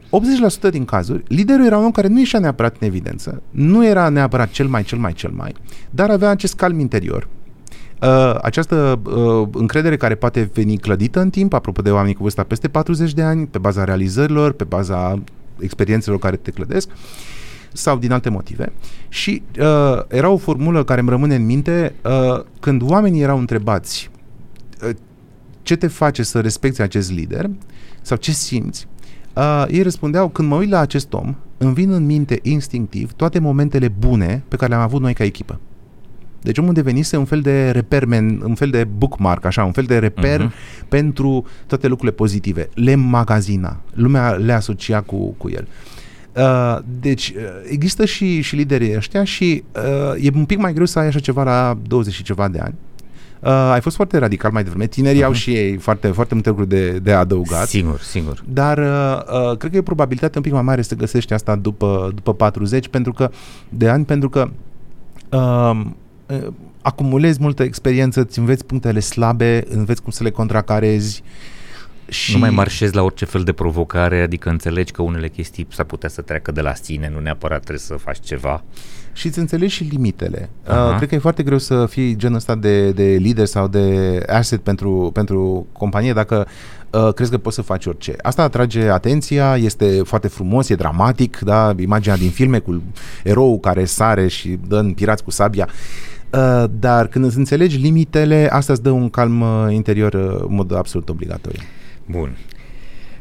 80% 0.69 0.71
din 0.71 0.85
cazuri, 0.85 1.23
liderul 1.27 1.67
era 1.67 1.79
un 1.79 1.85
om 1.85 1.91
care 1.91 2.09
nu 2.09 2.19
ieșea 2.19 2.41
neapărat 2.41 2.77
în 2.81 2.87
evidență, 2.87 3.43
nu 3.51 3.87
era 3.87 4.09
neapărat 4.09 4.51
cel 4.51 4.67
mai, 4.67 4.83
cel 4.83 4.99
mai, 4.99 5.13
cel 5.13 5.31
mai, 5.31 5.55
dar 5.91 6.11
avea 6.11 6.29
acest 6.29 6.55
calm 6.55 6.79
interior, 6.79 7.29
Uh, 8.03 8.35
această 8.43 9.01
uh, 9.05 9.49
încredere 9.53 9.97
care 9.97 10.15
poate 10.15 10.51
veni 10.53 10.77
clădită 10.77 11.21
în 11.21 11.31
timp, 11.31 11.53
apropo 11.53 11.83
de 11.83 11.91
oamenii 11.91 12.15
cu 12.15 12.23
vârsta 12.23 12.43
peste 12.43 12.69
40 12.69 13.13
de 13.13 13.23
ani, 13.23 13.47
pe 13.47 13.59
baza 13.59 13.85
realizărilor, 13.85 14.53
pe 14.53 14.65
baza 14.65 15.23
experiențelor 15.59 16.19
care 16.19 16.37
te 16.37 16.51
clădesc, 16.51 16.89
sau 17.73 17.99
din 17.99 18.13
alte 18.13 18.29
motive. 18.29 18.73
Și 19.09 19.43
uh, 19.59 20.03
era 20.09 20.29
o 20.29 20.37
formulă 20.37 20.85
care 20.85 21.01
îmi 21.01 21.09
rămâne 21.09 21.35
în 21.35 21.47
minte 21.47 21.95
uh, 22.05 22.45
când 22.61 22.83
oamenii 22.83 23.23
erau 23.23 23.39
întrebați 23.39 24.11
uh, 24.85 24.91
ce 25.63 25.77
te 25.77 25.87
face 25.87 26.23
să 26.23 26.41
respecti 26.41 26.81
acest 26.81 27.11
lider 27.11 27.51
sau 28.03 28.17
ce 28.17 28.33
simți, 28.33 28.87
uh, 29.35 29.65
ei 29.69 29.83
răspundeau, 29.83 30.29
când 30.29 30.49
mă 30.49 30.57
uit 30.57 30.71
la 30.71 30.79
acest 30.79 31.13
om, 31.13 31.35
îmi 31.59 31.75
vin 31.75 31.93
în 31.93 32.07
minte 32.07 32.39
instinctiv 32.43 33.13
toate 33.13 33.39
momentele 33.39 33.89
bune 33.89 34.43
pe 34.49 34.57
care 34.57 34.71
le-am 34.71 34.83
avut 34.83 35.01
noi 35.01 35.15
ca 35.15 35.25
echipă. 35.25 35.61
Deci 36.43 36.59
omul 36.59 36.73
devenise 36.73 37.17
un 37.17 37.25
fel 37.25 37.41
de 37.41 37.71
repermen, 37.71 38.41
un 38.45 38.55
fel 38.55 38.71
de 38.71 38.85
bookmark, 38.85 39.45
așa, 39.45 39.65
un 39.65 39.73
fel 39.73 39.85
de 39.85 39.99
reper 39.99 40.47
uh-huh. 40.47 40.89
pentru 40.89 41.47
toate 41.67 41.87
lucrurile 41.89 42.17
pozitive. 42.17 42.69
Le 42.75 42.95
magazina. 42.95 43.81
Lumea 43.95 44.31
le 44.31 44.53
asocia 44.53 45.01
cu, 45.01 45.35
cu 45.37 45.49
el. 45.49 45.69
Uh, 46.37 46.79
deci 47.01 47.33
uh, 47.37 47.43
există 47.69 48.05
și, 48.05 48.41
și 48.41 48.57
liderii 48.57 48.97
ăștia 48.97 49.25
și 49.25 49.63
uh, 49.77 50.25
e 50.25 50.31
un 50.35 50.45
pic 50.45 50.59
mai 50.59 50.73
greu 50.73 50.87
să 50.87 50.99
ai 50.99 51.07
așa 51.07 51.19
ceva 51.19 51.43
la 51.43 51.79
20 51.87 52.15
și 52.15 52.23
ceva 52.23 52.49
de 52.49 52.59
ani. 52.59 52.75
Uh, 53.41 53.51
ai 53.51 53.81
fost 53.81 53.97
foarte 53.97 54.19
radical 54.19 54.51
mai 54.51 54.63
devreme. 54.63 54.87
Tinerii 54.87 55.21
uh-huh. 55.21 55.25
au 55.25 55.33
și 55.33 55.55
ei 55.55 55.77
foarte, 55.77 56.09
foarte 56.09 56.35
multe 56.35 56.49
lucruri 56.49 56.69
de, 56.69 56.91
de 56.91 57.13
adăugat. 57.13 57.69
Sigur, 57.69 58.01
sigur. 58.01 58.45
Dar 58.49 58.79
uh, 58.79 59.51
uh, 59.51 59.57
cred 59.57 59.71
că 59.71 59.77
e 59.77 59.83
probabilitatea 59.83 60.35
un 60.37 60.43
pic 60.43 60.53
mai 60.53 60.63
mare 60.63 60.83
să 60.83 60.95
găsești 60.95 61.33
asta 61.33 61.57
după, 61.57 62.11
după 62.15 62.35
40 62.35 62.89
pentru 62.89 63.13
că, 63.13 63.31
de 63.69 63.89
ani, 63.89 64.05
pentru 64.05 64.29
că 64.29 64.51
uh, 65.31 65.81
uh, 66.27 66.53
acumulezi 66.83 67.39
multă 67.41 67.63
experiență, 67.63 68.21
îți 68.21 68.39
înveți 68.39 68.67
punctele 68.67 69.01
slabe, 69.01 69.65
înveți 69.69 70.03
cum 70.03 70.13
să 70.13 70.23
le 70.23 70.31
contracarezi. 70.31 71.23
Și... 72.11 72.33
Nu 72.33 72.39
mai 72.39 72.51
marșezi 72.51 72.95
la 72.95 73.03
orice 73.03 73.25
fel 73.25 73.43
de 73.43 73.53
provocare, 73.53 74.23
adică 74.23 74.49
înțelegi 74.49 74.93
că 74.93 75.03
unele 75.03 75.29
chestii 75.29 75.67
s-ar 75.71 75.85
putea 75.85 76.09
să 76.09 76.23
treacă 76.23 76.53
de 76.53 76.61
la 76.61 76.75
sine, 76.75 77.11
nu 77.15 77.21
neapărat 77.21 77.59
trebuie 77.59 77.79
să 77.79 77.95
faci 77.95 78.21
ceva. 78.21 78.63
Și 79.13 79.27
îți 79.27 79.39
înțelegi 79.39 79.75
și 79.75 79.83
limitele. 79.91 80.51
Uh, 80.69 80.97
cred 80.97 81.09
că 81.09 81.15
e 81.15 81.19
foarte 81.19 81.43
greu 81.43 81.59
să 81.59 81.87
fii 81.87 82.17
genul 82.17 82.37
ăsta 82.37 82.55
de, 82.55 82.91
de 82.91 83.03
lider 83.03 83.47
sau 83.47 83.69
de 83.69 84.23
asset 84.27 84.61
pentru, 84.61 85.11
pentru 85.13 85.67
companie 85.73 86.13
dacă 86.13 86.47
uh, 86.91 87.15
crezi 87.15 87.31
că 87.31 87.39
poți 87.39 87.55
să 87.55 87.63
faci 87.63 87.87
orice. 87.87 88.15
Asta 88.23 88.43
atrage 88.43 88.89
atenția, 88.89 89.57
este 89.57 90.01
foarte 90.05 90.29
frumos, 90.29 90.69
e 90.69 90.75
dramatic, 90.75 91.39
da? 91.39 91.75
imaginea 91.79 92.17
din 92.17 92.31
filme 92.31 92.59
cu 92.59 92.83
erou 93.25 93.61
care 93.61 93.85
sare 93.85 94.29
și 94.29 94.59
dă 94.69 94.77
în 94.77 94.93
pirați 94.93 95.25
cu 95.25 95.31
sabia. 95.31 95.69
Uh, 96.33 96.65
dar 96.79 97.07
când 97.07 97.25
îți 97.25 97.37
înțelegi 97.37 97.77
limitele, 97.77 98.49
asta 98.53 98.73
îți 98.73 98.83
dă 98.83 98.91
un 98.91 99.11
calm 99.11 99.41
uh, 99.41 99.73
interior 99.73 100.13
uh, 100.15 100.45
în 100.49 100.55
mod 100.55 100.75
absolut 100.75 101.09
obligatoriu. 101.09 101.61
Bun. 102.11 102.37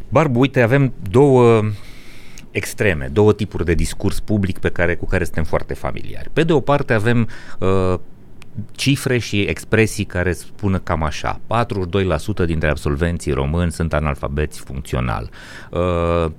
Barbu, 0.10 0.40
uite, 0.40 0.62
avem 0.62 0.94
două 1.10 1.62
extreme, 2.52 3.10
două 3.14 3.34
tipuri 3.34 3.66
de 3.66 3.74
discurs 3.74 4.20
public 4.20 4.58
pe 4.58 4.70
care, 4.70 4.96
cu 4.96 5.06
care 5.06 5.24
suntem 5.24 5.44
foarte 5.44 5.74
familiari. 5.74 6.30
Pe 6.34 6.44
de 6.44 6.54
o 6.54 6.60
parte 6.60 6.94
avem 6.94 7.28
uh, 7.60 8.00
cifre 8.72 9.18
și 9.18 9.42
expresii 9.42 10.06
care 10.06 10.34
spună 10.34 10.80
cam 10.80 11.04
așa. 11.04 11.40
42% 12.44 12.46
dintre 12.46 12.70
absolvenții 12.70 13.32
români 13.32 13.72
sunt 13.72 13.94
analfabeți 13.94 14.60
funcțional. 14.60 15.30
Uh, 15.72 16.32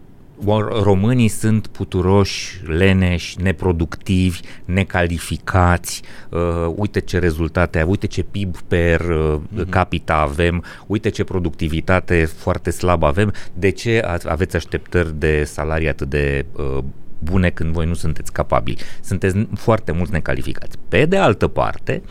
românii 0.83 1.29
sunt 1.29 1.67
puturoși, 1.67 2.61
leneși, 2.67 3.41
neproductivi, 3.41 4.41
necalificați, 4.65 6.03
uh, 6.29 6.73
uite 6.77 7.01
ce 7.01 7.19
rezultate 7.19 7.79
avem, 7.79 7.91
uite 7.91 8.07
ce 8.07 8.23
PIB 8.23 8.57
per 8.69 9.01
uh, 9.01 9.37
uh-huh. 9.37 9.69
capita 9.69 10.15
avem, 10.15 10.65
uite 10.87 11.09
ce 11.09 11.25
productivitate 11.25 12.25
foarte 12.25 12.71
slabă 12.71 13.07
avem, 13.07 13.33
de 13.55 13.71
ce 13.71 14.03
aveți 14.25 14.57
așteptări 14.57 15.19
de 15.19 15.45
salarii 15.45 15.89
atât 15.89 16.09
de 16.09 16.47
uh, 16.53 16.79
bune 17.19 17.51
când 17.51 17.73
voi 17.73 17.87
nu 17.87 17.95
sunteți 17.95 18.33
capabili. 18.33 18.81
Sunteți 19.03 19.47
foarte 19.55 19.93
mulți 19.93 20.13
necalificați. 20.13 20.77
Pe 20.89 21.05
de 21.05 21.17
altă 21.17 21.49
parte, 21.49 22.03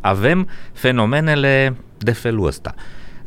avem 0.00 0.48
fenomenele 0.72 1.76
de 1.98 2.12
felul 2.12 2.46
ăsta. 2.46 2.74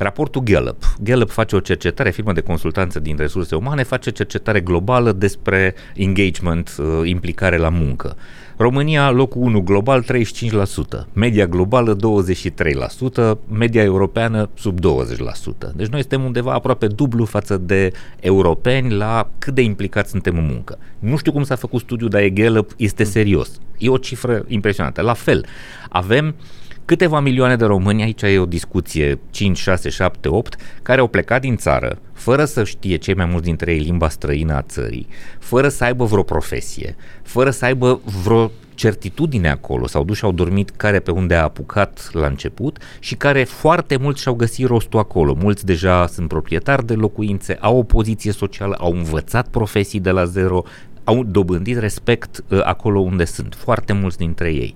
Raportul 0.02 0.42
Gallup. 0.42 0.84
Gallup 1.00 1.30
face 1.30 1.56
o 1.56 1.60
cercetare, 1.60 2.10
firmă 2.12 2.34
de 2.34 2.42
consultanță 2.42 3.00
din 3.00 3.16
resurse 3.18 3.56
umane, 3.56 3.84
face 3.84 4.10
cercetare 4.10 4.60
globală 4.60 5.12
despre 5.12 5.76
engagement, 5.96 6.76
uh, 6.80 6.86
implicare 7.04 7.58
la 7.58 7.70
muncă. 7.70 8.16
România, 8.58 9.10
locul 9.12 9.42
1 9.42 9.62
global, 9.62 10.04
35%, 10.04 11.08
media 11.14 11.46
globală 11.46 11.96
23%, 11.96 13.38
media 13.48 13.84
europeană 13.84 14.50
sub 14.56 14.80
20%. 14.80 15.72
Deci 15.76 15.88
noi 15.88 16.00
suntem 16.00 16.24
undeva 16.24 16.54
aproape 16.54 16.88
dublu 16.88 17.26
față 17.26 17.58
de 17.58 17.92
europeni 18.20 18.94
la 18.94 19.30
cât 19.40 19.54
de 19.54 19.62
implicați 19.62 20.10
suntem 20.10 20.38
în 20.38 20.46
muncă. 20.46 20.78
Nu 21.00 21.18
știu 21.18 21.32
cum 21.32 21.44
s-a 21.44 21.56
făcut 21.56 21.82
studiul, 21.82 22.10
dar 22.10 22.22
e 22.22 22.30
Gallup, 22.30 22.72
este 22.78 23.04
serios. 23.04 23.60
E 23.78 23.90
o 23.90 23.98
cifră 23.98 24.46
impresionantă. 24.48 25.02
La 25.02 25.14
fel, 25.14 25.46
avem 25.90 26.28
uh, 26.28 26.59
câteva 26.90 27.20
milioane 27.20 27.56
de 27.56 27.66
români, 27.66 28.04
aici 28.04 28.22
e 28.22 28.40
o 28.40 28.46
discuție 28.46 29.20
5, 29.30 29.58
6, 29.58 29.90
7, 29.90 30.28
8, 30.28 30.56
care 30.82 31.00
au 31.00 31.08
plecat 31.08 31.42
din 31.42 31.56
țară 31.56 32.00
fără 32.14 32.46
să 32.46 32.64
știe 32.64 32.96
cei 32.96 33.14
mai 33.14 33.26
mulți 33.26 33.46
dintre 33.46 33.74
ei 33.74 33.80
limba 33.80 34.10
străină 34.10 34.54
a 34.54 34.62
țării, 34.62 35.08
fără 35.40 35.70
să 35.70 35.84
aibă 35.84 36.06
vreo 36.06 36.24
profesie, 36.24 36.96
fără 37.24 37.50
să 37.50 37.66
aibă 37.66 38.02
vreo 38.24 38.52
certitudine 38.74 39.50
acolo, 39.50 39.88
s-au 39.88 40.04
dus 40.04 40.18
și 40.18 40.24
au 40.24 40.32
dormit 40.32 40.70
care 40.70 41.00
pe 41.00 41.12
unde 41.12 41.36
a 41.36 41.44
apucat 41.44 42.10
la 42.14 42.26
început 42.26 42.78
și 43.00 43.16
care 43.16 43.44
foarte 43.44 43.98
mulți 43.98 44.22
și-au 44.22 44.34
găsit 44.34 44.68
rostul 44.68 45.00
acolo. 45.00 45.38
Mulți 45.42 45.66
deja 45.66 46.08
sunt 46.08 46.28
proprietari 46.28 46.86
de 46.86 46.94
locuințe, 46.94 47.58
au 47.62 47.78
o 47.78 47.84
poziție 47.84 48.32
socială, 48.32 48.76
au 48.80 48.92
învățat 48.92 49.48
profesii 49.48 50.00
de 50.00 50.12
la 50.12 50.26
zero, 50.26 50.64
au 51.04 51.24
dobândit 51.24 51.78
respect 51.78 52.44
uh, 52.48 52.60
acolo 52.64 53.00
unde 53.00 53.26
sunt, 53.26 53.56
foarte 53.58 53.94
mulți 53.94 54.18
dintre 54.18 54.52
ei. 54.54 54.74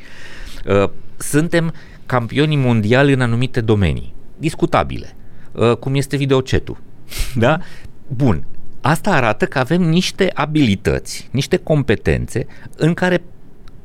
Uh, 0.68 0.90
suntem 1.18 1.74
campioni 2.06 2.56
mondiali 2.56 3.14
în 3.14 3.22
anumite 3.22 3.62
domenii, 3.62 4.14
discutabile, 4.38 5.16
uh, 5.52 5.76
cum 5.76 5.96
este 5.96 6.18
videocetul. 6.18 6.78
Da? 7.36 7.60
Bun. 8.08 8.46
Asta 8.82 9.12
arată 9.12 9.46
că 9.46 9.60
avem 9.60 9.82
niște 9.82 10.32
abilități, 10.34 11.30
niște 11.32 11.58
competențe 11.58 12.48
în 12.78 12.94
care 12.94 13.24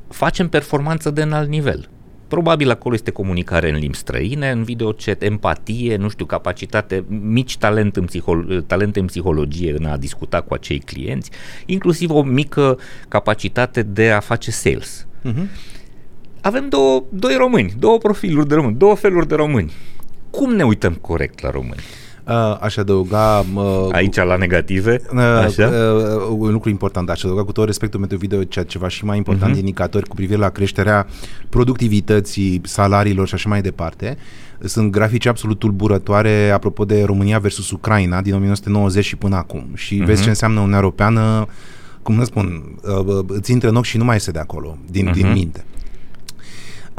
facem 0.09 0.49
performanță 0.49 1.11
de 1.11 1.23
înalt 1.23 1.49
nivel. 1.49 1.89
Probabil 2.29 2.71
acolo 2.71 2.95
este 2.95 3.11
comunicare 3.11 3.71
în 3.71 3.77
limbi 3.79 3.97
străine, 3.97 4.51
în 4.51 4.63
videochat, 4.63 5.23
empatie, 5.23 5.97
nu 5.97 6.09
știu, 6.09 6.25
capacitate, 6.25 7.05
mici 7.09 7.59
talent 7.59 7.97
în 7.97 8.07
psiholo- 8.07 8.67
talente 8.67 9.01
în 9.01 9.07
psihologie 9.07 9.75
în 9.79 9.85
a 9.85 9.97
discuta 9.97 10.41
cu 10.41 10.55
acei 10.55 10.79
clienți, 10.79 11.31
inclusiv 11.67 12.11
o 12.11 12.23
mică 12.23 12.79
capacitate 13.09 13.83
de 13.83 14.11
a 14.11 14.21
face 14.21 14.51
sales. 14.51 15.07
Uh-huh 15.25 15.77
avem 16.41 16.69
două, 16.69 17.03
doi 17.09 17.35
români, 17.39 17.75
două 17.79 17.99
profiluri 17.99 18.49
de 18.49 18.55
români, 18.55 18.77
două 18.77 18.95
feluri 18.95 19.29
de 19.29 19.35
români. 19.35 19.73
Cum 20.31 20.55
ne 20.55 20.63
uităm 20.63 20.93
corect 20.95 21.41
la 21.41 21.51
români? 21.51 21.81
Uh, 22.29 22.57
aș 22.61 22.77
adăuga... 22.77 23.45
Uh, 23.55 23.89
Aici 23.91 24.17
la 24.17 24.37
negative? 24.37 25.01
Uh, 25.13 25.21
așa? 25.21 25.67
Uh, 25.67 26.37
un 26.39 26.53
lucru 26.53 26.69
important, 26.69 27.11
aș 27.11 27.23
adăuga 27.23 27.45
cu 27.45 27.53
tot 27.53 27.67
respectul 27.67 28.01
pentru 28.01 28.19
video 28.19 28.45
ceea 28.45 28.65
ceva 28.65 28.89
și 28.89 29.05
mai 29.05 29.17
important, 29.17 29.55
uh-huh. 29.55 29.59
indicatori 29.59 30.09
cu 30.09 30.15
privire 30.15 30.39
la 30.39 30.49
creșterea 30.49 31.07
productivității, 31.49 32.61
salariilor 32.65 33.29
și 33.29 33.35
așa 33.35 33.49
mai 33.49 33.61
departe. 33.61 34.17
Sunt 34.61 34.91
grafici 34.91 35.27
absolut 35.27 35.59
tulburătoare 35.59 36.51
apropo 36.51 36.85
de 36.85 37.03
România 37.03 37.39
versus 37.39 37.71
Ucraina 37.71 38.21
din 38.21 38.35
1990 38.35 39.05
și 39.05 39.17
până 39.17 39.37
acum. 39.37 39.67
Și 39.75 40.01
uh-huh. 40.03 40.07
vezi 40.07 40.23
ce 40.23 40.29
înseamnă 40.29 40.59
Uniunea 40.59 40.81
Europeană, 40.81 41.47
cum 42.03 42.19
să 42.19 42.25
spun, 42.25 42.63
uh, 42.83 43.05
uh, 43.05 43.25
îți 43.29 43.53
intră 43.53 43.69
în 43.69 43.77
ochi 43.77 43.85
și 43.85 43.97
nu 43.97 44.05
mai 44.05 44.17
este 44.17 44.31
de 44.31 44.39
acolo, 44.39 44.79
din, 44.91 45.09
uh-huh. 45.09 45.13
din 45.13 45.33
minte. 45.33 45.65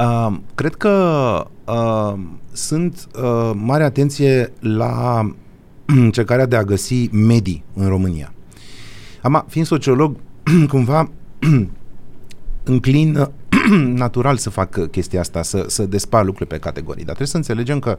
Uh, 0.00 0.36
cred 0.54 0.74
că 0.74 1.46
uh, 1.64 2.18
sunt 2.52 3.06
uh, 3.22 3.50
mare 3.54 3.84
atenție 3.84 4.52
la 4.60 5.22
încercarea 5.84 6.46
de 6.46 6.56
a 6.56 6.64
găsi 6.64 7.08
medii 7.12 7.64
în 7.74 7.88
România. 7.88 8.32
Am, 9.22 9.44
fiind 9.48 9.66
sociolog, 9.66 10.16
cumva 10.68 11.10
înclin 12.64 13.28
natural 13.72 14.36
să 14.36 14.50
fac 14.50 14.90
chestia 14.90 15.20
asta, 15.20 15.42
să, 15.42 15.64
să 15.68 15.86
despar 15.86 16.24
lucrurile 16.24 16.56
pe 16.56 16.62
categorii, 16.62 17.04
dar 17.04 17.14
trebuie 17.14 17.26
să 17.26 17.36
înțelegem 17.36 17.78
că 17.78 17.98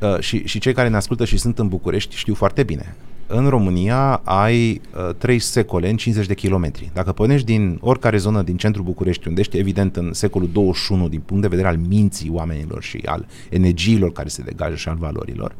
uh, 0.00 0.18
și, 0.18 0.46
și 0.46 0.58
cei 0.58 0.72
care 0.72 0.88
ne 0.88 0.96
ascultă 0.96 1.24
și 1.24 1.38
sunt 1.38 1.58
în 1.58 1.68
București 1.68 2.16
știu 2.16 2.34
foarte 2.34 2.62
bine 2.62 2.94
în 3.30 3.48
România 3.48 4.20
ai 4.24 4.80
uh, 5.08 5.14
3 5.18 5.38
secole 5.38 5.90
în 5.90 5.96
50 5.96 6.26
de 6.26 6.34
kilometri. 6.34 6.90
Dacă 6.92 7.12
pornești 7.12 7.46
din 7.46 7.78
oricare 7.80 8.16
zonă 8.16 8.42
din 8.42 8.56
centrul 8.56 8.84
București, 8.84 9.28
unde 9.28 9.40
ești 9.40 9.58
evident 9.58 9.96
în 9.96 10.12
secolul 10.12 10.48
21 10.52 11.08
din 11.08 11.20
punct 11.20 11.42
de 11.42 11.48
vedere 11.48 11.68
al 11.68 11.76
minții 11.88 12.30
oamenilor 12.32 12.82
și 12.82 13.02
al 13.04 13.26
energiilor 13.50 14.12
care 14.12 14.28
se 14.28 14.42
degajă 14.42 14.74
și 14.74 14.88
al 14.88 14.96
valorilor, 14.96 15.54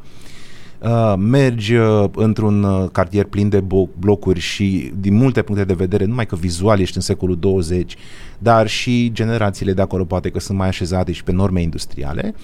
Uh, 0.83 1.13
mergi 1.17 1.75
uh, 1.75 2.09
într-un 2.15 2.63
uh, 2.63 2.89
cartier 2.91 3.25
plin 3.25 3.49
de 3.49 3.61
bo- 3.61 3.99
blocuri 3.99 4.39
și 4.39 4.91
din 4.99 5.13
multe 5.13 5.41
puncte 5.41 5.63
de 5.65 5.73
vedere, 5.73 6.05
numai 6.05 6.25
că 6.25 6.35
vizual 6.35 6.79
ești 6.79 6.95
în 6.95 7.01
secolul 7.01 7.37
20, 7.39 7.95
dar 8.37 8.67
și 8.67 9.11
generațiile 9.13 9.73
de 9.73 9.81
acolo 9.81 10.03
poate 10.03 10.29
că 10.29 10.39
sunt 10.39 10.57
mai 10.57 10.67
așezate 10.67 11.11
și 11.11 11.23
pe 11.23 11.31
norme 11.31 11.61
industriale. 11.61 12.33
Uh, 12.35 12.41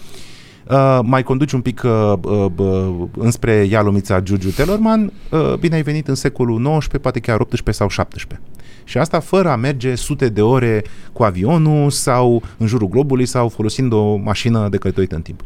Uh, 0.71 0.99
mai 1.03 1.23
conduci 1.23 1.51
un 1.51 1.61
pic 1.61 1.81
uh, 1.85 2.13
uh, 2.57 3.07
înspre 3.17 3.53
Ialomița 3.53 4.21
Giurgiu 4.21 4.49
Telorman, 4.49 5.11
uh, 5.31 5.53
bine 5.59 5.75
ai 5.75 5.81
venit 5.81 6.07
în 6.07 6.15
secolul 6.15 6.77
XIX, 6.77 6.97
poate 7.01 7.19
chiar 7.19 7.39
18 7.39 7.71
sau 7.71 7.89
17. 7.89 8.47
Și 8.83 8.97
asta 8.97 9.19
fără 9.19 9.49
a 9.49 9.55
merge 9.55 9.95
sute 9.95 10.29
de 10.29 10.41
ore 10.41 10.83
cu 11.13 11.23
avionul 11.23 11.89
sau 11.89 12.43
în 12.57 12.67
jurul 12.67 12.87
globului 12.87 13.25
sau 13.25 13.49
folosind 13.49 13.91
o 13.91 14.15
mașină 14.15 14.69
de 14.69 14.77
călătorit 14.77 15.11
în 15.11 15.21
timp. 15.21 15.41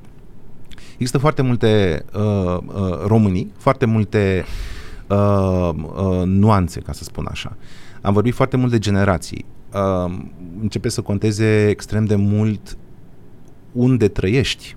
Există 0.94 1.18
foarte 1.18 1.42
multe 1.42 2.04
uh, 2.14 2.58
uh, 2.66 3.06
românii, 3.06 3.52
foarte 3.58 3.86
multe 3.86 4.46
uh, 5.08 5.70
uh, 5.74 6.22
nuanțe, 6.26 6.80
ca 6.80 6.92
să 6.92 7.04
spun 7.04 7.28
așa. 7.30 7.58
Am 8.02 8.14
vorbit 8.14 8.34
foarte 8.34 8.58
mult 8.58 8.72
de 8.72 8.80
generații. 8.80 9.46
Uh, 9.74 10.14
începe 10.62 10.90
să 10.90 11.02
conteze 11.02 11.68
extrem 11.70 12.06
de 12.06 12.16
mult 12.16 12.78
unde 13.72 14.08
trăiești 14.08 14.76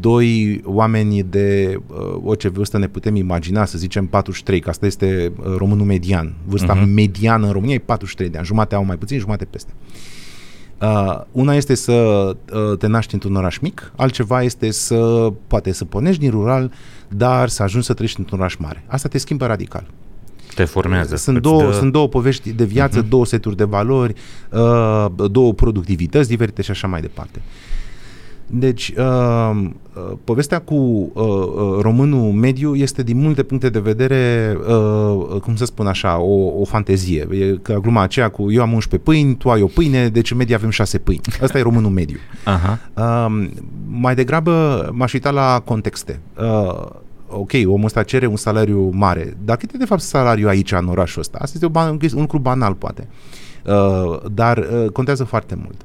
doi 0.00 0.60
oameni 0.64 1.22
de 1.22 1.80
uh, 1.86 1.96
orice 2.24 2.48
vârstă 2.48 2.78
ne 2.78 2.88
putem 2.88 3.14
imagina, 3.14 3.64
să 3.64 3.78
zicem 3.78 4.06
43, 4.06 4.60
că 4.60 4.68
asta 4.68 4.86
este 4.86 5.32
uh, 5.38 5.54
românul 5.56 5.86
median. 5.86 6.34
Vârsta 6.44 6.78
uh-huh. 6.78 6.92
mediană 6.94 7.46
în 7.46 7.52
România 7.52 7.74
e 7.74 7.78
43 7.78 8.28
de 8.28 8.36
ani, 8.36 8.46
jumate 8.46 8.74
au 8.74 8.84
mai 8.84 8.96
puțin, 8.96 9.18
jumate 9.18 9.44
peste. 9.44 9.72
Uh, 10.80 11.20
una 11.32 11.54
este 11.54 11.74
să 11.74 11.92
uh, 11.92 12.78
te 12.78 12.86
naști 12.86 13.14
într-un 13.14 13.34
oraș 13.34 13.58
mic, 13.58 13.92
altceva 13.96 14.42
este 14.42 14.70
să, 14.70 15.32
poate 15.46 15.72
să 15.72 15.84
pornești 15.84 16.20
din 16.20 16.30
rural, 16.30 16.72
dar 17.08 17.48
să 17.48 17.62
ajungi 17.62 17.86
să 17.86 17.92
trăiești 17.92 18.20
într-un 18.20 18.38
oraș 18.38 18.54
mare. 18.54 18.84
Asta 18.86 19.08
te 19.08 19.18
schimbă 19.18 19.46
radical. 19.46 19.86
Te 20.54 20.64
formează. 20.64 21.16
Sunt 21.16 21.38
două, 21.38 21.62
dă... 21.62 21.72
sunt 21.72 21.92
două 21.92 22.08
povești 22.08 22.52
de 22.52 22.64
viață, 22.64 23.04
uh-huh. 23.04 23.08
două 23.08 23.26
seturi 23.26 23.56
de 23.56 23.64
valori, 23.64 24.14
uh, 24.50 25.06
două 25.30 25.52
productivități 25.52 26.28
diferite 26.28 26.62
și 26.62 26.70
așa 26.70 26.86
mai 26.86 27.00
departe. 27.00 27.40
Uh, 27.44 27.65
deci, 28.46 28.94
uh, 28.98 29.50
uh, 29.94 30.12
povestea 30.24 30.60
cu 30.60 30.74
uh, 30.74 31.24
uh, 31.24 31.78
românul 31.80 32.32
mediu 32.32 32.74
este 32.74 33.02
din 33.02 33.18
multe 33.20 33.42
puncte 33.42 33.68
de 33.68 33.78
vedere, 33.78 34.56
uh, 34.68 35.40
cum 35.40 35.56
să 35.56 35.64
spun 35.64 35.86
așa, 35.86 36.18
o, 36.18 36.60
o 36.60 36.64
fantezie. 36.64 37.28
E 37.30 37.58
ca 37.62 37.78
gluma 37.78 38.02
aceea 38.02 38.28
cu 38.28 38.52
eu 38.52 38.62
am 38.62 38.72
11 38.72 39.10
pâini, 39.10 39.36
tu 39.36 39.50
ai 39.50 39.62
o 39.62 39.66
pâine, 39.66 40.08
deci 40.08 40.30
în 40.30 40.36
medie 40.36 40.54
avem 40.54 40.70
6 40.70 40.98
pâini. 40.98 41.20
Asta 41.42 41.58
e 41.58 41.62
românul 41.62 41.90
mediu. 41.90 42.18
Aha. 42.44 42.78
Uh, 42.94 43.48
mai 43.88 44.14
degrabă 44.14 44.88
m-aș 44.92 45.12
uita 45.12 45.30
la 45.30 45.62
contexte. 45.64 46.20
Uh, 46.38 46.86
ok, 47.28 47.52
omul 47.64 47.84
ăsta 47.84 48.02
cere 48.02 48.26
un 48.26 48.36
salariu 48.36 48.90
mare, 48.94 49.36
dar 49.44 49.56
cât 49.56 49.74
e 49.74 49.76
de 49.76 49.84
fapt 49.84 50.00
salariul 50.00 50.48
aici 50.48 50.72
în 50.72 50.88
orașul 50.88 51.20
ăsta? 51.20 51.38
Asta 51.40 51.58
este 51.62 51.78
un, 51.78 51.98
un 52.14 52.20
lucru 52.20 52.38
banal, 52.38 52.74
poate. 52.74 53.08
Uh, 53.64 54.20
dar 54.32 54.58
uh, 54.58 54.90
contează 54.92 55.24
foarte 55.24 55.54
mult. 55.62 55.80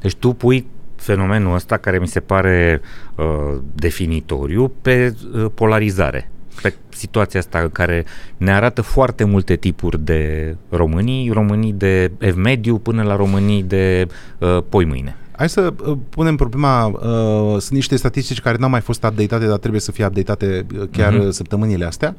Deci 0.00 0.14
tu 0.14 0.32
pui 0.32 0.66
fenomenul 0.96 1.54
ăsta 1.54 1.76
care 1.76 1.98
mi 1.98 2.06
se 2.06 2.20
pare 2.20 2.80
uh, 3.14 3.58
definitoriu 3.74 4.72
pe 4.82 5.14
uh, 5.34 5.46
polarizare 5.54 6.30
pe 6.62 6.74
situația 6.88 7.40
asta 7.40 7.58
în 7.58 7.70
care 7.70 8.04
ne 8.36 8.52
arată 8.52 8.82
foarte 8.82 9.24
multe 9.24 9.56
tipuri 9.56 10.04
de 10.04 10.56
românii, 10.68 11.30
românii 11.30 11.72
de 11.72 12.12
ev 12.18 12.36
mediu 12.36 12.78
până 12.78 13.02
la 13.02 13.16
românii 13.16 13.62
de 13.62 14.06
uh, 14.38 14.58
poi 14.68 14.84
mâine. 14.84 15.16
Hai 15.36 15.48
să 15.48 15.74
uh, 15.86 15.96
punem 16.08 16.36
problema, 16.36 16.86
uh, 16.86 17.60
sunt 17.60 17.70
niște 17.70 17.96
statistici 17.96 18.40
care 18.40 18.56
n-au 18.60 18.68
mai 18.70 18.80
fost 18.80 19.04
updatate, 19.04 19.46
dar 19.46 19.58
trebuie 19.58 19.80
să 19.80 19.92
fie 19.92 20.06
updatate 20.06 20.66
uh, 20.74 20.88
chiar 20.90 21.18
uh-huh. 21.18 21.28
săptămânile 21.28 21.84
astea. 21.84 22.16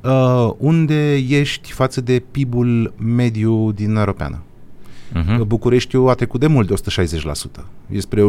Uh, 0.00 0.52
unde 0.58 1.14
ești 1.14 1.72
față 1.72 2.00
de 2.00 2.22
PIB-ul 2.30 2.94
mediu 2.98 3.72
din 3.72 3.96
Europeană? 3.96 4.42
Uh-huh. 5.12 5.46
Bucureștiul 5.46 6.08
a 6.08 6.14
trecut 6.14 6.40
de 6.40 6.46
mult 6.46 6.68
de 6.68 6.74
160%. 7.60 7.64
E 7.90 8.00
spre 8.00 8.26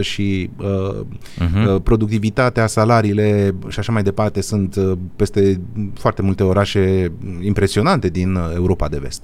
și 0.00 0.50
uh, 0.56 1.00
uh-huh. 1.38 1.82
productivitatea, 1.82 2.66
salariile 2.66 3.54
și 3.68 3.78
așa 3.78 3.92
mai 3.92 4.02
departe 4.02 4.40
sunt 4.40 4.76
uh, 4.76 4.92
peste 5.16 5.60
foarte 5.94 6.22
multe 6.22 6.42
orașe 6.42 7.12
impresionante 7.40 8.08
din 8.08 8.38
Europa 8.54 8.88
de 8.88 8.98
vest. 8.98 9.22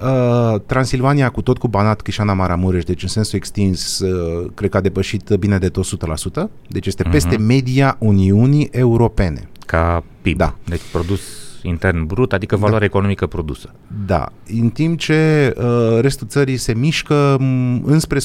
Uh, 0.00 0.60
Transilvania 0.66 1.28
cu 1.28 1.42
tot 1.42 1.58
cu 1.58 1.68
Banat, 1.68 2.00
Chișana, 2.00 2.32
Maramureș, 2.32 2.84
deci 2.84 3.02
în 3.02 3.08
sensul 3.08 3.38
extins, 3.38 3.98
uh, 3.98 4.50
cred 4.54 4.70
că 4.70 4.76
a 4.76 4.80
depășit 4.80 5.30
bine 5.30 5.58
de 5.58 5.68
tot 5.68 5.84
100%, 5.84 6.48
deci 6.68 6.86
este 6.86 7.04
uh-huh. 7.06 7.10
peste 7.10 7.36
media 7.36 7.96
Uniunii 7.98 8.68
Europene. 8.72 9.48
Ca 9.66 10.04
PIB. 10.22 10.36
Da. 10.36 10.54
Deci 10.64 10.80
produs 10.92 11.47
intern 11.62 12.06
brut, 12.06 12.32
adică 12.32 12.54
da. 12.54 12.60
valoare 12.60 12.84
da. 12.84 12.90
economică 12.90 13.26
produsă. 13.26 13.74
Da. 14.06 14.28
În 14.60 14.68
timp 14.68 14.98
ce 14.98 15.52
uh, 15.56 16.00
restul 16.00 16.26
țării 16.26 16.56
se 16.56 16.74
mișcă 16.74 17.36
m- 17.36 17.82
înspre 17.84 18.18
100%, 18.18 18.22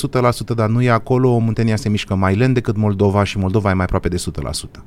dar 0.56 0.70
nu 0.70 0.82
e 0.82 0.90
acolo, 0.90 1.38
Muntenia 1.38 1.76
se 1.76 1.90
mișcă 1.90 2.16
mai 2.16 2.36
lent 2.36 2.54
decât 2.54 2.78
Moldova 2.78 3.24
și 3.24 3.38
Moldova 3.38 3.70
e 3.70 3.74
mai 3.74 3.84
aproape 3.86 4.08
de 4.08 4.24
100%. 4.78 4.84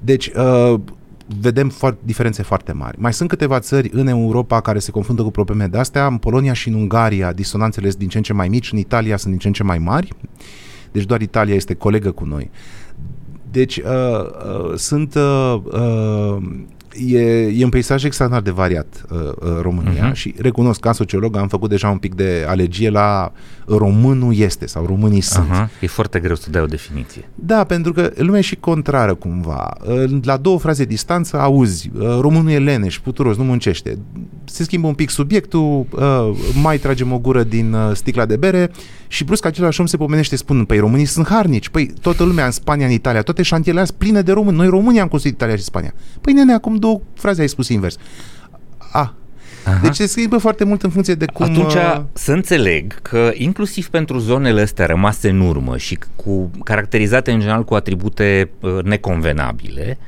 Deci, 0.00 0.26
uh, 0.26 0.80
vedem 1.40 1.68
foarte, 1.68 2.00
diferențe 2.04 2.42
foarte 2.42 2.72
mari. 2.72 3.00
Mai 3.00 3.12
sunt 3.12 3.28
câteva 3.28 3.58
țări 3.58 3.90
în 3.92 4.06
Europa 4.06 4.60
care 4.60 4.78
se 4.78 4.90
confruntă 4.90 5.22
cu 5.22 5.30
probleme 5.30 5.66
de 5.66 5.78
astea. 5.78 6.06
În 6.06 6.16
Polonia 6.16 6.52
și 6.52 6.68
în 6.68 6.74
Ungaria 6.74 7.32
disonanțele 7.32 7.86
sunt 7.88 7.98
din 7.98 8.08
ce 8.08 8.16
în 8.16 8.22
ce 8.22 8.32
mai 8.32 8.48
mici, 8.48 8.72
în 8.72 8.78
Italia 8.78 9.16
sunt 9.16 9.30
din 9.30 9.40
ce 9.40 9.46
în 9.46 9.52
ce 9.52 9.62
mai 9.62 9.78
mari. 9.78 10.12
Deci 10.92 11.04
doar 11.04 11.20
Italia 11.20 11.54
este 11.54 11.74
colegă 11.74 12.10
cu 12.10 12.24
noi. 12.24 12.50
Deci 13.50 13.76
uh, 13.76 13.84
uh, 13.84 14.76
sunt 14.76 15.14
uh, 15.14 15.60
uh, 15.64 16.36
e, 17.06 17.18
e 17.56 17.64
un 17.64 17.70
peisaj 17.70 18.04
extraordinar 18.04 18.44
de 18.44 18.50
variat 18.50 19.04
uh, 19.10 19.18
uh, 19.18 19.60
România 19.60 20.10
uh-huh. 20.10 20.14
și 20.14 20.34
recunosc 20.38 20.80
ca 20.80 20.92
sociolog 20.92 21.36
am 21.36 21.48
făcut 21.48 21.70
deja 21.70 21.88
un 21.88 21.98
pic 21.98 22.14
de 22.14 22.44
alergie 22.48 22.90
la 22.90 23.32
românul 23.66 24.36
este 24.36 24.66
sau 24.66 24.86
românii 24.86 25.20
sunt. 25.20 25.46
Uh-huh. 25.50 25.80
E 25.80 25.86
foarte 25.86 26.18
greu 26.18 26.34
să 26.34 26.50
dai 26.50 26.62
o 26.62 26.66
definiție. 26.66 27.28
Da, 27.34 27.64
pentru 27.64 27.92
că 27.92 28.12
lumea 28.16 28.38
e 28.38 28.42
și 28.42 28.56
contrară 28.56 29.14
cumva. 29.14 29.76
Uh, 29.86 30.04
la 30.22 30.36
două 30.36 30.58
fraze 30.58 30.84
distanță 30.84 31.40
auzi, 31.40 31.90
uh, 31.98 32.18
românul 32.20 32.50
e 32.50 32.58
leneș, 32.58 32.98
puturos, 32.98 33.36
nu 33.36 33.44
muncește. 33.44 33.98
Se 34.44 34.64
schimbă 34.64 34.86
un 34.86 34.94
pic 34.94 35.10
subiectul, 35.10 35.86
uh, 35.90 36.36
mai 36.62 36.78
tragem 36.78 37.12
o 37.12 37.18
gură 37.18 37.42
din 37.42 37.72
uh, 37.72 37.90
sticla 37.94 38.26
de 38.26 38.36
bere 38.36 38.70
și 39.08 39.24
plus 39.24 39.40
că 39.40 39.46
același 39.46 39.80
om 39.80 39.86
se 39.86 39.96
pomenește 39.96 40.36
spunând, 40.36 40.66
păi 40.66 40.78
românii 40.78 41.04
sunt 41.04 41.26
harnici, 41.28 41.68
păi 41.68 41.92
toată 42.00 42.24
lumea 42.24 42.44
în 42.44 42.50
Spania, 42.50 42.86
în 42.86 42.92
Italia, 42.92 43.22
toate 43.22 43.42
șantierele 43.42 43.86
pline 43.98 44.20
de 44.22 44.32
români. 44.32 44.56
Noi 44.56 44.68
românii 44.68 45.00
am 45.00 45.08
construit 45.08 45.34
Italia 45.34 45.56
și 45.56 45.62
Spania. 45.62 45.94
Păi 46.20 46.32
nene, 46.32 46.52
acum 46.52 46.76
două 46.84 47.00
fraze 47.14 47.40
ai 47.40 47.48
spus 47.48 47.68
invers. 47.68 47.96
A, 48.92 49.14
Aha. 49.64 49.78
Deci 49.82 49.94
se 49.94 50.06
schimbă 50.06 50.38
foarte 50.38 50.64
mult 50.64 50.82
în 50.82 50.90
funcție 50.90 51.14
de 51.14 51.26
cum... 51.26 51.44
Atunci 51.44 51.74
uh... 51.74 52.02
să 52.12 52.32
înțeleg 52.32 53.02
că 53.02 53.30
inclusiv 53.34 53.88
pentru 53.88 54.18
zonele 54.18 54.60
astea 54.60 54.86
rămase 54.86 55.28
în 55.28 55.40
urmă 55.40 55.76
și 55.76 55.98
cu 56.16 56.50
caracterizate 56.64 57.32
în 57.32 57.38
general 57.38 57.64
cu 57.64 57.74
atribute 57.74 58.50
uh, 58.60 58.82
neconvenabile, 58.82 59.98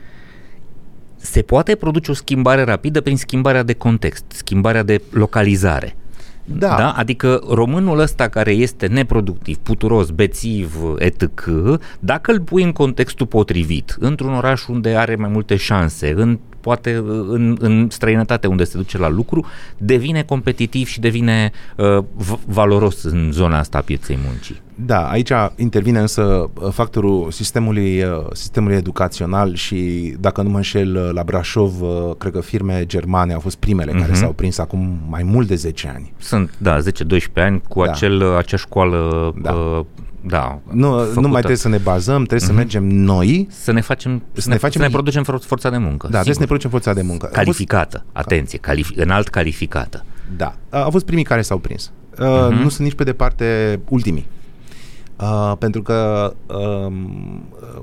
se 1.16 1.42
poate 1.42 1.74
produce 1.74 2.10
o 2.10 2.14
schimbare 2.14 2.62
rapidă 2.62 3.00
prin 3.00 3.16
schimbarea 3.16 3.62
de 3.62 3.72
context, 3.72 4.24
schimbarea 4.28 4.82
de 4.82 5.00
localizare. 5.10 5.96
Da. 6.44 6.76
da. 6.76 6.90
Adică 6.90 7.42
românul 7.50 7.98
ăsta 7.98 8.28
care 8.28 8.52
este 8.52 8.86
neproductiv, 8.86 9.56
puturos, 9.56 10.10
bețiv, 10.10 10.76
etc., 10.98 11.30
dacă 11.98 12.32
îl 12.32 12.40
pui 12.40 12.62
în 12.62 12.72
contextul 12.72 13.26
potrivit, 13.26 13.96
într-un 13.98 14.34
oraș 14.34 14.66
unde 14.66 14.96
are 14.96 15.16
mai 15.16 15.28
multe 15.28 15.56
șanse, 15.56 16.12
în 16.16 16.38
poate 16.66 16.94
în, 17.28 17.56
în 17.60 17.86
străinătate 17.90 18.46
unde 18.46 18.64
se 18.64 18.76
duce 18.76 18.98
la 18.98 19.08
lucru, 19.08 19.46
devine 19.76 20.22
competitiv 20.22 20.86
și 20.86 21.00
devine 21.00 21.50
uh, 21.76 22.04
valoros 22.46 23.02
în 23.02 23.28
zona 23.32 23.58
asta 23.58 23.78
a 23.78 23.80
pieței 23.80 24.18
muncii. 24.24 24.60
Da, 24.74 25.08
aici 25.08 25.30
intervine 25.56 25.98
însă 25.98 26.22
uh, 26.22 26.72
factorul 26.72 27.30
sistemului, 27.30 28.02
uh, 28.02 28.26
sistemului 28.32 28.76
educațional 28.76 29.54
și, 29.54 30.14
dacă 30.20 30.42
nu 30.42 30.48
mă 30.48 30.56
înșel, 30.56 30.96
uh, 30.96 31.10
la 31.12 31.22
Brașov, 31.22 31.72
cred 32.18 32.32
că 32.32 32.40
firme 32.40 32.84
germane 32.86 33.32
au 33.32 33.40
fost 33.40 33.56
primele 33.56 33.90
uh-huh. 33.90 33.98
care 33.98 34.10
mhm. 34.10 34.20
s-au 34.20 34.32
prins 34.32 34.58
acum 34.58 34.98
mai 35.08 35.22
mult 35.22 35.48
de 35.48 35.54
10 35.54 35.92
ani. 35.94 36.12
Sunt, 36.18 36.50
da, 36.58 36.78
10-12 36.78 36.82
ani 37.34 37.62
cu 37.68 37.84
da. 37.84 37.90
acel, 37.90 38.36
acea 38.36 38.56
școală 38.56 39.32
da. 39.42 39.52
Uh, 39.52 39.84
da, 40.20 40.58
nu, 40.70 40.98
făcută. 40.98 41.20
nu 41.20 41.28
mai 41.28 41.36
trebuie 41.36 41.56
să 41.56 41.68
ne 41.68 41.76
bazăm, 41.76 42.24
trebuie 42.24 42.38
uh-huh. 42.38 42.42
să 42.42 42.52
mhm. 42.52 42.56
mergem 42.56 42.84
noi 42.84 43.46
să 43.50 43.72
ne 43.72 43.80
facem 43.80 44.22
să, 44.32 44.40
să 44.40 44.48
ne, 44.48 44.56
facem 44.56 44.80
să 44.80 44.86
ne 44.86 44.92
producem 44.92 45.22
forța 45.22 45.70
de 45.70 45.76
muncă. 45.76 46.08
Da, 46.10 46.18
sigur. 46.18 46.34
trebuie 46.34 46.34
să 46.34 46.40
ne 46.40 46.46
producem 46.46 46.70
forța 46.70 46.92
de 46.92 47.02
muncă. 47.02 47.26
Calificată, 47.26 48.04
atenție, 48.12 48.58
califi- 48.58 48.96
înalt 48.96 49.28
calificată. 49.28 50.04
Da, 50.36 50.54
au 50.70 50.90
fost 50.90 51.04
primii 51.04 51.24
care 51.24 51.42
s-au 51.42 51.58
prins. 51.58 51.92
Uh, 52.18 52.26
uh-huh. 52.26 52.62
Nu 52.62 52.68
sunt 52.68 52.86
nici 52.86 52.94
pe 52.94 53.04
departe 53.04 53.80
ultimii. 53.88 54.26
Uh, 55.20 55.52
pentru 55.58 55.82
că 55.82 56.32
uh, 56.46 56.92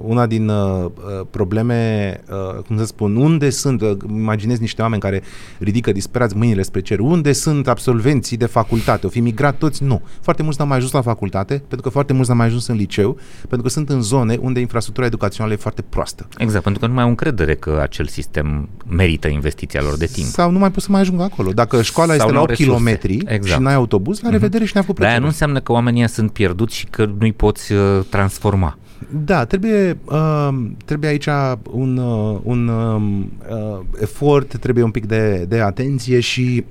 una 0.01 0.25
din 0.25 0.47
uh, 0.47 0.91
probleme, 1.29 2.21
uh, 2.29 2.63
cum 2.67 2.77
să 2.77 2.85
spun, 2.85 3.15
unde 3.15 3.49
sunt, 3.49 3.81
uh, 3.81 3.97
imaginez 4.09 4.59
niște 4.59 4.81
oameni 4.81 5.01
care 5.01 5.21
ridică 5.59 5.91
disperați 5.91 6.37
mâinile 6.37 6.61
spre 6.61 6.81
cer, 6.81 6.99
unde 6.99 7.31
sunt 7.31 7.67
absolvenții 7.67 8.37
de 8.37 8.45
facultate? 8.45 9.05
O 9.05 9.09
fi 9.09 9.19
migrat 9.19 9.57
toți? 9.57 9.83
Nu. 9.83 10.01
Foarte 10.21 10.43
mulți 10.43 10.57
n-au 10.57 10.67
mai 10.67 10.77
ajuns 10.77 10.91
la 10.91 11.01
facultate, 11.01 11.53
pentru 11.53 11.81
că 11.81 11.89
foarte 11.89 12.13
mulți 12.13 12.29
n-au 12.29 12.37
mai 12.37 12.47
ajuns 12.47 12.67
în 12.67 12.75
liceu, 12.75 13.17
pentru 13.39 13.61
că 13.61 13.69
sunt 13.69 13.89
în 13.89 14.01
zone 14.01 14.37
unde 14.41 14.59
infrastructura 14.59 15.05
educațională 15.05 15.53
e 15.53 15.57
foarte 15.57 15.81
proastă. 15.81 16.27
Exact, 16.37 16.63
pentru 16.63 16.81
că 16.81 16.87
nu 16.87 16.93
mai 16.93 17.03
au 17.03 17.09
încredere 17.09 17.55
că 17.55 17.79
acel 17.81 18.07
sistem 18.07 18.69
merită 18.87 19.27
investiția 19.27 19.81
lor 19.81 19.97
de 19.97 20.05
timp. 20.05 20.27
Sau 20.27 20.51
nu 20.51 20.59
mai 20.59 20.71
pot 20.71 20.83
să 20.83 20.91
mai 20.91 21.01
ajungă 21.01 21.23
acolo. 21.23 21.51
Dacă 21.51 21.81
școala 21.81 22.13
Sau 22.13 22.21
este 22.21 22.37
la 22.37 22.41
8 22.41 22.55
km 22.55 22.87
exact. 22.87 23.45
și 23.45 23.59
n-ai 23.59 23.73
autobuz, 23.73 24.21
la 24.21 24.27
mhm. 24.27 24.37
revedere 24.37 24.63
uh-huh. 24.63 24.67
și 24.67 24.71
ne-a 24.73 24.83
făcut 24.83 25.01
Dar 25.01 25.19
nu 25.19 25.25
înseamnă 25.25 25.59
că 25.59 25.71
oamenii 25.71 26.09
sunt 26.09 26.31
pierduți 26.31 26.75
și 26.75 26.85
că 26.85 27.05
nu-i 27.23 27.33
poți 27.33 27.73
uh, 27.73 27.99
transforma. 28.09 28.77
Da, 29.25 29.45
trebuie, 29.45 29.97
uh, 30.05 30.49
trebuie 30.85 31.09
aici 31.09 31.27
un, 31.71 31.97
uh, 31.97 32.39
un 32.43 32.67
um, 32.67 33.31
uh, 33.49 33.79
efort, 34.01 34.57
trebuie 34.57 34.83
un 34.83 34.91
pic 34.91 35.05
de, 35.05 35.45
de 35.47 35.59
atenție 35.59 36.19
și, 36.19 36.63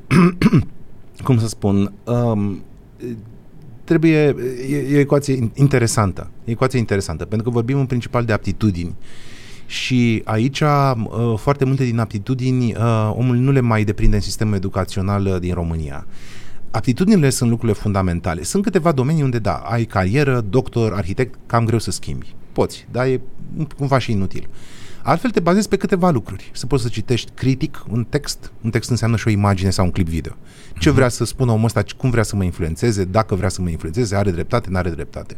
cum 1.26 1.38
să 1.38 1.48
spun, 1.48 1.92
um, 2.04 2.62
trebuie, 3.84 4.34
e, 4.70 4.76
e 4.76 4.96
o 4.96 4.98
ecuație 4.98 5.50
interesantă, 5.54 6.30
e 6.44 6.48
o 6.48 6.50
ecuație 6.50 6.78
interesantă, 6.78 7.24
pentru 7.24 7.48
că 7.48 7.54
vorbim 7.54 7.78
în 7.78 7.86
principal 7.86 8.24
de 8.24 8.32
aptitudini. 8.32 8.94
Și 9.66 10.22
aici, 10.24 10.60
uh, 10.60 10.94
foarte 11.36 11.64
multe 11.64 11.84
din 11.84 11.98
aptitudini, 11.98 12.74
uh, 12.74 13.12
omul 13.14 13.36
nu 13.36 13.50
le 13.50 13.60
mai 13.60 13.84
deprinde 13.84 14.16
în 14.16 14.22
sistemul 14.22 14.54
educațional 14.54 15.26
uh, 15.26 15.38
din 15.40 15.54
România. 15.54 16.06
Aptitudinile 16.72 17.30
sunt 17.30 17.50
lucrurile 17.50 17.78
fundamentale. 17.78 18.42
Sunt 18.42 18.62
câteva 18.62 18.92
domenii 18.92 19.22
unde, 19.22 19.38
da, 19.38 19.54
ai 19.54 19.84
carieră, 19.84 20.40
doctor, 20.40 20.92
arhitect, 20.92 21.38
cam 21.46 21.64
greu 21.64 21.78
să 21.78 21.90
schimbi. 21.90 22.34
Poți, 22.52 22.86
dar 22.90 23.06
e 23.06 23.20
cumva 23.76 23.98
și 23.98 24.12
inutil. 24.12 24.48
Altfel 25.02 25.30
te 25.30 25.40
bazezi 25.40 25.68
pe 25.68 25.76
câteva 25.76 26.10
lucruri. 26.10 26.50
Să 26.52 26.66
poți 26.66 26.82
să 26.82 26.88
citești 26.88 27.30
critic 27.34 27.84
un 27.90 28.06
text. 28.08 28.52
Un 28.60 28.70
text 28.70 28.90
înseamnă 28.90 29.16
și 29.16 29.28
o 29.28 29.30
imagine 29.30 29.70
sau 29.70 29.84
un 29.84 29.90
clip 29.90 30.08
video. 30.08 30.32
Ce 30.78 30.88
mhm. 30.88 30.96
vrea 30.96 31.08
să 31.08 31.24
spună 31.24 31.52
omul 31.52 31.64
ăsta, 31.64 31.84
cum 31.96 32.10
vrea 32.10 32.22
să 32.22 32.36
mă 32.36 32.44
influențeze, 32.44 33.04
dacă 33.04 33.34
vrea 33.34 33.48
să 33.48 33.62
mă 33.62 33.68
influențeze, 33.68 34.16
are 34.16 34.30
dreptate, 34.30 34.68
nu 34.70 34.76
are 34.76 34.90
dreptate. 34.90 35.36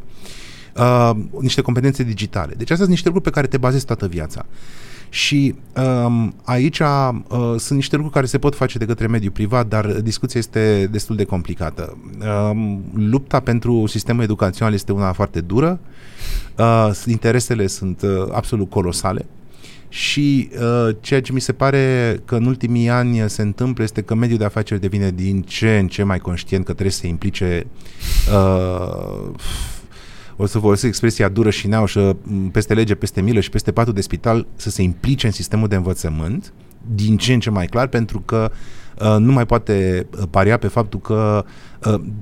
Uh, 0.76 1.10
niște 1.40 1.60
competențe 1.60 2.02
digitale. 2.02 2.52
Deci 2.52 2.70
astea 2.70 2.76
sunt 2.76 2.88
niște 2.88 3.06
lucruri 3.08 3.30
pe 3.30 3.34
care 3.34 3.46
te 3.46 3.56
bazezi 3.56 3.84
toată 3.84 4.06
viața. 4.06 4.46
Și 5.14 5.54
um, 6.04 6.34
aici 6.44 6.78
uh, 6.78 7.14
sunt 7.56 7.70
niște 7.70 7.94
lucruri 7.94 8.14
care 8.14 8.26
se 8.26 8.38
pot 8.38 8.54
face 8.54 8.78
de 8.78 8.84
către 8.84 9.06
mediul 9.06 9.32
privat, 9.32 9.66
dar 9.66 9.86
discuția 9.86 10.40
este 10.40 10.88
destul 10.90 11.16
de 11.16 11.24
complicată. 11.24 11.98
Um, 12.50 12.84
lupta 12.94 13.40
pentru 13.40 13.86
sistemul 13.86 14.22
educațional 14.22 14.72
este 14.72 14.92
una 14.92 15.12
foarte 15.12 15.40
dură, 15.40 15.80
uh, 16.58 16.90
interesele 17.06 17.66
sunt 17.66 18.02
uh, 18.02 18.10
absolut 18.32 18.70
colosale 18.70 19.26
și 19.88 20.48
uh, 20.52 20.96
ceea 21.00 21.20
ce 21.20 21.32
mi 21.32 21.40
se 21.40 21.52
pare 21.52 22.16
că 22.24 22.36
în 22.36 22.44
ultimii 22.44 22.88
ani 22.88 23.30
se 23.30 23.42
întâmplă 23.42 23.84
este 23.84 24.02
că 24.02 24.14
mediul 24.14 24.38
de 24.38 24.44
afaceri 24.44 24.80
devine 24.80 25.10
din 25.10 25.42
ce 25.42 25.78
în 25.78 25.88
ce 25.88 26.02
mai 26.02 26.18
conștient 26.18 26.64
că 26.64 26.72
trebuie 26.72 26.92
să 26.92 27.00
se 27.00 27.06
implice 27.06 27.66
uh, 28.32 29.30
o 30.36 30.46
să 30.46 30.58
folosesc 30.58 30.86
expresia 30.86 31.28
dură 31.28 31.50
și 31.50 31.66
neaușă, 31.66 32.16
peste 32.52 32.74
lege, 32.74 32.94
peste 32.94 33.20
milă 33.20 33.40
și 33.40 33.50
peste 33.50 33.72
patul 33.72 33.92
de 33.92 34.00
spital, 34.00 34.46
să 34.56 34.70
se 34.70 34.82
implice 34.82 35.26
în 35.26 35.32
sistemul 35.32 35.68
de 35.68 35.76
învățământ, 35.76 36.52
din 36.94 37.16
ce 37.16 37.32
în 37.32 37.40
ce 37.40 37.50
mai 37.50 37.66
clar, 37.66 37.86
pentru 37.86 38.20
că 38.20 38.50
uh, 39.00 39.16
nu 39.18 39.32
mai 39.32 39.46
poate 39.46 40.06
uh, 40.18 40.24
paria 40.30 40.56
pe 40.56 40.68
faptul 40.68 41.00
că 41.00 41.44
Uh, 41.44 41.73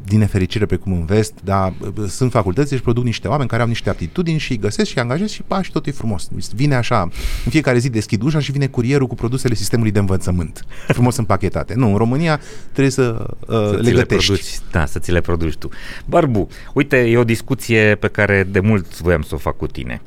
din 0.04 0.18
nefericire 0.18 0.66
precum 0.66 0.92
în 0.92 1.04
vest, 1.04 1.32
dar 1.44 1.72
uh, 1.80 2.08
sunt 2.08 2.30
facultăți 2.30 2.74
și 2.74 2.80
produc 2.80 3.04
niște 3.04 3.28
oameni 3.28 3.48
care 3.48 3.62
au 3.62 3.68
niște 3.68 3.90
aptitudini 3.90 4.38
și 4.38 4.50
îi 4.50 4.58
găsesc 4.58 4.88
și 4.88 4.96
îi 4.96 5.02
angajez 5.02 5.30
și 5.30 5.42
pa, 5.42 5.62
și 5.62 5.72
tot 5.72 5.86
e 5.86 5.90
frumos. 5.90 6.28
Vine 6.54 6.74
așa, 6.74 7.00
în 7.44 7.50
fiecare 7.50 7.78
zi 7.78 7.90
deschid 7.90 8.22
ușa 8.22 8.40
și 8.40 8.52
vine 8.52 8.66
curierul 8.66 9.06
cu 9.06 9.14
produsele 9.14 9.54
sistemului 9.54 9.92
de 9.92 9.98
învățământ. 9.98 10.64
Frumos 10.86 11.16
împachetate. 11.16 11.74
Nu, 11.74 11.90
în 11.90 11.96
România 11.96 12.40
trebuie 12.70 12.90
să, 12.90 13.26
uh, 13.40 13.46
să 13.46 13.78
le 13.80 13.90
gătești. 13.90 14.30
Le 14.30 14.36
produci, 14.36 14.58
da, 14.70 14.86
să 14.86 14.98
ți 14.98 15.12
le 15.12 15.20
produci 15.20 15.56
tu. 15.56 15.68
Barbu, 16.06 16.48
uite, 16.74 16.96
e 16.96 17.16
o 17.16 17.24
discuție 17.24 17.94
pe 17.94 18.08
care 18.08 18.48
de 18.50 18.60
mult 18.60 19.00
voiam 19.00 19.22
să 19.22 19.34
o 19.34 19.38
fac 19.38 19.56
cu 19.56 19.66
tine. 19.66 20.02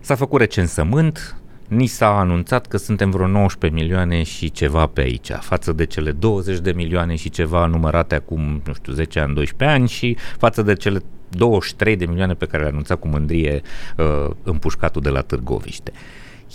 S-a 0.00 0.14
făcut 0.14 0.40
recensământ, 0.40 1.36
ni 1.68 1.86
s-a 1.86 2.18
anunțat 2.18 2.66
că 2.66 2.76
suntem 2.76 3.10
vreo 3.10 3.26
19 3.26 3.80
milioane 3.80 4.22
și 4.22 4.50
ceva 4.50 4.86
pe 4.86 5.00
aici, 5.00 5.30
față 5.30 5.72
de 5.72 5.86
cele 5.86 6.12
20 6.12 6.58
de 6.58 6.72
milioane 6.72 7.14
și 7.14 7.30
ceva 7.30 7.66
numărate 7.66 8.14
acum, 8.14 8.62
nu 8.66 8.72
știu, 8.74 8.92
10 8.92 9.20
ani, 9.20 9.34
12 9.34 9.78
ani 9.78 9.88
și 9.88 10.16
față 10.38 10.62
de 10.62 10.74
cele 10.74 11.00
23 11.28 11.96
de 11.96 12.04
milioane 12.04 12.34
pe 12.34 12.46
care 12.46 12.62
le-a 12.62 12.70
anunțat 12.70 12.98
cu 12.98 13.08
mândrie 13.08 13.62
uh, 13.96 14.30
împușcatul 14.42 15.02
de 15.02 15.08
la 15.08 15.20
Târgoviște. 15.20 15.92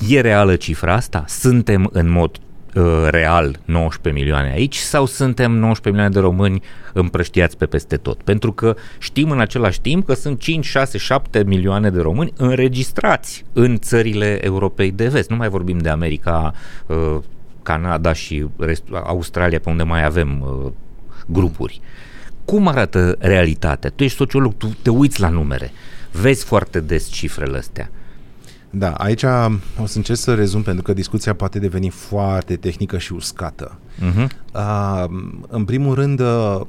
E 0.08 0.22
reală 0.22 0.56
cifra 0.56 0.94
asta? 0.94 1.24
Suntem 1.28 1.90
în 1.92 2.10
mod 2.10 2.38
uh, 2.38 2.53
real 3.10 3.60
19 3.66 4.22
milioane 4.22 4.52
aici 4.52 4.76
sau 4.76 5.06
suntem 5.06 5.52
19 5.52 5.90
milioane 5.90 6.14
de 6.14 6.20
români 6.20 6.62
împrăștiați 6.94 7.58
pe 7.58 7.66
peste 7.66 7.98
tot? 7.98 8.22
Pentru 8.22 8.52
că 8.52 8.76
știm 8.98 9.32
în 9.32 9.40
același 9.40 9.82
timp 9.82 10.06
că 10.06 10.14
sunt 10.14 10.40
5, 10.40 10.66
6, 10.66 10.98
7 10.98 11.44
milioane 11.44 11.90
de 11.90 12.02
români 12.02 12.34
înregistrați 12.38 13.46
în 13.54 13.78
țările 13.80 14.46
Europei 14.46 14.92
de 14.92 15.08
vest. 15.08 15.30
Nu 15.30 15.36
mai 15.36 15.50
vorbim 15.50 15.78
de 15.78 15.90
America, 15.90 16.54
uh, 16.88 17.18
Canada 17.64 18.14
și 18.14 18.46
rest, 18.58 18.84
Australia, 19.04 19.60
pe 19.60 19.70
unde 19.70 19.84
mai 19.84 20.06
avem 20.06 20.42
uh, 20.42 20.72
grupuri. 21.26 21.82
Cum 22.46 22.68
arată 22.68 23.16
realitatea? 23.20 23.90
Tu 23.90 24.04
ești 24.04 24.18
sociolog, 24.18 24.54
tu 24.58 24.78
te 24.82 24.90
uiți 24.90 25.20
la 25.20 25.30
numere, 25.30 25.72
vezi 26.12 26.46
foarte 26.46 26.80
des 26.80 27.10
cifrele 27.10 27.58
astea. 27.58 27.90
Da, 28.76 28.92
aici 28.92 29.24
o 29.82 29.86
să 29.86 29.98
încerc 29.98 30.18
să 30.18 30.34
rezum 30.34 30.62
pentru 30.62 30.84
că 30.84 30.94
discuția 30.94 31.34
poate 31.34 31.60
deveni 31.60 31.90
foarte 31.90 32.56
tehnică 32.56 32.98
și 32.98 33.14
uscată. 33.14 33.80
Uh-huh. 33.98 34.28
Uh, 34.54 35.06
în 35.48 35.66
primul 35.66 35.96
rând, 35.96 36.20
uh, 36.20 36.62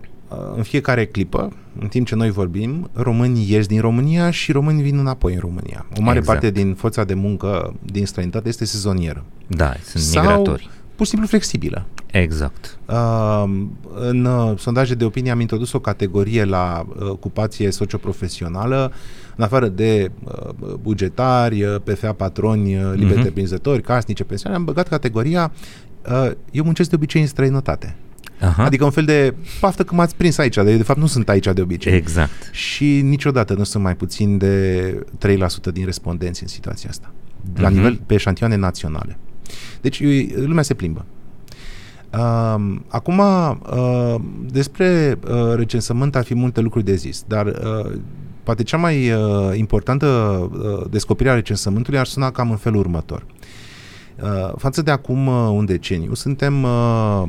în 0.56 0.62
fiecare 0.62 1.06
clipă, 1.06 1.52
în 1.80 1.88
timp 1.88 2.06
ce 2.06 2.14
noi 2.14 2.30
vorbim, 2.30 2.90
români 2.92 3.50
ies 3.50 3.66
din 3.66 3.80
România 3.80 4.30
și 4.30 4.52
români 4.52 4.82
vin 4.82 4.98
înapoi 4.98 5.32
în 5.32 5.40
România. 5.40 5.86
O 5.98 6.02
mare 6.02 6.18
exact. 6.18 6.40
parte 6.40 6.60
din 6.60 6.74
forța 6.74 7.04
de 7.04 7.14
muncă 7.14 7.74
din 7.82 8.06
străinătate 8.06 8.48
este 8.48 8.64
sezonieră. 8.64 9.24
Da, 9.46 9.72
sunt 9.84 10.02
Sau 10.02 10.22
migratori. 10.22 10.70
pur 10.94 11.04
și 11.04 11.10
simplu 11.10 11.28
flexibilă. 11.28 11.86
Exact. 12.10 12.78
Uh, 12.86 13.44
în 13.94 14.24
uh, 14.24 14.58
sondaje 14.58 14.94
de 14.94 15.04
opinie 15.04 15.30
am 15.30 15.40
introdus 15.40 15.72
o 15.72 15.78
categorie 15.78 16.44
la 16.44 16.86
uh, 16.88 17.08
ocupație 17.08 17.70
socioprofesională, 17.70 18.92
în 19.36 19.44
afară 19.44 19.68
de 19.68 20.10
uh, 20.24 20.74
bugetari, 20.80 21.62
uh, 21.62 21.76
PFA 21.84 22.12
patroni, 22.12 22.76
uh, 22.76 22.92
liberi 22.94 23.28
uh-huh. 23.28 23.32
prinzători, 23.32 23.82
casnice, 23.82 24.24
pensionari, 24.24 24.60
am 24.60 24.66
băgat 24.66 24.88
categoria 24.88 25.52
uh, 26.10 26.30
eu 26.50 26.64
muncesc 26.64 26.88
de 26.88 26.94
obicei 26.94 27.20
în 27.20 27.26
străinătate. 27.26 27.96
Aha. 28.40 28.64
Adică 28.64 28.84
un 28.84 28.90
fel 28.90 29.04
de 29.04 29.34
paftă 29.60 29.84
că 29.84 29.94
m-ați 29.94 30.16
prins 30.16 30.38
aici, 30.38 30.54
de, 30.54 30.76
de 30.76 30.82
fapt 30.82 30.98
nu 30.98 31.06
sunt 31.06 31.28
aici 31.28 31.46
de 31.54 31.60
obicei. 31.60 31.92
Exact. 31.92 32.50
Și 32.52 33.00
niciodată 33.00 33.54
nu 33.54 33.64
sunt 33.64 33.82
mai 33.82 33.96
puțin 33.96 34.38
de 34.38 35.06
3% 35.26 35.72
din 35.72 35.84
respondenți 35.84 36.42
în 36.42 36.48
situația 36.48 36.90
asta. 36.90 37.12
La 37.54 37.68
uh-huh. 37.68 37.72
nivel, 37.72 38.00
pe 38.06 38.14
eșantioane 38.14 38.56
naționale. 38.56 39.16
Deci 39.80 40.02
lumea 40.34 40.62
se 40.62 40.74
plimbă. 40.74 41.04
Uh, 42.12 42.76
acum, 42.88 43.18
uh, 43.18 44.14
despre 44.50 45.18
uh, 45.28 45.54
recensământ 45.54 46.16
ar 46.16 46.24
fi 46.24 46.34
multe 46.34 46.60
lucruri 46.60 46.84
de 46.84 46.94
zis, 46.94 47.24
dar 47.26 47.46
uh, 47.46 47.92
poate 48.44 48.62
cea 48.62 48.76
mai 48.76 49.10
uh, 49.10 49.56
importantă 49.56 50.06
uh, 50.06 50.86
descoperire 50.90 51.34
a 51.34 51.36
recensământului 51.36 51.98
ar 51.98 52.06
suna 52.06 52.30
cam 52.30 52.50
în 52.50 52.56
felul 52.56 52.78
următor. 52.78 53.26
Uh, 54.22 54.52
față 54.56 54.82
de 54.82 54.90
acum 54.90 55.26
uh, 55.26 55.48
un 55.52 55.64
deceniu, 55.64 56.14
suntem, 56.14 56.62
uh, 56.62 57.22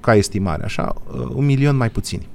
ca 0.00 0.14
estimare, 0.14 0.64
așa, 0.64 0.94
uh, 1.12 1.28
un 1.34 1.44
milion 1.44 1.76
mai 1.76 1.90
puțini. 1.90 2.26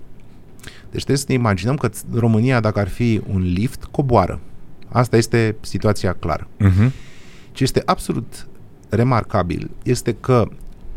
Deci 0.63 1.03
trebuie 1.03 1.17
să 1.17 1.25
ne 1.27 1.33
imaginăm 1.33 1.75
că 1.75 1.89
România, 2.13 2.59
dacă 2.59 2.79
ar 2.79 2.87
fi 2.87 3.21
un 3.33 3.41
lift, 3.41 3.83
coboară. 3.91 4.39
Asta 4.89 5.17
este 5.17 5.55
situația 5.61 6.13
clară. 6.13 6.47
Uh-huh. 6.59 6.91
Ce 7.51 7.63
este 7.63 7.81
absolut 7.85 8.47
remarcabil 8.89 9.71
este 9.83 10.13
că 10.13 10.47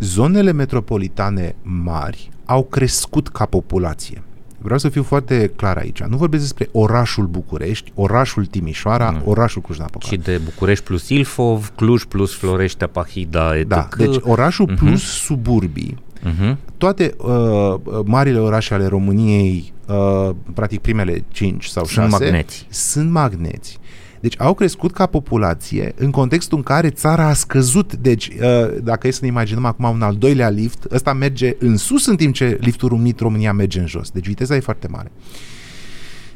zonele 0.00 0.52
metropolitane 0.52 1.54
mari 1.62 2.30
au 2.44 2.64
crescut 2.64 3.28
ca 3.28 3.44
populație. 3.44 4.22
Vreau 4.66 4.80
să 4.80 4.88
fiu 4.88 5.02
foarte 5.02 5.52
clar 5.56 5.76
aici. 5.76 6.02
Nu 6.02 6.16
vorbesc 6.16 6.42
despre 6.42 6.68
orașul 6.72 7.26
București, 7.26 7.92
orașul 7.94 8.46
Timișoara, 8.46 9.10
nu. 9.10 9.22
orașul 9.24 9.62
Cluj-Napoca. 9.62 10.06
Și 10.06 10.16
de 10.16 10.40
București 10.44 10.84
plus 10.84 11.08
Ilfov, 11.08 11.72
Cluj 11.76 12.04
plus 12.04 12.34
Florești, 12.34 12.82
Apahida, 12.84 13.56
etc. 13.56 13.68
Da, 13.68 13.88
deci 13.96 14.16
orașul 14.20 14.72
uh-huh. 14.72 14.78
plus 14.78 15.02
suburbii. 15.02 15.96
Uh-huh. 16.20 16.56
Toate 16.76 17.14
uh, 17.16 17.74
marile 18.04 18.38
orașe 18.38 18.74
ale 18.74 18.86
României, 18.86 19.72
uh, 19.86 20.30
practic 20.54 20.80
primele 20.80 21.24
5 21.28 21.64
sau 21.64 21.86
6, 21.86 22.00
sunt 22.00 22.20
magneți. 22.20 22.66
Sunt 22.70 23.10
magneți. 23.10 23.78
Deci 24.20 24.34
au 24.38 24.54
crescut 24.54 24.92
ca 24.92 25.06
populație 25.06 25.92
în 25.96 26.10
contextul 26.10 26.56
în 26.56 26.62
care 26.62 26.90
țara 26.90 27.26
a 27.26 27.32
scăzut. 27.32 27.94
Deci, 27.94 28.28
uh, 28.28 28.82
dacă 28.82 29.06
e 29.06 29.10
să 29.10 29.18
ne 29.22 29.26
imaginăm 29.26 29.64
acum 29.64 29.90
un 29.90 30.02
al 30.02 30.14
doilea 30.14 30.48
lift, 30.48 30.84
ăsta 30.90 31.12
merge 31.12 31.56
în 31.58 31.76
sus 31.76 32.06
în 32.06 32.16
timp 32.16 32.34
ce 32.34 32.58
liftul 32.60 32.88
rumit 32.88 33.20
România 33.20 33.52
merge 33.52 33.80
în 33.80 33.86
jos. 33.86 34.10
Deci 34.10 34.26
viteza 34.26 34.56
e 34.56 34.60
foarte 34.60 34.88
mare. 34.88 35.10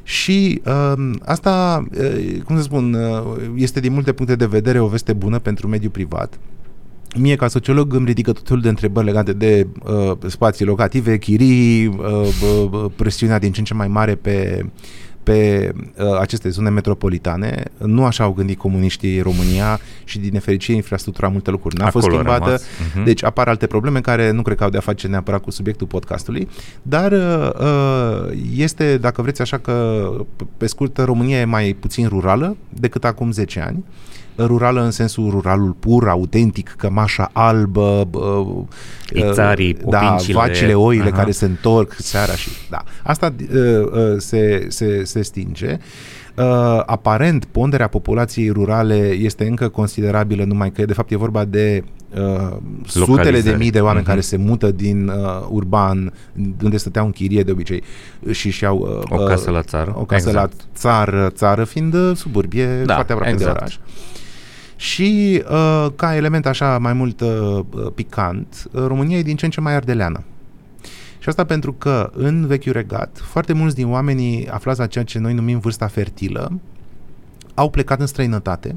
Și 0.02 0.62
uh, 0.66 1.10
asta, 1.24 1.84
uh, 1.98 2.42
cum 2.44 2.56
să 2.56 2.62
spun, 2.62 2.94
uh, 2.94 3.36
este 3.54 3.80
din 3.80 3.92
multe 3.92 4.12
puncte 4.12 4.36
de 4.36 4.46
vedere 4.46 4.80
o 4.80 4.86
veste 4.86 5.12
bună 5.12 5.38
pentru 5.38 5.68
mediul 5.68 5.90
privat. 5.90 6.38
Mie, 7.16 7.36
ca 7.36 7.48
sociolog, 7.48 7.94
îmi 7.94 8.06
ridică 8.06 8.32
tot 8.32 8.46
felul 8.46 8.62
de 8.62 8.68
întrebări 8.68 9.06
legate 9.06 9.32
de 9.32 9.66
uh, 9.82 10.16
spații 10.26 10.64
locative, 10.64 11.18
chirii, 11.18 11.86
uh, 11.86 12.68
uh, 12.72 12.90
presiunea 12.96 13.38
din 13.38 13.52
ce 13.52 13.58
în 13.58 13.64
ce 13.64 13.74
mai 13.74 13.88
mare 13.88 14.14
pe 14.14 14.66
pe 15.22 15.72
uh, 15.98 16.18
aceste 16.20 16.48
zone 16.48 16.70
metropolitane. 16.70 17.64
Nu 17.78 18.04
așa 18.04 18.24
au 18.24 18.32
gândit 18.32 18.58
comuniștii 18.58 19.20
România 19.20 19.80
și 20.04 20.18
din 20.18 20.30
nefericire 20.32 20.76
infrastructura 20.76 21.28
multe 21.28 21.50
lucruri 21.50 21.76
n-a 21.76 21.86
Acolo 21.86 22.04
fost 22.04 22.14
schimbată. 22.14 22.58
Uh-huh. 22.58 23.04
Deci 23.04 23.24
apar 23.24 23.48
alte 23.48 23.66
probleme 23.66 24.00
care 24.00 24.30
nu 24.30 24.42
cred 24.42 24.56
că 24.56 24.64
au 24.64 24.70
de-a 24.70 24.80
face 24.80 25.06
neapărat 25.06 25.42
cu 25.42 25.50
subiectul 25.50 25.86
podcastului, 25.86 26.48
dar 26.82 27.12
uh, 27.12 28.38
este, 28.56 28.96
dacă 28.96 29.22
vreți 29.22 29.40
așa 29.40 29.58
că 29.58 30.08
pe 30.56 30.66
scurt, 30.66 30.98
România 30.98 31.40
e 31.40 31.44
mai 31.44 31.76
puțin 31.80 32.08
rurală 32.08 32.56
decât 32.68 33.04
acum 33.04 33.30
10 33.30 33.60
ani. 33.60 33.76
Uh, 33.76 34.10
rurală 34.44 34.82
în 34.82 34.90
sensul 34.90 35.30
ruralul 35.30 35.70
pur, 35.70 36.08
autentic, 36.08 36.74
cămașa 36.78 37.30
albă, 37.32 38.08
Ițarii, 39.12 39.76
da, 39.88 40.16
vacile, 40.32 40.74
oile 40.74 41.02
Aha. 41.02 41.18
care 41.18 41.30
se 41.30 41.44
întorc 41.44 41.94
seara 41.98 42.32
și 42.32 42.50
da. 42.70 42.84
Asta 43.02 43.34
uh, 43.40 43.58
uh, 43.92 44.14
se, 44.18 44.66
se, 44.68 45.04
se 45.04 45.22
stinge. 45.22 45.78
Uh, 46.36 46.82
aparent, 46.86 47.44
ponderea 47.44 47.88
populației 47.88 48.50
rurale 48.50 48.96
este 48.96 49.46
încă 49.46 49.68
considerabilă, 49.68 50.44
numai 50.44 50.70
că 50.70 50.84
de 50.84 50.92
fapt 50.92 51.10
e 51.10 51.16
vorba 51.16 51.44
de 51.44 51.84
uh, 52.14 52.56
sutele 52.86 53.40
de 53.40 53.54
mii 53.58 53.70
de 53.70 53.80
oameni 53.80 54.04
uh-huh. 54.04 54.08
care 54.08 54.20
se 54.20 54.36
mută 54.36 54.70
din 54.70 55.08
uh, 55.08 55.46
urban, 55.48 56.12
unde 56.62 56.76
stăteau 56.76 57.04
în 57.04 57.12
chirie 57.12 57.42
de 57.42 57.50
obicei 57.50 57.82
și 58.30 58.50
și 58.50 58.66
au 58.66 59.04
uh, 59.08 59.18
o 59.18 59.24
casă 59.24 59.50
la 59.50 59.62
țară. 59.62 59.94
O 59.96 60.04
casă 60.04 60.28
exact. 60.28 60.52
la 60.52 60.64
țară, 60.74 61.30
țară 61.34 61.64
fiind 61.64 62.16
suburbie 62.16 62.82
da, 62.84 62.94
foarte 62.94 63.12
aproape 63.12 63.32
exact. 63.32 63.52
de 63.52 63.58
oraș. 63.60 63.76
Și 64.80 65.42
uh, 65.50 65.86
ca 65.96 66.16
element 66.16 66.46
așa 66.46 66.78
mai 66.78 66.92
mult 66.92 67.20
uh, 67.20 67.60
picant, 67.94 68.68
uh, 68.72 68.84
România 68.86 69.18
e 69.18 69.22
din 69.22 69.36
ce 69.36 69.44
în 69.44 69.50
ce 69.50 69.60
mai 69.60 69.74
ardeleană. 69.74 70.22
Și 71.18 71.28
asta 71.28 71.44
pentru 71.44 71.72
că 71.72 72.10
în 72.14 72.46
vechiul 72.46 72.72
regat, 72.72 73.20
foarte 73.22 73.52
mulți 73.52 73.74
din 73.74 73.90
oamenii 73.90 74.48
aflați 74.48 74.78
la 74.78 74.86
ceea 74.86 75.04
ce 75.04 75.18
noi 75.18 75.34
numim 75.34 75.58
vârsta 75.58 75.86
fertilă, 75.86 76.60
au 77.54 77.70
plecat 77.70 78.00
în 78.00 78.06
străinătate, 78.06 78.76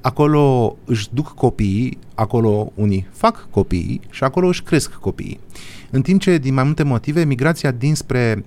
acolo 0.00 0.76
își 0.84 1.08
duc 1.12 1.34
copiii, 1.34 1.98
acolo 2.14 2.72
unii 2.74 3.08
fac 3.12 3.46
copiii 3.50 4.00
și 4.10 4.24
acolo 4.24 4.46
își 4.46 4.62
cresc 4.62 4.92
copiii. 4.92 5.40
În 5.90 6.02
timp 6.02 6.20
ce, 6.20 6.38
din 6.38 6.54
mai 6.54 6.64
multe 6.64 6.82
motive, 6.82 7.24
migrația 7.24 7.70
dinspre 7.70 8.44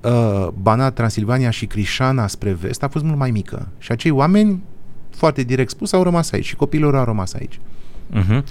uh, 0.00 0.48
Banat, 0.62 0.94
Transilvania 0.94 1.50
și 1.50 1.66
Crișana 1.66 2.26
spre 2.26 2.52
vest 2.52 2.82
a 2.82 2.88
fost 2.88 3.04
mult 3.04 3.18
mai 3.18 3.30
mică. 3.30 3.68
Și 3.78 3.92
acei 3.92 4.10
oameni 4.10 4.62
foarte 5.14 5.42
direct 5.42 5.70
spus, 5.70 5.92
au 5.92 6.02
rămas 6.02 6.32
aici 6.32 6.44
și 6.44 6.56
copiilor 6.56 6.96
au 6.96 7.04
rămas 7.04 7.34
aici. 7.34 7.58
Uh-huh. 8.16 8.42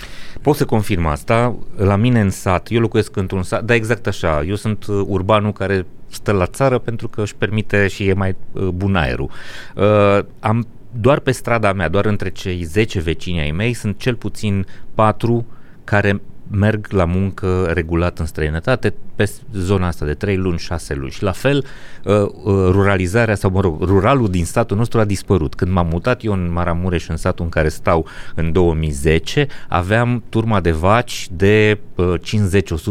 Pot 0.41 0.55
să 0.55 0.66
confirm 0.66 1.05
asta. 1.05 1.55
La 1.76 1.95
mine 1.95 2.20
în 2.20 2.30
sat, 2.30 2.68
eu 2.72 2.80
locuiesc 2.80 3.16
într-un 3.16 3.43
sat, 3.43 3.64
dar 3.64 3.76
exact 3.76 4.07
așa, 4.07 4.43
eu 4.43 4.55
sunt 4.55 4.86
uh, 4.86 5.03
urbanul 5.07 5.53
care 5.53 5.86
stă 6.09 6.32
la 6.32 6.45
țară 6.45 6.78
pentru 6.78 7.07
că 7.07 7.22
își 7.22 7.36
permite 7.36 7.88
și 7.88 8.07
e 8.07 8.14
mai 8.14 8.36
uh, 8.51 8.68
bun 8.68 8.95
aerul. 8.95 9.30
Uh, 9.76 10.20
am 10.39 10.68
doar 10.91 11.20
pe 11.20 11.32
strada 11.32 11.74
mea, 11.74 11.88
doar 11.89 12.05
între 12.05 12.30
cei 12.30 12.64
10 12.64 12.99
vecini 12.99 13.39
ai 13.39 13.51
mei, 13.51 13.74
sunt 13.74 13.99
cel 13.99 14.16
puțin 14.16 14.66
patru 14.93 15.45
care 15.84 16.22
merg 16.52 16.88
la 16.89 17.06
muncă 17.06 17.72
regulat 17.74 18.20
în 18.20 18.26
străinătate 18.26 18.93
pe 19.16 19.30
zona 19.54 19.88
asta 19.88 20.06
de 20.06 20.14
3 20.14 20.38
luni, 20.38 20.58
6 20.58 20.93
luni. 20.93 21.12
Și 21.12 21.24
la 21.24 21.32
fel, 21.32 21.66
uh, 22.04 22.14
uh, 22.14 22.30
ruralizarea 22.45 23.36
sau, 23.36 23.52
mă 23.52 23.62
rog, 23.62 23.82
ruralul 23.82 24.30
din 24.30 24.45
statul 24.45 24.78
nostru 24.78 24.99
a 24.99 25.06
dispărut. 25.06 25.56
Când 25.56 25.72
m-am 25.72 25.88
mutat 25.88 26.24
eu 26.24 26.34
în 26.34 26.52
Maramureș, 26.52 27.08
în 27.08 27.18
satul 27.18 27.45
în 27.45 27.52
care 27.52 27.70
stau 27.70 28.08
în 28.36 28.52
2010, 28.52 29.47
aveam 29.68 30.24
turma 30.30 30.60
de 30.60 30.72
vaci 30.72 31.28
de 31.32 31.78
50-100 31.78 31.80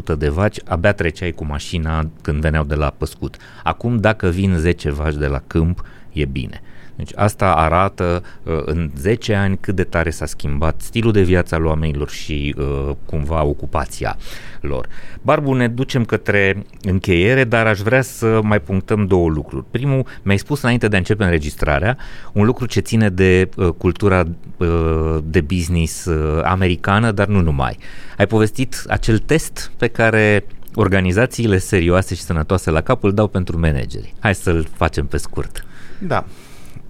uh, 0.09 0.19
de 0.19 0.29
vaci, 0.29 0.59
abia 0.65 0.93
treceai 0.93 1.33
cu 1.33 1.45
mașina 1.45 2.11
când 2.23 2.41
veneau 2.41 2.65
de 2.65 2.75
la 2.75 2.95
păscut. 2.99 3.37
Acum, 3.63 3.97
dacă 3.97 4.29
vin 4.29 4.57
10 4.59 4.91
vaci 4.91 5.15
de 5.15 5.27
la 5.27 5.43
câmp, 5.47 5.85
e 6.13 6.25
bine. 6.25 6.63
Deci 7.01 7.13
asta 7.15 7.55
arată 7.55 8.23
uh, 8.43 8.63
în 8.65 8.91
10 8.97 9.35
ani 9.35 9.59
cât 9.61 9.75
de 9.75 9.85
tare 9.85 10.11
s-a 10.11 10.27
schimbat 10.27 10.81
stilul 10.81 11.13
de 11.13 11.23
viață 11.23 11.55
al 11.55 11.65
oamenilor 11.65 12.11
și 12.11 12.55
uh, 12.59 12.91
cumva 13.05 13.45
ocupația 13.45 14.17
lor. 14.61 14.89
Barbu, 15.23 15.53
ne 15.53 15.69
ducem 15.69 16.05
către 16.05 16.67
încheiere, 16.83 17.45
dar 17.45 17.67
aș 17.67 17.79
vrea 17.79 18.03
să 18.03 18.41
mai 18.43 18.61
punctăm 18.61 19.07
două 19.07 19.29
lucruri. 19.29 19.65
Primul, 19.71 20.07
mi-ai 20.23 20.39
spus 20.39 20.63
înainte 20.63 20.89
de 20.89 20.95
a 20.95 20.99
începe 20.99 21.25
înregistrarea, 21.25 21.97
un 22.33 22.45
lucru 22.45 22.67
ce 22.67 22.81
ține 22.81 23.09
de 23.09 23.49
uh, 23.57 23.69
cultura 23.69 24.25
uh, 24.57 25.19
de 25.25 25.41
business 25.41 26.05
uh, 26.05 26.41
americană, 26.45 27.11
dar 27.11 27.27
nu 27.27 27.41
numai. 27.41 27.79
Ai 28.17 28.27
povestit 28.27 28.83
acel 28.89 29.19
test 29.19 29.73
pe 29.77 29.87
care 29.87 30.45
organizațiile 30.75 31.59
serioase 31.59 32.15
și 32.15 32.23
sănătoase 32.23 32.71
la 32.71 32.81
cap 32.81 33.03
îl 33.03 33.13
dau 33.13 33.27
pentru 33.27 33.59
manageri. 33.59 34.15
Hai 34.19 34.35
să-l 34.35 34.67
facem 34.77 35.07
pe 35.07 35.17
scurt. 35.17 35.65
Da. 35.99 36.25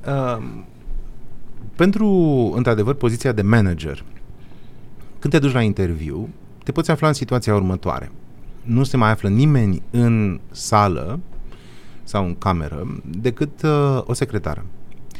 Uh, 0.06 0.42
pentru, 1.76 2.08
într-adevăr, 2.56 2.94
poziția 2.94 3.32
de 3.32 3.42
manager, 3.42 4.04
când 5.18 5.32
te 5.32 5.38
duci 5.38 5.52
la 5.52 5.62
interviu, 5.62 6.28
te 6.64 6.72
poți 6.72 6.90
afla 6.90 7.08
în 7.08 7.14
situația 7.14 7.54
următoare. 7.54 8.10
Nu 8.62 8.82
se 8.84 8.96
mai 8.96 9.10
află 9.10 9.28
nimeni 9.28 9.82
în 9.90 10.40
sală 10.50 11.20
sau 12.04 12.24
în 12.24 12.34
cameră 12.38 13.00
decât 13.04 13.62
uh, 13.62 14.00
o 14.04 14.12
secretară 14.12 14.64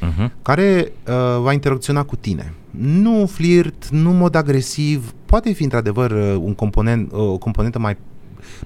uh-huh. 0.01 0.31
care 0.43 0.93
uh, 1.07 1.15
va 1.41 1.53
interacționa 1.53 2.03
cu 2.03 2.17
tine. 2.17 2.55
Nu 2.71 3.27
flirt, 3.27 3.89
nu 3.89 4.11
mod 4.11 4.35
agresiv, 4.35 5.15
poate 5.27 5.53
fi 5.53 5.63
într-adevăr 5.63 6.11
uh, 6.11 6.37
un 6.41 6.55
component, 6.55 7.13
uh, 7.13 7.19
o 7.19 7.39
componentă 7.39 7.79
mai 7.79 7.97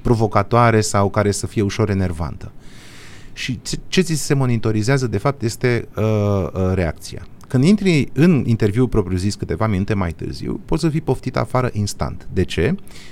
provocatoare 0.03 0.81
sau 0.81 1.11
care 1.11 1.31
să 1.31 1.47
fie 1.47 1.63
ușor 1.63 1.91
enervantă. 1.91 2.53
Și 3.35 3.61
ce 3.89 4.01
ți 4.01 4.15
se 4.15 4.35
monitorizează, 4.35 5.07
de 5.07 5.19
fapt, 5.19 5.43
este 5.43 5.89
uh, 5.97 6.03
uh, 6.53 6.73
reacția. 6.75 7.27
Când 7.49 7.65
intri 7.65 8.09
în 8.13 8.45
interviu 8.47 8.87
propriu-zis 8.87 9.35
câteva 9.35 9.67
minute 9.67 9.95
mai 9.95 10.13
târziu, 10.13 10.61
poți 10.65 10.83
să 10.83 10.89
fii 10.89 11.01
poftit 11.01 11.37
afară 11.37 11.71
instant. 11.73 12.29
De 12.33 12.45
ce? 12.45 12.63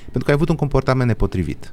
Pentru 0.02 0.24
că 0.24 0.28
ai 0.28 0.34
avut 0.34 0.48
un 0.48 0.56
comportament 0.56 1.08
nepotrivit. 1.08 1.72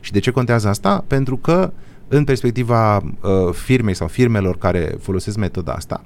Și 0.00 0.12
de 0.12 0.18
ce 0.18 0.30
contează 0.30 0.68
asta? 0.68 1.04
Pentru 1.06 1.36
că 1.36 1.72
în 2.08 2.24
perspectiva 2.24 2.96
uh, 2.96 3.52
firmei 3.52 3.94
sau 3.94 4.08
firmelor 4.08 4.58
care 4.58 4.96
folosesc 5.00 5.36
metoda 5.36 5.72
asta, 5.72 6.04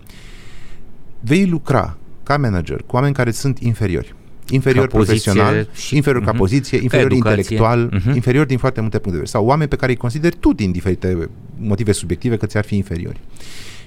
vei 1.20 1.46
lucra 1.46 1.96
ca 2.22 2.36
manager 2.36 2.82
cu 2.82 2.94
oameni 2.94 3.14
care 3.14 3.30
sunt 3.30 3.58
inferiori 3.58 4.14
inferior 4.54 4.86
ca 4.86 4.96
profesional, 4.96 5.68
și, 5.72 5.96
inferior 5.96 6.22
uh-huh. 6.22 6.26
ca 6.26 6.30
mhm. 6.30 6.40
poziție, 6.40 6.78
inferior 6.82 7.08
ca 7.08 7.14
intelectual, 7.14 7.92
uh-huh. 7.92 8.14
inferior 8.14 8.46
din 8.46 8.58
foarte 8.58 8.80
multe 8.80 8.98
puncte 8.98 9.18
de 9.18 9.22
vedere. 9.22 9.38
Sau 9.38 9.46
oameni 9.46 9.68
pe 9.68 9.76
care 9.76 9.90
îi 9.90 9.98
consideri 9.98 10.36
tu 10.36 10.52
din 10.52 10.70
diferite 10.70 11.28
motive 11.56 11.92
subiective 11.92 12.36
că 12.36 12.46
ți-ar 12.46 12.64
fi 12.64 12.76
inferiori. 12.76 13.20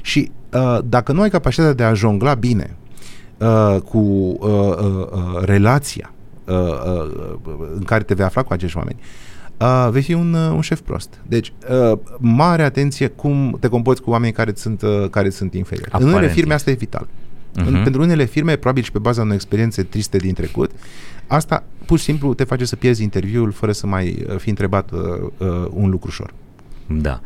Și 0.01 0.32
uh, 0.53 0.80
dacă 0.86 1.11
nu 1.11 1.22
ai 1.22 1.30
capacitatea 1.30 1.74
de 1.74 1.84
a 1.84 1.93
jongla 1.93 2.34
bine 2.34 2.76
uh, 3.38 3.82
cu 3.82 3.97
uh, 3.97 4.49
uh, 4.49 5.07
uh, 5.11 5.41
relația 5.41 6.14
uh, 6.45 6.55
uh, 6.55 7.11
în 7.76 7.84
care 7.84 8.03
te 8.03 8.14
vei 8.14 8.26
afla 8.26 8.43
cu 8.43 8.53
acești 8.53 8.78
oameni, 8.78 8.99
uh, 9.59 9.88
vei 9.91 10.01
fi 10.01 10.14
un, 10.14 10.34
uh, 10.34 10.51
un 10.53 10.61
șef 10.61 10.80
prost. 10.80 11.22
Deci, 11.28 11.53
uh, 11.91 11.97
mare 12.18 12.64
atenție 12.64 13.07
cum 13.07 13.57
te 13.59 13.68
comporți 13.68 14.01
cu 14.01 14.09
oameni 14.09 14.34
care 14.34 14.51
sunt, 14.55 14.82
uh, 14.82 15.09
care 15.09 15.30
sunt 15.30 15.53
inferiori. 15.53 15.89
Aparent. 15.91 16.11
În 16.11 16.18
unele 16.18 16.34
firme 16.34 16.53
asta 16.53 16.70
e 16.70 16.74
vital. 16.74 17.07
Uh-huh. 17.62 17.66
În, 17.66 17.84
pentru 17.84 18.01
unele 18.01 18.26
firme, 18.26 18.56
probabil 18.56 18.84
și 18.84 18.91
pe 18.91 18.99
baza 18.99 19.22
unei 19.22 19.36
experiențe 19.36 19.84
triste 19.84 20.18
din 20.18 20.34
trecut, 20.34 20.72
asta 21.28 21.64
pur 21.86 21.97
și 21.97 22.04
simplu 22.04 22.34
te 22.34 22.43
face 22.43 22.66
să 22.66 22.76
pierzi 22.76 23.04
interviul 23.04 23.51
fără 23.51 23.72
să 23.72 23.88
mai 23.88 24.26
uh, 24.30 24.38
fi 24.38 24.49
întrebat 24.49 24.91
uh, 24.91 24.99
uh, 25.38 25.47
un 25.72 25.89
lucru 25.89 26.08
ușor. 26.08 26.34
Da. 26.88 27.22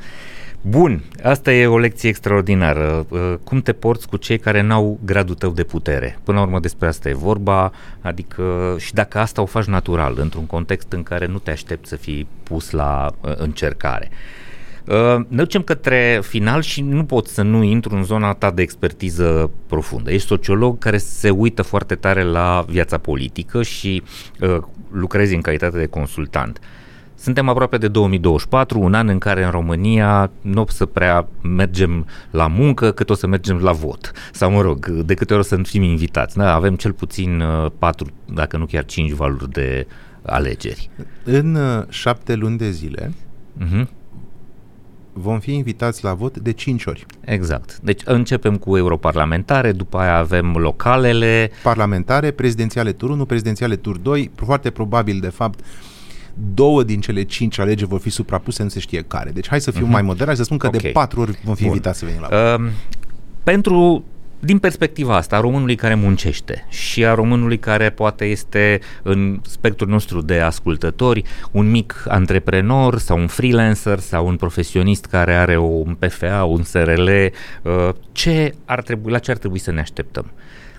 Bun, 0.61 1.03
asta 1.23 1.53
e 1.53 1.67
o 1.67 1.77
lecție 1.77 2.09
extraordinară. 2.09 3.05
Uh, 3.09 3.33
cum 3.43 3.61
te 3.61 3.73
porți 3.73 4.07
cu 4.07 4.17
cei 4.17 4.37
care 4.37 4.61
n-au 4.61 4.99
gradul 5.05 5.35
tău 5.35 5.51
de 5.51 5.63
putere? 5.63 6.19
Până 6.23 6.37
la 6.37 6.43
urmă 6.43 6.59
despre 6.59 6.87
asta 6.87 7.09
e 7.09 7.13
vorba, 7.13 7.71
adică 8.01 8.75
și 8.79 8.93
dacă 8.93 9.19
asta 9.19 9.41
o 9.41 9.45
faci 9.45 9.65
natural, 9.65 10.17
într-un 10.19 10.45
context 10.45 10.91
în 10.91 11.03
care 11.03 11.25
nu 11.25 11.37
te 11.37 11.51
aștepți 11.51 11.89
să 11.89 11.95
fii 11.95 12.27
pus 12.43 12.71
la 12.71 13.15
încercare. 13.21 14.09
Uh, 14.11 14.46
ne 15.27 15.37
ducem 15.37 15.61
către 15.61 16.19
final 16.23 16.61
și 16.61 16.81
nu 16.81 17.05
pot 17.05 17.27
să 17.27 17.41
nu 17.41 17.63
intru 17.63 17.95
în 17.95 18.03
zona 18.03 18.33
ta 18.33 18.51
de 18.51 18.61
expertiză 18.61 19.51
profundă. 19.67 20.11
Ești 20.11 20.27
sociolog 20.27 20.77
care 20.77 20.97
se 20.97 21.29
uită 21.29 21.61
foarte 21.61 21.95
tare 21.95 22.23
la 22.23 22.65
viața 22.67 22.97
politică 22.97 23.63
și 23.63 24.03
uh, 24.39 24.57
lucrezi 24.91 25.35
în 25.35 25.41
calitate 25.41 25.77
de 25.77 25.85
consultant. 25.85 26.59
Suntem 27.15 27.49
aproape 27.49 27.77
de 27.77 27.87
2024, 27.87 28.79
un 28.79 28.93
an 28.93 29.07
în 29.07 29.17
care 29.17 29.43
în 29.43 29.51
România 29.51 30.31
nu 30.41 30.61
o 30.61 30.65
să 30.67 30.85
prea 30.85 31.27
mergem 31.41 32.05
la 32.31 32.47
muncă 32.47 32.91
cât 32.91 33.09
o 33.09 33.13
să 33.13 33.27
mergem 33.27 33.57
la 33.57 33.71
vot. 33.71 34.11
Sau 34.31 34.51
mă 34.51 34.61
rog, 34.61 34.87
de 34.87 35.13
câte 35.13 35.33
ori 35.33 35.41
o 35.41 35.45
să 35.45 35.59
fim 35.63 35.83
invitați. 35.83 36.37
Da, 36.37 36.53
avem 36.53 36.75
cel 36.75 36.93
puțin 36.93 37.39
uh, 37.39 37.71
patru, 37.79 38.07
dacă 38.33 38.57
nu 38.57 38.65
chiar 38.65 38.85
cinci 38.85 39.11
valuri 39.11 39.51
de 39.51 39.87
alegeri. 40.21 40.89
În 41.23 41.55
uh, 41.55 41.83
șapte 41.89 42.35
luni 42.35 42.57
de 42.57 42.69
zile, 42.69 43.13
uh-huh 43.63 43.96
vom 45.17 45.39
fi 45.39 45.53
invitați 45.53 46.03
la 46.03 46.13
vot 46.13 46.37
de 46.37 46.51
5 46.51 46.85
ori. 46.85 47.05
Exact. 47.21 47.79
Deci 47.79 48.01
începem 48.05 48.57
cu 48.57 48.77
europarlamentare, 48.77 49.71
după 49.71 49.97
aia 49.97 50.17
avem 50.17 50.55
localele. 50.55 51.51
Parlamentare, 51.63 52.31
prezidențiale 52.31 52.91
tur 52.91 53.09
1, 53.09 53.25
prezidențiale 53.25 53.75
tur 53.75 53.97
2, 53.97 54.31
foarte 54.35 54.69
probabil 54.69 55.19
de 55.19 55.29
fapt 55.29 55.59
două 56.53 56.83
din 56.83 57.01
cele 57.01 57.23
cinci 57.23 57.59
alegeri 57.59 57.89
vor 57.89 57.99
fi 57.99 58.09
suprapuse, 58.09 58.63
nu 58.63 58.69
se 58.69 58.79
știe 58.79 59.01
care. 59.01 59.29
Deci 59.29 59.47
hai 59.47 59.61
să 59.61 59.71
fiu 59.71 59.85
uh-huh. 59.85 59.91
mai 59.91 60.01
modern, 60.01 60.33
să 60.33 60.43
spun 60.43 60.57
că 60.57 60.67
okay. 60.67 60.79
de 60.79 60.89
patru 60.89 61.21
ori 61.21 61.39
vom 61.43 61.55
fi 61.55 61.61
Bun. 61.61 61.71
invitați 61.71 61.99
să 61.99 62.05
venim 62.05 62.21
la 62.21 62.27
vot. 62.27 62.59
Uh, 62.59 62.71
pentru 63.43 64.03
din 64.39 64.59
perspectiva 64.59 65.15
asta, 65.15 65.35
a 65.35 65.39
românului 65.39 65.75
care 65.75 65.95
muncește 65.95 66.65
și 66.69 67.05
a 67.05 67.13
românului 67.13 67.59
care 67.59 67.89
poate 67.89 68.25
este 68.25 68.79
în 69.03 69.39
spectrul 69.43 69.89
nostru 69.89 70.21
de 70.21 70.39
ascultători 70.39 71.23
un 71.51 71.69
mic 71.69 72.05
antreprenor 72.07 72.99
sau 72.99 73.17
un 73.17 73.27
freelancer 73.27 73.99
sau 73.99 74.27
un 74.27 74.35
profesionist 74.35 75.05
care 75.05 75.33
are 75.33 75.57
un 75.57 75.95
PFA, 75.99 76.43
un 76.43 76.63
SRL, 76.63 77.09
uh, 77.61 77.89
ce 78.11 78.53
ar 78.65 78.81
trebui, 78.81 79.11
la 79.11 79.19
ce 79.19 79.31
ar 79.31 79.37
trebui 79.37 79.59
să 79.59 79.71
ne 79.71 79.79
așteptăm? 79.79 80.31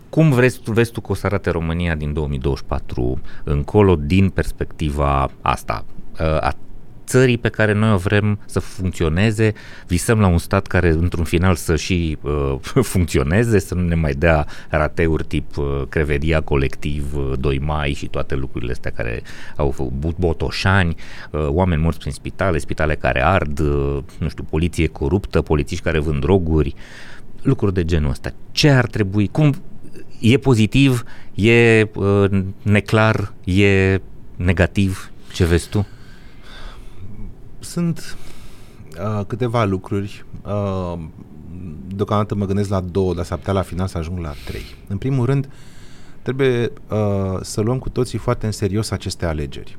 Cum 0.08 0.30
vrei, 0.30 0.50
vezi 0.64 0.92
tu 0.92 1.00
că 1.00 1.12
o 1.12 1.14
să 1.14 1.26
arate 1.26 1.50
România 1.50 1.94
din 1.94 2.12
2024 2.12 3.20
încolo 3.44 3.96
din 3.96 4.30
perspectiva 4.30 5.30
asta, 5.40 5.84
uh, 6.20 6.26
a 6.26 6.54
țării 7.08 7.38
pe 7.38 7.48
care 7.48 7.72
noi 7.72 7.92
o 7.92 7.96
vrem 7.96 8.38
să 8.46 8.60
funcționeze, 8.60 9.52
visăm 9.86 10.20
la 10.20 10.26
un 10.26 10.38
stat 10.38 10.66
care 10.66 10.88
într-un 10.88 11.24
final 11.24 11.54
să 11.54 11.76
și 11.76 12.18
uh, 12.20 12.54
funcționeze, 12.92 13.58
să 13.58 13.74
nu 13.74 13.82
ne 13.82 13.94
mai 13.94 14.12
dea 14.12 14.46
rateuri 14.68 15.24
tip 15.24 15.56
uh, 15.56 15.82
crevedia 15.88 16.40
colectiv, 16.40 17.16
uh, 17.16 17.32
2 17.38 17.58
mai 17.58 17.92
și 17.92 18.06
toate 18.06 18.34
lucrurile 18.34 18.72
astea 18.72 18.90
care 18.90 19.22
au 19.56 19.70
făcut 19.70 20.16
botoșani, 20.16 20.94
uh, 21.30 21.46
oameni 21.48 21.82
morți 21.82 21.98
prin 21.98 22.12
spitale, 22.12 22.58
spitale 22.58 22.94
care 22.94 23.24
ard, 23.24 23.58
uh, 23.58 23.98
nu 24.18 24.28
știu, 24.28 24.44
poliție 24.50 24.86
coruptă, 24.86 25.42
polițiști 25.42 25.84
care 25.84 25.98
vând 25.98 26.20
droguri, 26.20 26.74
lucruri 27.42 27.74
de 27.74 27.84
genul 27.84 28.10
ăsta. 28.10 28.32
Ce 28.52 28.70
ar 28.70 28.86
trebui, 28.86 29.28
cum 29.28 29.54
e 30.20 30.36
pozitiv, 30.36 31.04
e 31.34 31.88
uh, 31.94 32.30
neclar, 32.62 33.32
e 33.44 34.00
negativ, 34.36 35.10
ce 35.32 35.44
vezi 35.44 35.68
tu? 35.68 35.86
Sunt 37.68 38.16
uh, 39.00 39.24
câteva 39.26 39.64
lucruri. 39.64 40.24
Uh, 40.44 40.98
deocamdată 41.86 42.34
mă 42.34 42.46
gândesc 42.46 42.68
la 42.68 42.80
două, 42.80 43.14
dar 43.14 43.24
s-ar 43.24 43.38
putea 43.38 43.52
la 43.52 43.62
final 43.62 43.86
să 43.86 43.98
ajung 43.98 44.18
la 44.18 44.32
trei. 44.44 44.64
În 44.86 44.96
primul 44.96 45.26
rând, 45.26 45.48
trebuie 46.22 46.72
uh, 46.90 47.38
să 47.40 47.60
luăm 47.60 47.78
cu 47.78 47.88
toții 47.88 48.18
foarte 48.18 48.46
în 48.46 48.52
serios 48.52 48.90
aceste 48.90 49.26
alegeri. 49.26 49.78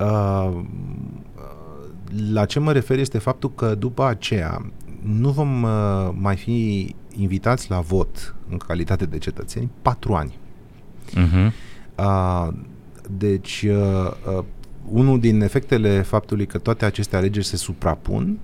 Uh, 0.00 0.60
la 2.30 2.44
ce 2.44 2.58
mă 2.58 2.72
refer 2.72 2.98
este 2.98 3.18
faptul 3.18 3.54
că 3.54 3.74
după 3.74 4.04
aceea 4.04 4.72
nu 5.02 5.30
vom 5.30 5.62
uh, 5.62 6.08
mai 6.12 6.36
fi 6.36 6.94
invitați 7.16 7.70
la 7.70 7.80
vot 7.80 8.34
în 8.50 8.56
calitate 8.56 9.06
de 9.06 9.18
cetățeni 9.18 9.70
patru 9.82 10.14
ani. 10.14 10.38
Uh-huh. 11.10 11.52
Uh, 11.96 12.48
deci, 13.10 13.66
uh, 13.68 14.10
uh, 14.36 14.44
unul 14.90 15.20
din 15.20 15.40
efectele 15.40 16.02
faptului 16.02 16.46
că 16.46 16.58
toate 16.58 16.84
aceste 16.84 17.16
alegeri 17.16 17.46
se 17.46 17.56
suprapun 17.56 18.38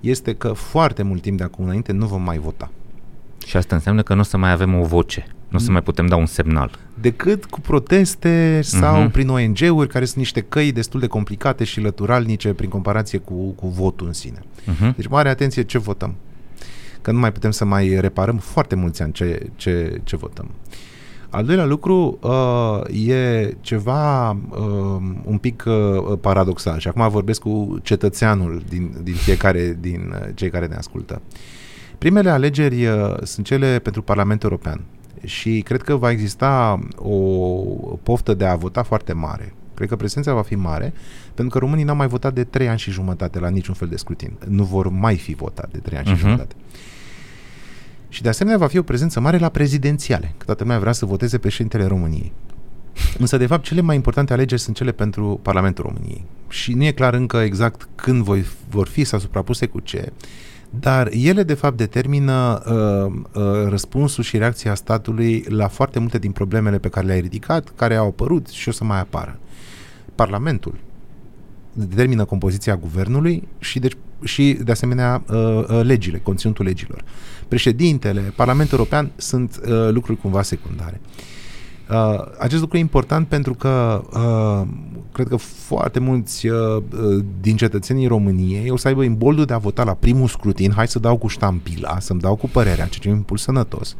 este 0.00 0.34
că 0.34 0.52
foarte 0.52 1.02
mult 1.02 1.22
timp 1.22 1.38
de 1.38 1.44
acum 1.44 1.64
înainte 1.64 1.92
nu 1.92 2.06
vom 2.06 2.22
mai 2.22 2.38
vota. 2.38 2.70
Și 3.46 3.56
asta 3.56 3.74
înseamnă 3.74 4.02
că 4.02 4.14
nu 4.14 4.20
o 4.20 4.22
să 4.22 4.36
mai 4.36 4.50
avem 4.50 4.74
o 4.74 4.84
voce, 4.84 5.26
nu 5.48 5.56
o 5.56 5.60
să 5.60 5.70
mai 5.70 5.82
putem 5.82 6.06
da 6.06 6.16
un 6.16 6.26
semnal. 6.26 6.70
Decât 7.00 7.44
cu 7.44 7.60
proteste 7.60 8.60
sau 8.62 9.06
uh-huh. 9.06 9.12
prin 9.12 9.28
ONG-uri, 9.28 9.88
care 9.88 10.04
sunt 10.04 10.16
niște 10.16 10.40
căi 10.40 10.72
destul 10.72 11.00
de 11.00 11.06
complicate 11.06 11.64
și 11.64 11.80
lăturalnice 11.80 12.52
prin 12.52 12.68
comparație 12.68 13.18
cu, 13.18 13.34
cu 13.34 13.68
votul 13.68 14.06
în 14.06 14.12
sine. 14.12 14.38
Uh-huh. 14.40 14.96
Deci 14.96 15.06
mare 15.06 15.28
atenție 15.28 15.62
ce 15.62 15.78
votăm. 15.78 16.14
Că 17.02 17.10
nu 17.10 17.18
mai 17.18 17.32
putem 17.32 17.50
să 17.50 17.64
mai 17.64 18.00
reparăm 18.00 18.36
foarte 18.36 18.74
mulți 18.74 19.02
ani 19.02 19.12
ce, 19.12 19.50
ce, 19.56 20.00
ce 20.04 20.16
votăm. 20.16 20.50
Uh, 20.50 20.87
al 21.30 21.44
doilea 21.44 21.64
lucru 21.64 22.18
uh, 22.22 23.08
e 23.08 23.52
ceva 23.60 24.30
uh, 24.30 24.36
un 25.24 25.38
pic 25.40 25.64
uh, 25.66 26.18
paradoxal 26.20 26.78
și 26.78 26.88
acum 26.88 27.08
vorbesc 27.08 27.40
cu 27.40 27.78
cetățeanul 27.82 28.62
din, 28.68 28.94
din 29.02 29.14
fiecare 29.14 29.78
din 29.80 30.14
uh, 30.14 30.28
cei 30.34 30.50
care 30.50 30.66
ne 30.66 30.74
ascultă. 30.74 31.22
Primele 31.98 32.30
alegeri 32.30 32.86
uh, 32.86 33.14
sunt 33.22 33.46
cele 33.46 33.78
pentru 33.78 34.02
Parlamentul 34.02 34.50
European 34.50 34.84
și 35.24 35.60
cred 35.60 35.82
că 35.82 35.96
va 35.96 36.10
exista 36.10 36.78
o 36.96 37.14
poftă 38.02 38.34
de 38.34 38.44
a 38.44 38.56
vota 38.56 38.82
foarte 38.82 39.12
mare. 39.12 39.54
Cred 39.74 39.88
că 39.88 39.96
prezența 39.96 40.34
va 40.34 40.42
fi 40.42 40.54
mare, 40.54 40.92
pentru 41.34 41.58
că 41.58 41.64
românii 41.64 41.84
n-au 41.84 41.96
mai 41.96 42.06
votat 42.06 42.34
de 42.34 42.44
3 42.44 42.68
ani 42.68 42.78
și 42.78 42.90
jumătate 42.90 43.38
la 43.38 43.48
niciun 43.48 43.74
fel 43.74 43.88
de 43.88 43.96
scrutin. 43.96 44.32
Nu 44.48 44.64
vor 44.64 44.88
mai 44.88 45.16
fi 45.16 45.34
votat 45.34 45.70
de 45.70 45.78
3 45.78 45.98
ani 45.98 46.06
uh-huh. 46.06 46.10
și 46.10 46.16
mhm. 46.16 46.24
jumătate. 46.24 46.54
Și 48.08 48.22
de 48.22 48.28
asemenea 48.28 48.58
va 48.58 48.66
fi 48.66 48.78
o 48.78 48.82
prezență 48.82 49.20
mare 49.20 49.38
la 49.38 49.48
prezidențiale, 49.48 50.34
că 50.36 50.44
toată 50.44 50.62
lumea 50.62 50.78
vrea 50.78 50.92
să 50.92 51.06
voteze 51.06 51.38
președintele 51.38 51.84
României. 51.84 52.32
Însă, 53.18 53.36
de 53.36 53.46
fapt, 53.46 53.64
cele 53.64 53.80
mai 53.80 53.94
importante 53.94 54.32
alegeri 54.32 54.60
sunt 54.60 54.76
cele 54.76 54.92
pentru 54.92 55.40
Parlamentul 55.42 55.84
României. 55.84 56.24
Și 56.48 56.72
nu 56.72 56.84
e 56.84 56.92
clar 56.92 57.14
încă 57.14 57.36
exact 57.36 57.88
când 57.94 58.22
voi, 58.22 58.44
vor 58.70 58.88
fi 58.88 59.04
sau 59.04 59.18
suprapuse 59.18 59.66
cu 59.66 59.80
ce, 59.80 60.12
dar 60.70 61.08
ele, 61.12 61.42
de 61.42 61.54
fapt, 61.54 61.76
determină 61.76 62.62
uh, 62.66 63.12
uh, 63.34 63.68
răspunsul 63.68 64.24
și 64.24 64.38
reacția 64.38 64.74
statului 64.74 65.44
la 65.48 65.68
foarte 65.68 65.98
multe 65.98 66.18
din 66.18 66.30
problemele 66.30 66.78
pe 66.78 66.88
care 66.88 67.06
le-ai 67.06 67.20
ridicat, 67.20 67.72
care 67.76 67.96
au 67.96 68.06
apărut 68.06 68.48
și 68.48 68.68
o 68.68 68.72
să 68.72 68.84
mai 68.84 69.00
apară. 69.00 69.38
Parlamentul 70.14 70.74
determină 71.72 72.24
compoziția 72.24 72.76
guvernului 72.76 73.48
și, 73.58 73.78
deci, 73.78 73.96
și 74.24 74.58
de 74.64 74.70
asemenea, 74.70 75.22
uh, 75.30 75.36
uh, 75.36 75.80
legile, 75.82 76.18
conținutul 76.18 76.64
legilor. 76.64 77.04
Președintele, 77.48 78.20
Parlamentul 78.36 78.78
European 78.78 79.10
sunt 79.16 79.60
uh, 79.62 79.88
lucruri 79.90 80.20
cumva 80.20 80.42
secundare. 80.42 81.00
Uh, 81.90 82.24
acest 82.38 82.60
lucru 82.60 82.76
e 82.76 82.80
important 82.80 83.28
pentru 83.28 83.54
că 83.54 84.02
uh, 84.12 84.68
cred 85.12 85.28
că 85.28 85.36
foarte 85.36 85.98
mulți 85.98 86.46
uh, 86.46 86.76
uh, 86.76 87.24
din 87.40 87.56
cetățenii 87.56 88.06
României 88.06 88.70
o 88.70 88.76
să 88.76 88.88
aibă 88.88 89.02
imboldul 89.02 89.44
de 89.44 89.52
a 89.52 89.58
vota 89.58 89.84
la 89.84 89.94
primul 89.94 90.28
scrutin, 90.28 90.72
hai 90.72 90.88
să 90.88 90.98
dau 90.98 91.16
cu 91.16 91.26
ștampila, 91.26 92.00
să-mi 92.00 92.20
dau 92.20 92.36
cu 92.36 92.48
părerea, 92.48 92.86
ceea 92.86 92.88
ce 92.88 93.08
e 93.08 93.10
un 93.10 93.16
impuls 93.16 93.42
sănătos. 93.42 93.96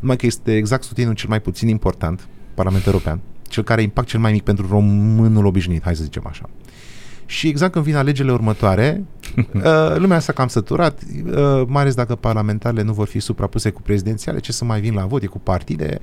Numai 0.00 0.16
că 0.16 0.26
este 0.26 0.56
exact 0.56 0.82
scrutinul 0.82 1.14
cel 1.14 1.28
mai 1.28 1.40
puțin 1.40 1.68
important, 1.68 2.28
Parlamentul 2.54 2.92
European, 2.92 3.20
cel 3.48 3.62
care 3.62 3.74
are 3.74 3.82
impact 3.82 4.08
cel 4.08 4.20
mai 4.20 4.32
mic 4.32 4.42
pentru 4.42 4.66
românul 4.70 5.46
obișnuit, 5.46 5.82
hai 5.82 5.96
să 5.96 6.02
zicem 6.02 6.26
așa. 6.26 6.48
Și 7.30 7.48
exact 7.48 7.72
când 7.72 7.84
vin 7.84 7.96
alegerile 7.96 8.32
următoare, 8.32 9.04
uh, 9.36 9.96
lumea 9.96 10.18
s-a 10.18 10.32
cam 10.32 10.48
săturat, 10.48 11.00
uh, 11.26 11.62
mai 11.66 11.82
ales 11.82 11.94
dacă 11.94 12.14
parlamentarele 12.14 12.82
nu 12.82 12.92
vor 12.92 13.06
fi 13.06 13.20
suprapuse 13.20 13.70
cu 13.70 13.82
prezidențiale, 13.82 14.38
ce 14.38 14.52
să 14.52 14.64
mai 14.64 14.80
vin 14.80 14.94
la 14.94 15.06
vot, 15.06 15.22
e 15.22 15.26
cu 15.26 15.38
partide. 15.38 15.98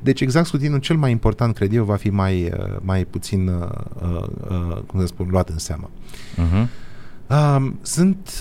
Deci 0.00 0.20
exact 0.20 0.46
scrutinul 0.46 0.78
cel 0.78 0.96
mai 0.96 1.10
important, 1.10 1.54
cred 1.54 1.74
eu, 1.74 1.84
va 1.84 1.96
fi 1.96 2.10
mai, 2.10 2.44
uh, 2.44 2.76
mai 2.80 3.04
puțin, 3.04 3.48
uh, 3.48 3.68
uh, 4.50 4.78
cum 4.86 5.00
să 5.00 5.06
spun, 5.06 5.28
luat 5.30 5.48
în 5.48 5.58
seamă. 5.58 5.90
Uh-huh. 6.36 6.66
Uh, 7.26 7.72
sunt... 7.82 8.40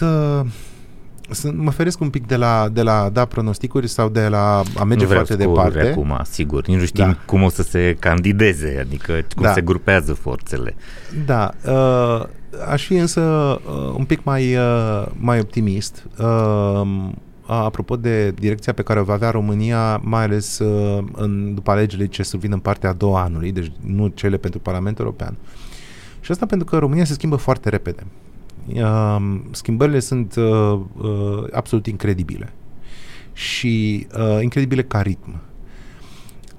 Uh, 1.30 1.36
sunt, 1.36 1.58
mă 1.58 1.72
feresc 1.72 2.00
un 2.00 2.10
pic 2.10 2.28
de 2.28 2.36
la, 2.36 2.70
de 2.72 2.82
la 2.82 3.10
da 3.10 3.26
pronosticuri 3.26 3.88
sau 3.88 4.10
de 4.10 4.28
la 4.28 4.64
a 4.78 4.84
merge 4.84 5.06
nu 5.06 5.12
foarte 5.12 5.36
departe. 5.36 5.80
acum, 5.80 6.20
sigur. 6.24 6.68
Nici 6.68 6.80
nu 6.80 6.86
știm 6.86 7.06
da. 7.06 7.18
cum 7.26 7.44
o 7.44 7.50
să 7.50 7.64
se 7.64 7.96
candideze, 8.00 8.78
adică 8.80 9.14
cum 9.36 9.44
da. 9.44 9.54
se 9.54 9.62
grupează 9.62 10.14
forțele. 10.14 10.76
Da. 11.26 11.52
Uh, 11.66 12.24
aș 12.70 12.86
fi 12.86 12.94
însă 12.94 13.22
uh, 13.22 13.94
un 13.98 14.06
pic 14.06 14.24
mai, 14.24 14.56
uh, 14.56 15.06
mai 15.20 15.40
optimist. 15.40 16.08
Uh, 16.20 17.10
apropo 17.48 17.96
de 17.96 18.32
direcția 18.32 18.74
pe 18.74 18.82
care 18.82 19.00
o 19.00 19.04
va 19.04 19.14
avea 19.14 19.30
România, 19.30 19.98
mai 19.98 20.24
ales 20.24 20.60
uh, 20.60 21.04
în, 21.12 21.54
după 21.54 21.72
alegerile 21.72 22.08
ce 22.08 22.24
să 22.24 22.38
vină 22.38 22.54
în 22.54 22.60
partea 22.60 22.90
a 22.90 22.94
doua 22.94 23.22
anului, 23.22 23.52
deci 23.52 23.72
nu 23.82 24.08
cele 24.08 24.38
pentru 24.38 24.60
Parlamentul 24.60 25.06
European. 25.06 25.38
Și 26.22 26.32
asta 26.32 26.46
pentru 26.46 26.68
că 26.68 26.78
România 26.78 27.06
se 27.06 27.14
schimbă 27.14 27.36
foarte 27.36 27.70
repede. 27.70 28.04
Uh, 28.74 29.40
schimbările 29.52 30.00
sunt 30.00 30.36
uh, 30.36 30.80
uh, 30.98 31.44
absolut 31.52 31.88
incredibile 31.88 32.54
și 33.34 34.08
uh, 34.18 34.42
incredibile 34.42 34.84
ca 34.84 35.02
ritm. 35.02 35.42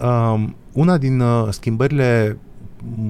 Uh, 0.00 0.44
una 0.72 0.98
din 0.98 1.20
uh, 1.20 1.46
schimbările 1.50 2.38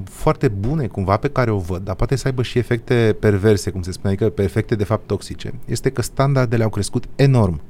foarte 0.04 0.48
bune 0.48 0.86
cumva 0.86 1.16
pe 1.16 1.28
care 1.28 1.50
o 1.50 1.58
văd, 1.58 1.84
dar 1.84 1.94
poate 1.94 2.16
să 2.16 2.26
aibă 2.26 2.42
și 2.42 2.58
efecte 2.58 3.16
perverse, 3.20 3.70
cum 3.70 3.82
se 3.82 3.92
spune, 3.92 4.12
adică 4.12 4.30
pe 4.30 4.42
efecte 4.42 4.74
de 4.74 4.84
fapt 4.84 5.06
toxice, 5.06 5.52
este 5.64 5.90
că 5.90 6.02
standardele 6.02 6.62
au 6.62 6.68
crescut 6.68 7.04
enorm. 7.16 7.60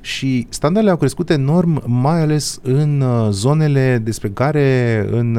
Și 0.00 0.46
standardele 0.48 0.92
au 0.92 0.98
crescut 0.98 1.30
enorm, 1.30 1.82
mai 1.86 2.20
ales 2.20 2.58
în 2.62 3.00
uh, 3.00 3.28
zonele 3.30 3.98
despre 3.98 4.28
care 4.28 5.06
în 5.10 5.38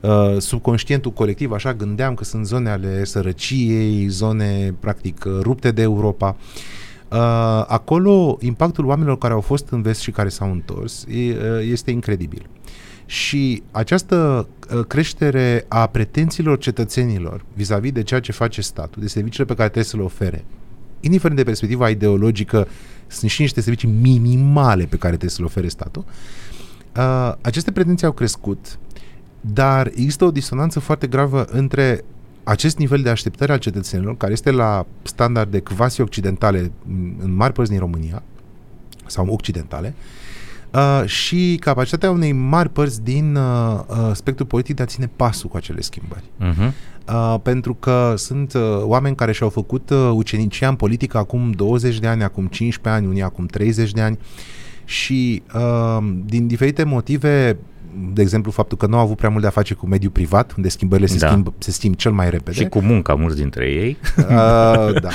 uh, 0.00 0.10
uh, 0.10 0.38
subconștientul 0.38 1.10
colectiv, 1.10 1.52
așa 1.52 1.74
gândeam 1.74 2.14
că 2.14 2.24
sunt 2.24 2.46
zone 2.46 2.70
ale 2.70 3.04
sărăciei, 3.04 4.08
zone 4.08 4.74
practic 4.80 5.24
rupte 5.24 5.70
de 5.70 5.82
Europa. 5.82 6.36
Uh, 7.08 7.18
acolo 7.66 8.38
impactul 8.40 8.84
oamenilor 8.84 9.18
care 9.18 9.32
au 9.32 9.40
fost 9.40 9.68
în 9.68 9.82
vest 9.82 10.00
și 10.00 10.10
care 10.10 10.28
s-au 10.28 10.50
întors 10.50 11.06
e, 11.08 11.60
este 11.60 11.90
incredibil. 11.90 12.46
Și 13.06 13.62
această 13.70 14.48
creștere 14.88 15.64
a 15.68 15.86
pretențiilor 15.86 16.58
cetățenilor 16.58 17.44
vis-a-vis 17.54 17.92
de 17.92 18.02
ceea 18.02 18.20
ce 18.20 18.32
face 18.32 18.60
statul, 18.60 19.02
de 19.02 19.08
serviciile 19.08 19.44
pe 19.44 19.54
care 19.54 19.68
trebuie 19.68 19.90
să 19.90 19.96
le 19.96 20.02
ofere, 20.02 20.44
indiferent 21.00 21.36
de 21.36 21.44
perspectiva 21.44 21.88
ideologică, 21.88 22.68
sunt 23.06 23.30
și 23.30 23.40
niște 23.40 23.60
servicii 23.60 23.88
minimale 24.00 24.84
pe 24.84 24.96
care 24.96 25.10
trebuie 25.10 25.30
să 25.30 25.36
le 25.40 25.44
ofere 25.44 25.68
statul, 25.68 26.04
uh, 26.96 27.32
aceste 27.40 27.72
pretenții 27.72 28.06
au 28.06 28.12
crescut 28.12 28.78
dar 29.40 29.86
există 29.86 30.24
o 30.24 30.30
disonanță 30.30 30.80
foarte 30.80 31.06
gravă 31.06 31.44
între 31.44 32.04
acest 32.44 32.78
nivel 32.78 33.02
de 33.02 33.08
așteptare 33.08 33.52
al 33.52 33.58
cetățenilor, 33.58 34.16
care 34.16 34.32
este 34.32 34.50
la 34.50 34.86
standarde 35.02 35.60
quasi-occidentale 35.60 36.72
în 37.18 37.34
mari 37.34 37.52
părți 37.52 37.70
din 37.70 37.80
România, 37.80 38.22
sau 39.06 39.26
occidentale, 39.26 39.94
uh, 40.72 41.02
și 41.06 41.56
capacitatea 41.60 42.10
unei 42.10 42.32
mari 42.32 42.68
părți 42.68 43.02
din 43.02 43.36
uh, 43.36 43.80
uh, 43.88 44.10
spectrul 44.12 44.46
politic 44.46 44.76
de 44.76 44.82
a 44.82 44.86
ține 44.86 45.10
pasul 45.16 45.48
cu 45.48 45.56
acele 45.56 45.80
schimbări. 45.80 46.24
Uh-huh. 46.40 46.72
Uh, 47.08 47.34
pentru 47.42 47.74
că 47.74 48.14
sunt 48.16 48.52
uh, 48.52 48.62
oameni 48.82 49.14
care 49.14 49.32
și-au 49.32 49.48
făcut 49.48 49.90
uh, 49.90 50.10
ucenicia 50.12 50.68
în 50.68 50.74
politică 50.74 51.18
acum 51.18 51.50
20 51.50 51.98
de 51.98 52.06
ani, 52.06 52.22
acum 52.22 52.46
15 52.46 53.02
ani, 53.02 53.06
unii 53.06 53.22
acum 53.22 53.46
30 53.46 53.92
de 53.92 54.00
ani 54.00 54.18
și 54.84 55.42
uh, 55.54 56.08
din 56.24 56.46
diferite 56.46 56.84
motive 56.84 57.58
de 58.12 58.22
exemplu, 58.22 58.50
faptul 58.50 58.76
că 58.76 58.86
nu 58.86 58.96
au 58.96 59.02
avut 59.02 59.16
prea 59.16 59.28
mult 59.28 59.42
de 59.42 59.48
a 59.48 59.50
face 59.50 59.74
cu 59.74 59.86
mediul 59.86 60.10
privat, 60.10 60.54
unde 60.56 60.68
schimbările 60.68 61.06
se, 61.06 61.18
da. 61.18 61.26
schimb, 61.26 61.52
se 61.58 61.70
schimb 61.70 61.94
cel 61.94 62.12
mai 62.12 62.30
repede. 62.30 62.56
Și 62.56 62.68
cu 62.68 62.80
munca, 62.80 63.14
mulți 63.14 63.36
dintre 63.36 63.66
ei. 63.70 63.96
Uh, 64.30 65.00
da. 65.00 65.08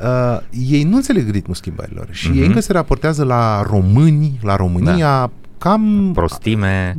Uh, 0.00 0.40
ei 0.68 0.82
nu 0.82 0.96
înțeleg 0.96 1.30
ritmul 1.30 1.54
schimbărilor 1.54 2.08
și 2.10 2.30
uh-huh. 2.30 2.36
ei 2.36 2.46
încă 2.46 2.60
se 2.60 2.72
raportează 2.72 3.24
la 3.24 3.62
români, 3.62 4.38
la 4.42 4.56
România, 4.56 5.06
da. 5.06 5.30
Cam 5.58 6.10
prostime 6.14 6.96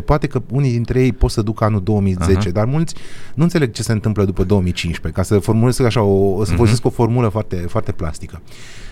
2007-2010, 0.00 0.04
poate 0.04 0.26
că 0.26 0.42
unii 0.50 0.70
dintre 0.70 1.02
ei 1.02 1.12
pot 1.12 1.30
să 1.30 1.42
ducă 1.42 1.64
anul 1.64 1.82
2010, 1.82 2.48
uh-huh. 2.48 2.52
dar 2.52 2.64
mulți 2.64 2.94
nu 3.34 3.42
înțeleg 3.42 3.72
ce 3.72 3.82
se 3.82 3.92
întâmplă 3.92 4.24
după 4.24 4.44
2015, 4.44 5.20
ca 5.20 5.26
să 5.26 5.38
formulez 5.38 5.78
așa 5.78 6.02
o, 6.02 6.44
să 6.44 6.52
uh-huh. 6.52 6.56
folosesc 6.56 6.84
o 6.84 6.90
formulă 6.90 7.28
foarte, 7.28 7.56
foarte 7.56 7.92
plastică. 7.92 8.40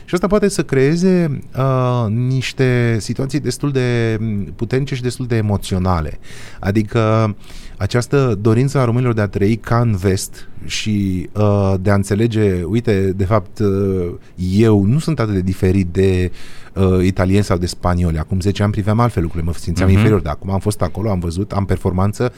Și 0.05 0.15
asta 0.15 0.27
poate 0.27 0.49
să 0.49 0.63
creeze 0.63 1.41
uh, 1.57 2.07
niște 2.09 2.97
situații 3.01 3.41
destul 3.41 3.73
de 3.73 4.19
puternice 4.57 4.95
și 4.95 5.03
destul 5.03 5.27
de 5.27 5.37
emoționale. 5.37 6.19
Adică 6.61 7.35
această 7.77 8.39
dorință 8.41 8.79
a 8.79 8.85
românilor 8.85 9.15
de 9.15 9.21
a 9.21 9.27
trăi 9.27 9.57
ca 9.57 9.81
în 9.81 9.97
vest 9.97 10.49
și 10.65 11.29
uh, 11.33 11.75
de 11.81 11.91
a 11.91 11.95
înțelege, 11.95 12.63
uite, 12.63 13.13
de 13.17 13.25
fapt, 13.25 13.59
uh, 13.59 14.13
eu 14.57 14.85
nu 14.85 14.99
sunt 14.99 15.21
atât 15.21 15.35
de 15.35 15.41
diferit 15.41 15.87
de 15.87 16.31
uh, 16.33 16.66
italieni 17.03 17.45
sau 17.45 17.57
de 17.57 17.67
spanioli. 17.67 18.19
Acum 18.19 18.41
10 18.41 18.63
ani 18.63 18.73
priveam 18.73 19.01
altfel 19.01 19.23
lucrurile, 19.23 19.51
mă 19.51 19.59
simțeam 19.59 19.89
uh-huh. 19.89 19.93
inferior, 19.93 20.21
dar 20.21 20.33
acum 20.33 20.51
am 20.51 20.59
fost 20.61 20.83
acolo, 20.83 21.11
am 21.11 21.19
văzut, 21.19 21.53
am 21.53 21.65
performanță, 21.65 22.33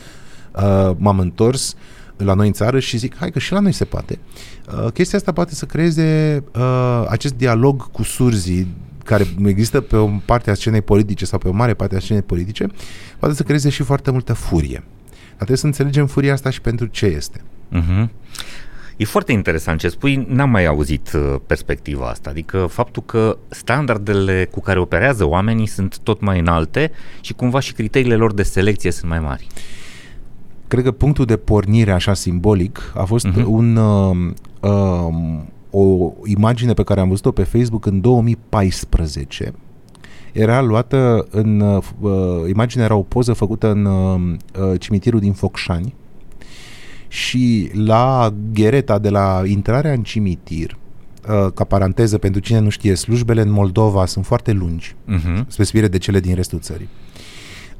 uh, 0.56 0.90
m-am 0.96 1.18
întors, 1.18 1.72
uh, 1.72 1.78
la 2.24 2.34
noi 2.34 2.46
în 2.46 2.52
țară 2.52 2.78
și 2.78 2.96
zic, 2.96 3.16
hai 3.16 3.30
că 3.30 3.38
și 3.38 3.52
la 3.52 3.60
noi 3.60 3.72
se 3.72 3.84
poate. 3.84 4.18
Uh, 4.84 4.92
chestia 4.92 5.18
asta 5.18 5.32
poate 5.32 5.54
să 5.54 5.64
creeze 5.64 6.42
uh, 6.54 7.04
acest 7.08 7.34
dialog 7.34 7.90
cu 7.90 8.02
surzii 8.02 8.76
care 9.04 9.26
există 9.44 9.80
pe 9.80 9.96
o 9.96 10.10
parte 10.24 10.50
a 10.50 10.54
scenei 10.54 10.82
politice 10.82 11.24
sau 11.24 11.38
pe 11.38 11.48
o 11.48 11.52
mare 11.52 11.74
parte 11.74 11.96
a 11.96 11.98
scenei 11.98 12.22
politice, 12.22 12.66
poate 13.18 13.34
să 13.34 13.42
creeze 13.42 13.68
și 13.68 13.82
foarte 13.82 14.10
multă 14.10 14.32
furie. 14.32 14.82
Dar 15.10 15.36
trebuie 15.36 15.56
să 15.56 15.66
înțelegem 15.66 16.06
furia 16.06 16.32
asta 16.32 16.50
și 16.50 16.60
pentru 16.60 16.86
ce 16.86 17.06
este. 17.06 17.40
Uh-huh. 17.72 18.08
E 18.98 19.04
foarte 19.04 19.32
interesant 19.32 19.78
ce 19.78 19.88
spui, 19.88 20.26
n-am 20.28 20.50
mai 20.50 20.66
auzit 20.66 21.12
uh, 21.14 21.34
perspectiva 21.46 22.08
asta, 22.08 22.30
adică 22.30 22.66
faptul 22.70 23.02
că 23.06 23.38
standardele 23.48 24.48
cu 24.50 24.60
care 24.60 24.78
operează 24.78 25.24
oamenii 25.24 25.66
sunt 25.66 25.98
tot 25.98 26.20
mai 26.20 26.38
înalte 26.38 26.90
și 27.20 27.32
cumva 27.32 27.60
și 27.60 27.72
criteriile 27.72 28.16
lor 28.16 28.32
de 28.32 28.42
selecție 28.42 28.90
sunt 28.90 29.10
mai 29.10 29.20
mari. 29.20 29.46
Cred 30.68 30.84
că 30.84 30.90
punctul 30.90 31.24
de 31.24 31.36
pornire 31.36 31.92
așa 31.92 32.14
simbolic 32.14 32.92
a 32.94 33.04
fost 33.04 33.26
uh-huh. 33.26 33.44
un 33.46 33.76
uh, 33.76 34.16
uh, 34.60 35.40
o 35.70 36.12
imagine 36.24 36.72
pe 36.72 36.82
care 36.82 37.00
am 37.00 37.08
văzut-o 37.08 37.32
pe 37.32 37.42
Facebook 37.42 37.86
în 37.86 38.00
2014 38.00 39.52
era 40.32 40.60
luată 40.60 41.26
în 41.30 41.60
uh, 41.60 41.82
imaginea 42.48 42.84
era 42.84 42.94
o 42.94 43.02
poză 43.02 43.32
făcută 43.32 43.70
în 43.70 43.84
uh, 43.84 44.36
uh, 44.60 44.80
cimitirul 44.80 45.20
din 45.20 45.32
Focșani 45.32 45.94
și 47.08 47.70
la 47.74 48.34
ghereta 48.52 48.98
de 48.98 49.08
la 49.08 49.42
intrarea 49.44 49.92
în 49.92 50.02
cimitir 50.02 50.76
uh, 51.28 51.52
ca 51.54 51.64
paranteză, 51.64 52.18
pentru 52.18 52.40
cine 52.40 52.58
nu 52.58 52.68
știe, 52.68 52.94
slujbele 52.94 53.40
în 53.40 53.50
Moldova 53.50 54.06
sunt 54.06 54.26
foarte 54.26 54.52
lungi, 54.52 54.94
Uh-huh. 55.08 55.46
spre 55.46 55.64
spire 55.64 55.88
de 55.88 55.98
cele 55.98 56.20
din 56.20 56.34
restul 56.34 56.58
țării. 56.58 56.88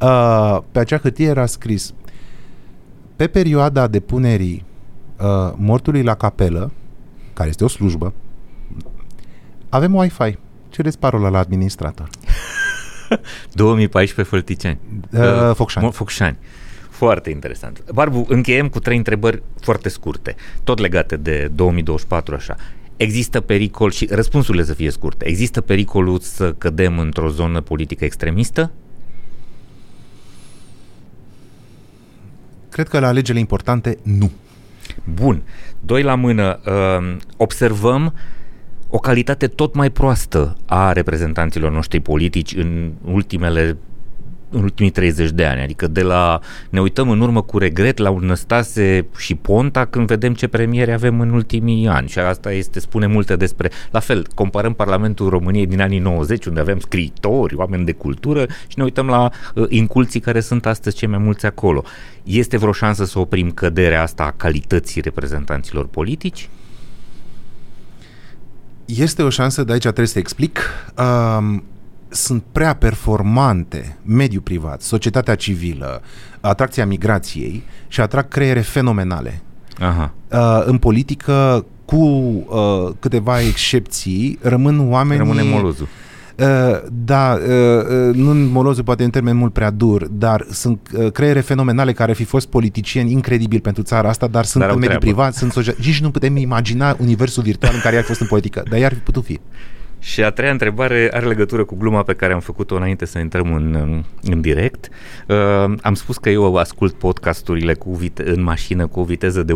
Uh, 0.01 0.59
pe 0.73 0.79
acea 0.79 0.99
hârtie 0.99 1.27
era 1.27 1.47
scris 1.47 1.93
pe 3.17 3.27
perioada 3.27 3.87
depunerii 3.87 4.65
uh, 5.21 5.53
mortului 5.57 6.03
la 6.03 6.15
capelă, 6.15 6.73
care 7.33 7.49
este 7.49 7.65
o 7.65 7.69
slujbă, 7.69 8.13
avem 9.69 9.95
Wi-Fi. 9.95 10.37
Cereți 10.69 10.99
parola 10.99 11.29
la 11.29 11.39
administrator. 11.39 12.09
2014 13.53 14.35
Fălticeni. 14.35 14.79
Uh, 15.13 15.55
Focșani. 15.55 15.89
Mo- 15.89 15.93
Focșani. 15.93 16.37
Foarte 16.99 17.31
interesant. 17.31 17.85
Barbu, 17.93 18.27
încheiem 18.29 18.69
cu 18.69 18.79
trei 18.79 18.97
întrebări 18.97 19.43
foarte 19.61 19.89
scurte, 19.89 20.35
tot 20.65 20.79
legate 20.79 21.17
de 21.17 21.51
2024 21.55 22.35
așa. 22.35 22.57
Există 22.97 23.41
pericol 23.41 23.91
și 23.91 24.09
răspunsurile 24.11 24.65
să 24.65 24.75
fie 24.75 24.91
scurte. 24.91 25.27
Există 25.27 25.61
pericolul 25.61 26.19
să 26.19 26.53
cădem 26.53 26.99
într-o 26.99 27.29
zonă 27.29 27.61
politică 27.61 28.05
extremistă? 28.05 28.71
Cred 32.69 32.89
că 32.89 32.99
la 32.99 33.07
alegerile 33.07 33.41
importante, 33.41 33.99
nu. 34.03 34.31
Bun. 35.15 35.43
Doi 35.81 36.03
la 36.03 36.15
mână. 36.15 36.61
Uh, 36.67 37.17
observăm 37.37 38.15
o 38.89 38.99
calitate 38.99 39.47
tot 39.47 39.75
mai 39.75 39.91
proastă 39.91 40.57
a 40.67 40.93
reprezentanților 40.93 41.73
noștri 41.73 42.01
politici 42.01 42.55
în 42.55 42.93
ultimele 43.05 43.77
în 44.51 44.63
ultimii 44.63 44.91
30 44.91 45.31
de 45.31 45.45
ani, 45.45 45.61
adică 45.61 45.87
de 45.87 46.03
la 46.03 46.41
ne 46.71 46.81
uităm 46.81 47.11
în 47.11 47.21
urmă 47.21 47.43
cu 47.43 47.59
regret 47.59 47.99
la 47.99 48.11
un 48.11 48.25
Năstase 48.25 49.07
și 49.17 49.35
Ponta 49.35 49.85
când 49.85 50.07
vedem 50.07 50.35
ce 50.35 50.47
premiere 50.47 50.93
avem 50.93 51.21
în 51.21 51.31
ultimii 51.31 51.89
ani 51.89 52.09
și 52.09 52.19
asta 52.19 52.53
este 52.53 52.81
spune 52.81 53.07
multe 53.07 53.37
despre, 53.37 53.71
la 53.91 53.99
fel, 53.99 54.27
comparăm 54.35 54.73
Parlamentul 54.73 55.29
României 55.29 55.67
din 55.67 55.81
anii 55.81 55.99
90 55.99 56.45
unde 56.45 56.61
avem 56.61 56.79
scriitori, 56.79 57.55
oameni 57.55 57.85
de 57.85 57.93
cultură 57.93 58.47
și 58.67 58.75
ne 58.77 58.83
uităm 58.83 59.07
la 59.07 59.31
uh, 59.55 59.67
inculții 59.69 60.21
care 60.21 60.41
sunt 60.41 60.67
astăzi 60.67 60.97
cei 60.97 61.09
mai 61.09 61.19
mulți 61.19 61.47
acolo. 61.47 61.83
Este 62.23 62.57
vreo 62.57 62.73
șansă 62.73 63.05
să 63.05 63.19
oprim 63.19 63.51
căderea 63.51 64.03
asta 64.03 64.23
a 64.23 64.35
calității 64.37 65.01
reprezentanților 65.01 65.87
politici? 65.87 66.49
Este 68.85 69.23
o 69.23 69.31
șansă, 69.31 69.65
de 69.65 69.73
aici 69.73 69.83
trebuie 69.83 70.07
să 70.07 70.19
explic. 70.19 70.61
Um, 70.97 71.65
sunt 72.09 72.43
prea 72.53 72.75
performante 72.75 73.99
mediul 74.05 74.43
privat, 74.43 74.83
societatea 74.83 75.35
civilă, 75.35 76.03
atracția 76.41 76.87
migrației 76.87 77.63
și 77.89 78.01
atrag 78.01 78.29
creiere 78.29 78.61
fenomenale. 78.61 79.43
Aha. 79.79 80.13
Uh, 80.31 80.63
în 80.65 80.79
politică, 80.79 81.65
cu 81.85 81.97
uh, 81.97 82.95
câteva 83.01 83.41
excepții, 83.41 84.39
rămân 84.43 84.91
oameni... 84.91 85.19
Rămâne 85.19 85.43
molozul. 85.43 85.89
Uh, 86.37 86.47
da, 87.05 87.39
uh, 87.41 87.49
uh, 87.49 88.15
nu 88.15 88.31
în 88.31 88.47
molozul 88.47 88.85
poate 88.85 89.05
în 89.05 89.11
termen 89.11 89.37
mult 89.37 89.53
prea 89.53 89.71
dur, 89.71 90.07
dar 90.07 90.47
sunt 90.51 90.89
uh, 90.93 91.13
creiere 91.13 91.41
fenomenale 91.41 91.93
care 91.93 92.11
ar 92.11 92.17
fi 92.17 92.25
fost 92.25 92.49
politicieni 92.49 93.13
incredibil 93.13 93.61
pentru 93.61 93.83
țara 93.83 94.09
asta, 94.09 94.27
dar 94.27 94.45
sunt 94.45 94.63
Dar 94.63 94.73
au 94.73 94.79
în 94.79 94.81
mediul 94.81 94.99
treabă. 95.01 95.19
privat, 95.21 95.35
sunt 95.35 95.53
social... 95.53 95.75
Nici 95.79 96.01
nu 96.01 96.11
putem 96.11 96.37
imagina 96.37 96.97
universul 97.01 97.43
virtual 97.43 97.73
în 97.75 97.81
care 97.81 97.97
ar 97.97 98.01
fi 98.03 98.09
fost 98.09 98.21
în 98.21 98.27
politică, 98.27 98.63
dar 98.71 98.79
i-ar 98.79 98.93
fi 98.93 98.99
putut 98.99 99.25
fi. 99.25 99.41
Și 100.01 100.23
a 100.23 100.31
treia 100.31 100.53
întrebare 100.53 101.11
are 101.13 101.27
legătură 101.27 101.65
cu 101.65 101.77
gluma 101.77 102.03
pe 102.03 102.15
care 102.15 102.33
am 102.33 102.41
făcut-o 102.41 102.77
înainte 102.77 103.05
să 103.05 103.19
intrăm 103.19 103.53
în, 103.55 103.75
în, 103.75 104.05
în 104.23 104.41
direct. 104.41 104.89
Uh, 105.27 105.37
am 105.83 105.95
spus 105.95 106.19
că 106.19 106.31
eu 106.31 106.57
ascult 106.57 106.95
podcasturile 106.95 107.75
cu 107.75 107.95
vite- 107.95 108.31
în 108.31 108.43
mașină 108.43 108.87
cu 108.87 109.01
o 109.01 109.05
viteză 109.05 109.43
de 109.43 109.53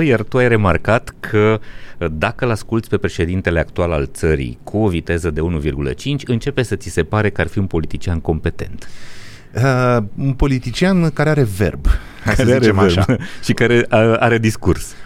1,2, 0.00 0.06
iar 0.06 0.22
tu 0.22 0.36
ai 0.36 0.48
remarcat 0.48 1.14
că 1.20 1.60
uh, 1.98 2.06
dacă 2.12 2.44
îl 2.44 2.50
asculți 2.50 2.88
pe 2.88 2.96
președintele 2.96 3.58
actual 3.58 3.92
al 3.92 4.08
țării 4.12 4.58
cu 4.62 4.78
o 4.78 4.88
viteză 4.88 5.30
de 5.30 5.40
1,5, 5.40 5.94
începe 6.24 6.62
să 6.62 6.76
ți 6.76 6.88
se 6.88 7.02
pare 7.02 7.30
că 7.30 7.40
ar 7.40 7.46
fi 7.46 7.58
un 7.58 7.66
politician 7.66 8.20
competent. 8.20 8.88
Uh, 9.62 10.02
un 10.18 10.32
politician 10.32 11.10
care 11.10 11.30
are 11.30 11.46
verb, 11.58 11.86
hai 12.24 12.34
să 12.34 12.42
Care 12.44 12.58
zicem 12.60 12.78
are 12.78 12.86
așa. 12.88 13.04
verb 13.06 13.20
și 13.44 13.52
care 13.52 13.86
a, 13.88 13.96
are 13.98 14.38
discurs. 14.38 14.94
1,5 14.94 14.98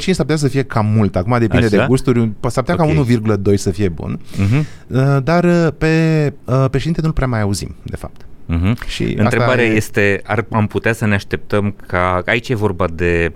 s-ar 0.00 0.14
putea 0.16 0.36
să 0.36 0.48
fie 0.48 0.62
cam 0.62 0.86
mult, 0.86 1.16
acum 1.16 1.36
depinde 1.38 1.66
Așa? 1.66 1.76
de 1.76 1.84
gusturi, 1.88 2.30
s-ar 2.48 2.64
putea 2.64 2.84
Ok. 2.84 2.94
ca 2.94 3.34
1,2 3.52 3.54
să 3.56 3.70
fie 3.70 3.88
bun, 3.88 4.20
Uh-huh. 4.34 4.64
uh, 4.86 5.16
dar 5.22 5.44
uh, 5.44 5.68
pe 5.78 6.32
uh, 6.44 6.64
președinte 6.70 7.00
nu 7.00 7.12
prea 7.12 7.26
mai 7.26 7.40
auzim, 7.40 7.74
de 7.82 7.96
fapt. 7.96 8.20
Uh-huh. 8.20 8.86
Și 8.86 9.02
Întrebarea 9.18 9.64
asta 9.64 9.72
e- 9.72 9.76
este, 9.76 10.20
ar, 10.24 10.44
am 10.50 10.66
putea 10.66 10.92
să 10.92 11.06
ne 11.06 11.14
așteptăm 11.14 11.74
ca, 11.86 12.22
aici 12.26 12.48
e 12.48 12.54
vorba 12.54 12.86
de 12.94 13.32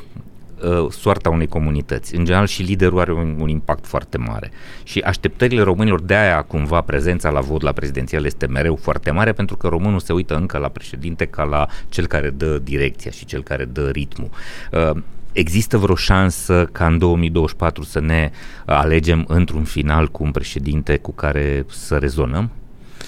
uh, 0.62 0.90
soarta 0.90 1.30
unei 1.30 1.46
comunități. 1.46 2.16
În 2.16 2.24
general 2.24 2.46
și 2.46 2.62
liderul 2.62 3.00
are 3.00 3.12
un, 3.12 3.36
un 3.40 3.48
impact 3.48 3.86
foarte 3.86 4.18
mare. 4.18 4.50
Și 4.82 4.98
așteptările 4.98 5.62
românilor, 5.62 6.00
de 6.00 6.14
aia 6.14 6.42
cumva 6.42 6.80
prezența 6.80 7.30
la 7.30 7.40
vot 7.40 7.62
la 7.62 7.72
prezidențial 7.72 8.24
este 8.24 8.46
mereu 8.46 8.76
foarte 8.76 9.11
mare, 9.11 9.32
pentru 9.32 9.57
că 9.57 9.68
românul 9.68 10.00
se 10.00 10.12
uită 10.12 10.34
încă 10.34 10.59
la 10.59 10.68
președinte 10.68 11.24
ca 11.24 11.42
la 11.42 11.66
cel 11.88 12.07
care 12.07 12.30
dă 12.30 12.59
direcția 12.59 13.11
și 13.11 13.24
cel 13.24 13.42
care 13.42 13.64
dă 13.64 13.88
ritmul. 13.88 14.30
Uh, 14.72 15.02
Există 15.34 15.78
vreo 15.78 15.94
șansă 15.94 16.68
ca 16.72 16.86
în 16.86 16.98
2024 16.98 17.82
să 17.82 18.00
ne 18.00 18.30
alegem 18.64 19.24
într-un 19.28 19.64
final 19.64 20.09
cu 20.09 20.24
un 20.24 20.30
președinte 20.30 20.96
cu 20.96 21.12
care 21.12 21.64
să 21.68 21.96
rezonăm 21.96 22.50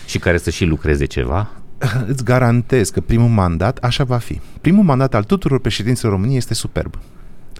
și 0.06 0.18
care 0.18 0.38
să 0.38 0.50
și 0.50 0.64
lucreze 0.64 1.04
ceva? 1.04 1.50
Îți 2.10 2.24
garantez 2.24 2.90
că 2.90 3.00
primul 3.00 3.28
mandat 3.28 3.78
așa 3.78 4.04
va 4.04 4.16
fi. 4.18 4.40
Primul 4.60 4.84
mandat 4.84 5.14
al 5.14 5.24
tuturor 5.24 5.60
președinților 5.60 6.12
României 6.12 6.36
este 6.36 6.54
superb. 6.54 6.98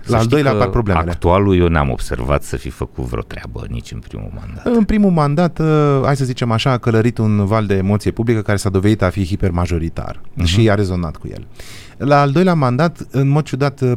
Să 0.07 0.13
La 0.13 0.17
al 0.17 0.23
știi 0.23 0.33
doilea 0.35 0.51
că 0.51 0.57
apar 0.57 0.69
problemele. 0.71 1.11
Actualul 1.11 1.57
eu 1.59 1.69
n-am 1.69 1.91
observat 1.91 2.43
să 2.43 2.57
fi 2.57 2.71
făcut 2.71 3.05
vreo 3.05 3.23
treabă 3.23 3.65
nici 3.69 3.93
în 3.93 3.99
primul 3.99 4.31
mandat. 4.35 4.67
În 4.67 4.85
primul 4.85 5.11
mandat, 5.11 5.59
uh, 5.59 6.01
hai 6.05 6.17
să 6.17 6.25
zicem 6.25 6.51
așa, 6.51 6.71
a 6.71 6.79
călărit 6.79 7.19
un 7.19 7.45
val 7.45 7.67
de 7.67 7.75
emoție 7.75 8.11
publică 8.11 8.43
care 8.43 8.57
s-a 8.57 8.69
dovedit 8.69 9.03
a 9.03 9.11
fi 9.11 9.25
hipermajoritar 9.27 10.21
Mhm. 10.35 10.43
uh-huh. 10.45 10.49
și 10.49 10.71
a 10.71 10.75
rezonat 10.75 11.17
cu 11.17 11.29
el. 11.31 11.47
La 11.97 12.21
al 12.21 12.31
doilea 12.31 12.55
mandat, 12.55 13.07
în 13.11 13.29
mod 13.29 13.45
ciudat, 13.45 13.81
uh, 13.81 13.93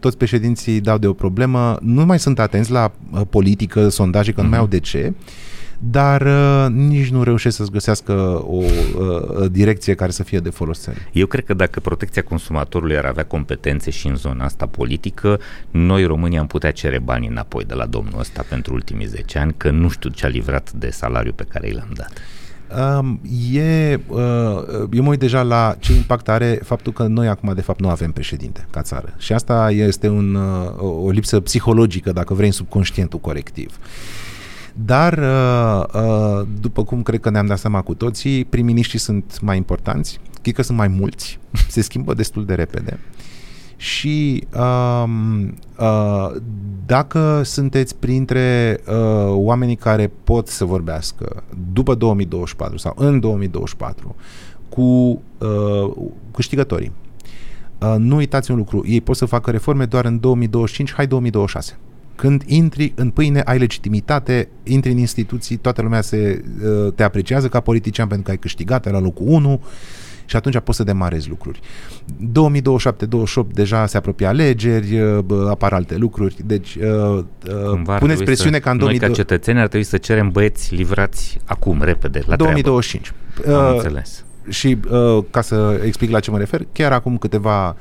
toți 0.00 0.16
președinții 0.16 0.80
dau 0.80 0.98
de 0.98 1.06
o 1.06 1.12
problemă, 1.12 1.76
nu 1.80 2.04
mai 2.04 2.18
sunt 2.18 2.38
atenți 2.38 2.70
la 2.70 2.90
uh, 3.12 3.20
politică, 3.30 3.88
sondaje, 3.88 4.32
că 4.32 4.40
uh-huh. 4.40 4.44
nu 4.44 4.48
mai 4.48 4.58
Mhm. 4.58 4.66
au 4.66 4.70
de 4.72 4.78
ce, 4.80 5.12
dar 5.82 6.20
uh, 6.20 6.66
nici 6.72 7.10
nu 7.10 7.22
reușesc 7.22 7.56
să-ți 7.56 7.70
găsească 7.70 8.12
o 8.46 8.56
uh, 8.56 9.50
direcție 9.50 9.94
care 9.94 10.10
să 10.10 10.22
fie 10.22 10.38
de 10.38 10.50
folos 10.50 10.80
țării. 10.80 11.00
Eu 11.12 11.26
cred 11.26 11.44
că 11.44 11.54
dacă 11.54 11.80
protecția 11.80 12.22
consumatorului 12.22 12.96
ar 12.96 13.04
avea 13.04 13.24
competențe 13.24 13.90
și 13.90 14.06
în 14.06 14.16
zona 14.16 14.44
asta 14.44 14.66
politică, 14.66 15.40
noi 15.70 16.04
românii 16.04 16.38
am 16.38 16.46
putea 16.46 16.70
cere 16.70 16.98
banii 16.98 17.28
înapoi 17.28 17.64
de 17.64 17.74
la 17.74 17.86
domnul 17.86 18.18
ăsta 18.18 18.44
pentru 18.48 18.74
ultimii 18.74 19.06
10 19.06 19.38
ani, 19.38 19.54
că 19.56 19.70
nu 19.70 19.88
știu 19.88 20.10
ce 20.10 20.26
a 20.26 20.28
livrat 20.28 20.72
de 20.72 20.90
salariu 20.90 21.32
pe 21.32 21.44
care 21.48 21.68
i 21.68 21.72
l-am 21.72 21.92
dat. 21.94 22.12
Um, 22.98 23.20
e, 23.52 24.00
uh, 24.06 24.18
eu 24.92 25.02
mă 25.02 25.08
uit 25.08 25.18
deja 25.18 25.42
la 25.42 25.76
ce 25.78 25.92
impact 25.92 26.28
are 26.28 26.60
faptul 26.64 26.92
că 26.92 27.02
noi 27.02 27.28
acum 27.28 27.54
de 27.54 27.60
fapt 27.60 27.80
nu 27.80 27.88
avem 27.88 28.12
președinte 28.12 28.66
ca 28.70 28.82
țară 28.82 29.14
și 29.18 29.32
asta 29.32 29.70
este 29.70 30.08
un, 30.08 30.34
uh, 30.34 30.72
o 30.76 30.86
o 30.86 31.10
lipsă 31.10 31.40
psihologică, 31.40 32.12
dacă 32.12 32.34
vrei, 32.34 32.46
în 32.46 32.52
subconștientul 32.52 33.18
colectiv. 33.18 33.78
Dar, 33.78 33.88
uh, 33.88 34.29
uh, 35.94 36.46
după 36.60 36.84
cum 36.84 37.02
cred 37.02 37.20
că 37.20 37.30
ne-am 37.30 37.46
dat 37.46 37.58
seama 37.58 37.82
cu 37.82 37.94
toții, 37.94 38.44
prim-miniștrii 38.44 38.98
sunt 38.98 39.40
mai 39.40 39.56
importanți, 39.56 40.20
cred 40.42 40.54
că 40.54 40.62
sunt 40.62 40.78
mai 40.78 40.88
mulți, 40.88 41.38
se 41.68 41.80
schimbă 41.80 42.14
destul 42.14 42.44
de 42.44 42.54
repede 42.54 42.98
și 43.80 44.46
um, 44.56 45.54
uh, 45.78 46.36
dacă 46.86 47.42
sunteți 47.44 47.96
printre 47.96 48.80
uh, 48.88 48.94
oamenii 49.28 49.76
care 49.76 50.12
pot 50.24 50.48
să 50.48 50.64
vorbească 50.64 51.42
după 51.72 51.94
2024 51.94 52.76
sau 52.76 52.94
în 52.96 53.20
2024 53.20 54.14
cu 54.68 54.82
uh, 54.82 55.90
câștigătorii, 56.32 56.92
uh, 57.78 57.94
nu 57.98 58.16
uitați 58.16 58.50
un 58.50 58.56
lucru, 58.56 58.82
ei 58.86 59.00
pot 59.00 59.16
să 59.16 59.24
facă 59.24 59.50
reforme 59.50 59.84
doar 59.84 60.04
în 60.04 60.20
2025, 60.20 60.92
hai 60.92 61.06
2026. 61.06 61.78
Când 62.20 62.42
intri 62.46 62.92
în 62.96 63.10
pâine, 63.10 63.40
ai 63.40 63.58
legitimitate, 63.58 64.48
intri 64.62 64.90
în 64.90 64.98
instituții, 64.98 65.56
toată 65.56 65.82
lumea 65.82 66.00
se, 66.00 66.44
uh, 66.86 66.92
te 66.92 67.02
apreciază 67.02 67.48
ca 67.48 67.60
politician 67.60 68.06
pentru 68.06 68.24
că 68.24 68.30
ai 68.30 68.36
câștigat, 68.36 68.86
ai 68.86 68.92
la 68.92 69.00
locul 69.00 69.26
1 69.28 69.62
și 70.24 70.36
atunci 70.36 70.58
poți 70.58 70.76
să 70.76 70.84
demarezi 70.84 71.28
lucruri. 71.28 71.60
2027-28 72.22 73.52
deja 73.52 73.86
se 73.86 73.96
apropie 73.96 74.26
alegeri, 74.26 75.00
uh, 75.00 75.18
bă, 75.18 75.46
apar 75.50 75.72
alte 75.72 75.96
lucruri, 75.96 76.36
deci 76.44 76.74
uh, 76.74 76.82
Cumva 76.82 77.24
uh, 77.48 77.88
ar 77.88 77.98
puneți 77.98 77.98
trebui 77.98 78.24
presiune 78.24 78.56
să, 78.56 78.62
ca 78.62 78.70
în 78.70 78.76
Noi 78.76 78.98
ca 78.98 79.06
2020 79.06 79.16
cetățeni 79.16 79.60
ar 79.60 79.68
trebui 79.68 79.86
să 79.86 79.96
cerem 79.96 80.30
băieți 80.30 80.74
livrați 80.74 81.38
acum, 81.44 81.82
repede, 81.82 82.22
la 82.26 82.36
2025. 82.36 83.12
treabă. 83.34 83.60
Am 83.60 83.68
Uh, 83.68 83.74
înțeles. 83.74 84.24
și 84.48 84.78
uh, 84.90 85.24
ca 85.30 85.40
să 85.40 85.80
explic 85.84 86.10
la 86.10 86.20
ce 86.20 86.30
mă 86.30 86.38
refer, 86.38 86.66
chiar 86.72 86.92
acum 86.92 87.18
câteva 87.18 87.68
uh, 87.68 87.74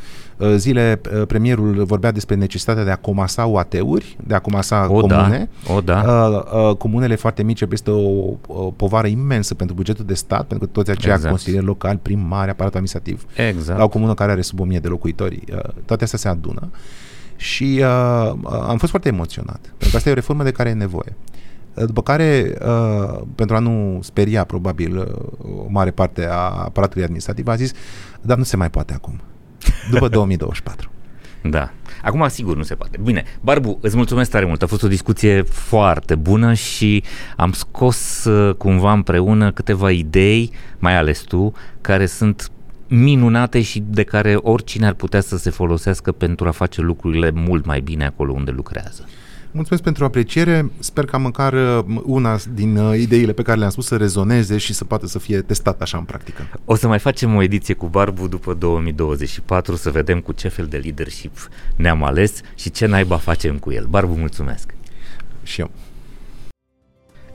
zile 0.56 1.02
uh, 1.16 1.26
premierul 1.28 1.84
vorbea 1.86 2.12
despre 2.12 2.36
necesitatea 2.36 2.84
de 2.84 2.92
a 2.92 2.96
comasa 2.96 3.46
UAT-uri, 3.46 4.18
de 4.28 4.34
a 4.34 4.40
comasa 4.40 4.86
O, 4.90 5.00
comune. 5.00 5.50
da, 5.68 5.74
o, 5.74 5.82
da. 5.82 6.04
Uh, 6.08 6.70
uh, 6.70 6.76
comunele 6.76 7.16
foarte 7.16 7.44
mici 7.44 7.62
este 7.72 7.92
o, 7.92 8.34
o 8.48 8.72
povară 8.76 9.08
imensă 9.08 9.56
pentru 9.56 9.76
bugetul 9.76 10.06
de 10.06 10.14
stat, 10.14 10.44
pentru 10.48 10.68
că 10.68 10.72
toți 10.74 10.92
aceia 10.92 11.14
Exact. 11.14 11.32
consilieri 11.34 11.66
locali, 11.66 12.00
primari, 12.02 12.50
aparat 12.50 12.72
administrativ, 12.72 13.26
Exact. 13.36 13.78
la 13.78 13.84
o 13.84 13.88
comună 13.90 14.14
care 14.14 14.32
are 14.32 14.42
sub 14.42 14.60
1000 14.60 14.80
de 14.80 14.88
locuitori, 14.88 15.44
uh, 15.54 15.60
toate 15.86 16.04
astea 16.04 16.20
se 16.20 16.28
adună 16.28 16.70
Și 17.36 17.82
uh, 17.84 18.32
am 18.68 18.78
fost 18.78 18.90
foarte 18.90 19.08
emoționat, 19.10 19.60
pentru 19.62 19.90
că 19.90 19.96
asta 19.96 20.10
e 20.10 20.12
o 20.12 20.16
reformă 20.16 20.44
de 20.44 20.52
care 20.52 20.70
e 20.70 20.74
nevoie. 20.74 21.16
După 21.86 22.02
care, 22.02 22.54
uh, 22.66 23.22
pentru 23.36 23.56
a 23.56 23.60
nu 23.60 24.00
speria 24.02 24.44
probabil 24.44 24.98
uh, 24.98 25.60
o 25.66 25.66
mare 25.70 25.92
parte 25.92 26.26
a 26.26 26.34
aparatului 26.66 27.04
administrativ, 27.04 27.48
a 27.48 27.56
zis, 27.56 27.72
dar 28.22 28.38
nu 28.38 28.44
se 28.44 28.58
mai 28.58 28.70
poate 28.70 28.94
acum, 28.94 29.20
după 29.92 30.08
2024. 30.08 30.92
Da. 31.42 31.72
Acum, 32.04 32.28
sigur, 32.28 32.56
nu 32.56 32.64
se 32.64 32.76
poate. 32.76 32.98
Bine, 33.04 33.24
Barbu, 33.42 33.78
îți 33.82 33.96
mulțumesc 33.96 34.32
tare 34.32 34.46
mult. 34.46 34.62
A 34.62 34.68
fost 34.68 34.84
o 34.84 34.88
discuție 34.88 35.42
foarte 35.42 36.16
bună 36.16 36.54
și 36.54 37.04
am 37.36 37.52
scos 37.52 38.24
uh, 38.24 38.56
cumva 38.56 38.94
împreună 38.94 39.52
câteva 39.52 39.92
idei, 39.92 40.52
mai 40.80 40.98
ales 40.98 41.20
tu, 41.20 41.54
care 41.82 42.06
sunt 42.06 42.52
minunate 42.88 43.62
și 43.62 43.84
de 43.88 44.04
care 44.04 44.36
oricine 44.36 44.86
ar 44.86 44.94
putea 44.94 45.22
să 45.22 45.38
se 45.38 45.50
folosească 45.50 46.12
pentru 46.12 46.48
a 46.48 46.52
face 46.52 46.82
lucrurile 46.82 47.32
mult 47.34 47.66
mai 47.66 47.80
bine 47.80 48.06
acolo 48.06 48.34
unde 48.34 48.52
lucrează. 48.52 49.08
Mulțumesc 49.52 49.84
pentru 49.84 50.06
apreciere. 50.06 50.72
Sper 50.80 51.06
ca 51.06 51.18
măcar 51.18 51.54
uh, 51.54 52.00
una 52.04 52.40
din 52.54 52.78
uh, 52.78 53.00
ideile 53.00 53.34
pe 53.34 53.42
care 53.42 53.58
le-am 53.58 53.70
spus 53.70 53.86
să 53.86 53.98
rezoneze 53.98 54.58
și 54.58 54.74
să 54.74 54.86
poată 54.86 55.08
să 55.08 55.20
fie 55.20 55.42
testat 55.42 55.82
așa 55.82 55.98
în 55.98 56.04
practică. 56.04 56.48
O 56.66 56.76
să 56.76 56.88
mai 56.88 57.00
facem 57.00 57.36
o 57.36 57.42
ediție 57.42 57.74
cu 57.74 57.88
Barbu 57.88 58.28
după 58.28 58.54
2024 58.54 59.76
să 59.76 59.90
vedem 59.90 60.20
cu 60.20 60.32
ce 60.32 60.48
fel 60.48 60.66
de 60.66 60.78
leadership 60.78 61.50
ne-am 61.76 62.04
ales 62.04 62.42
și 62.56 62.72
ce 62.72 62.86
naiba 62.86 63.18
facem 63.18 63.58
cu 63.58 63.72
el. 63.72 63.86
Barbu, 63.86 64.14
mulțumesc! 64.14 64.74
Și 65.44 65.60
eu. 65.60 65.72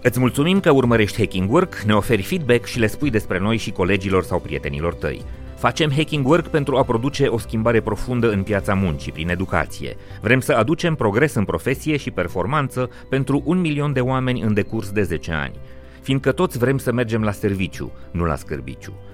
Îți 0.02 0.18
mulțumim 0.18 0.60
că 0.60 0.70
urmărești 0.70 1.18
Hacking 1.18 1.52
Work, 1.52 1.80
ne 1.80 1.94
oferi 1.94 2.22
feedback 2.22 2.64
și 2.64 2.78
le 2.78 2.86
spui 2.86 3.10
despre 3.10 3.38
noi 3.38 3.56
și 3.56 3.70
colegilor 3.70 4.24
sau 4.24 4.40
prietenilor 4.40 4.94
tăi. 4.94 5.24
Facem 5.64 5.90
hacking 5.90 6.26
work 6.26 6.48
pentru 6.48 6.76
a 6.76 6.82
produce 6.82 7.26
o 7.26 7.38
schimbare 7.38 7.80
profundă 7.80 8.30
în 8.30 8.42
piața 8.42 8.74
muncii 8.74 9.12
prin 9.12 9.28
educație. 9.28 9.96
Vrem 10.20 10.40
să 10.40 10.52
aducem 10.52 10.94
progres 10.94 11.34
în 11.34 11.44
profesie 11.44 11.96
și 11.96 12.10
performanță 12.10 12.90
pentru 13.08 13.42
un 13.44 13.60
milion 13.60 13.92
de 13.92 14.00
oameni 14.00 14.40
în 14.40 14.54
decurs 14.54 14.90
de 14.90 15.02
10 15.02 15.32
ani. 15.32 15.54
Fiindcă 16.02 16.32
toți 16.32 16.58
vrem 16.58 16.78
să 16.78 16.92
mergem 16.92 17.22
la 17.22 17.30
serviciu, 17.30 17.92
nu 18.10 18.24
la 18.24 18.36
scârbiciu. 18.36 18.92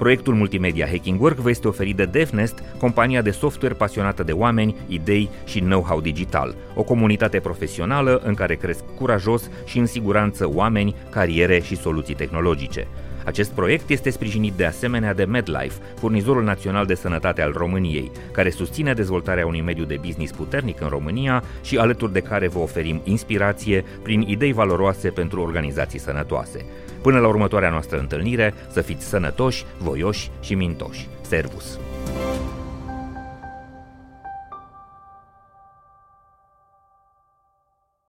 Proiectul 0.00 0.34
multimedia 0.34 0.86
Hacking 0.86 1.20
Work 1.20 1.36
vă 1.36 1.50
este 1.50 1.68
oferit 1.68 1.96
de 1.96 2.04
DevNest, 2.04 2.62
compania 2.78 3.22
de 3.22 3.30
software 3.30 3.74
pasionată 3.74 4.22
de 4.22 4.32
oameni, 4.32 4.76
idei 4.88 5.30
și 5.44 5.60
know-how 5.60 6.00
digital, 6.00 6.54
o 6.74 6.82
comunitate 6.82 7.40
profesională 7.40 8.20
în 8.24 8.34
care 8.34 8.54
cresc 8.54 8.84
curajos 8.96 9.50
și 9.64 9.78
în 9.78 9.86
siguranță 9.86 10.48
oameni, 10.54 10.94
cariere 11.10 11.60
și 11.60 11.76
soluții 11.76 12.14
tehnologice. 12.14 12.86
Acest 13.24 13.50
proiect 13.50 13.90
este 13.90 14.10
sprijinit 14.10 14.52
de 14.52 14.64
asemenea 14.64 15.14
de 15.14 15.24
MedLife, 15.24 15.80
furnizorul 15.98 16.44
național 16.44 16.86
de 16.86 16.94
sănătate 16.94 17.42
al 17.42 17.52
României, 17.52 18.10
care 18.32 18.50
susține 18.50 18.92
dezvoltarea 18.92 19.46
unui 19.46 19.60
mediu 19.60 19.84
de 19.84 20.00
business 20.04 20.32
puternic 20.32 20.80
în 20.80 20.88
România 20.88 21.42
și 21.62 21.78
alături 21.78 22.12
de 22.12 22.20
care 22.20 22.48
vă 22.48 22.58
oferim 22.58 23.00
inspirație 23.04 23.84
prin 24.02 24.20
idei 24.20 24.52
valoroase 24.52 25.08
pentru 25.08 25.40
organizații 25.40 25.98
sănătoase. 25.98 26.64
Până 27.02 27.18
la 27.18 27.28
următoarea 27.28 27.70
noastră 27.70 27.98
întâlnire, 27.98 28.54
să 28.70 28.80
fiți 28.80 29.06
sănătoși, 29.06 29.64
voioși 29.78 30.30
și 30.40 30.54
mintoși. 30.54 31.08
Servus! 31.20 31.78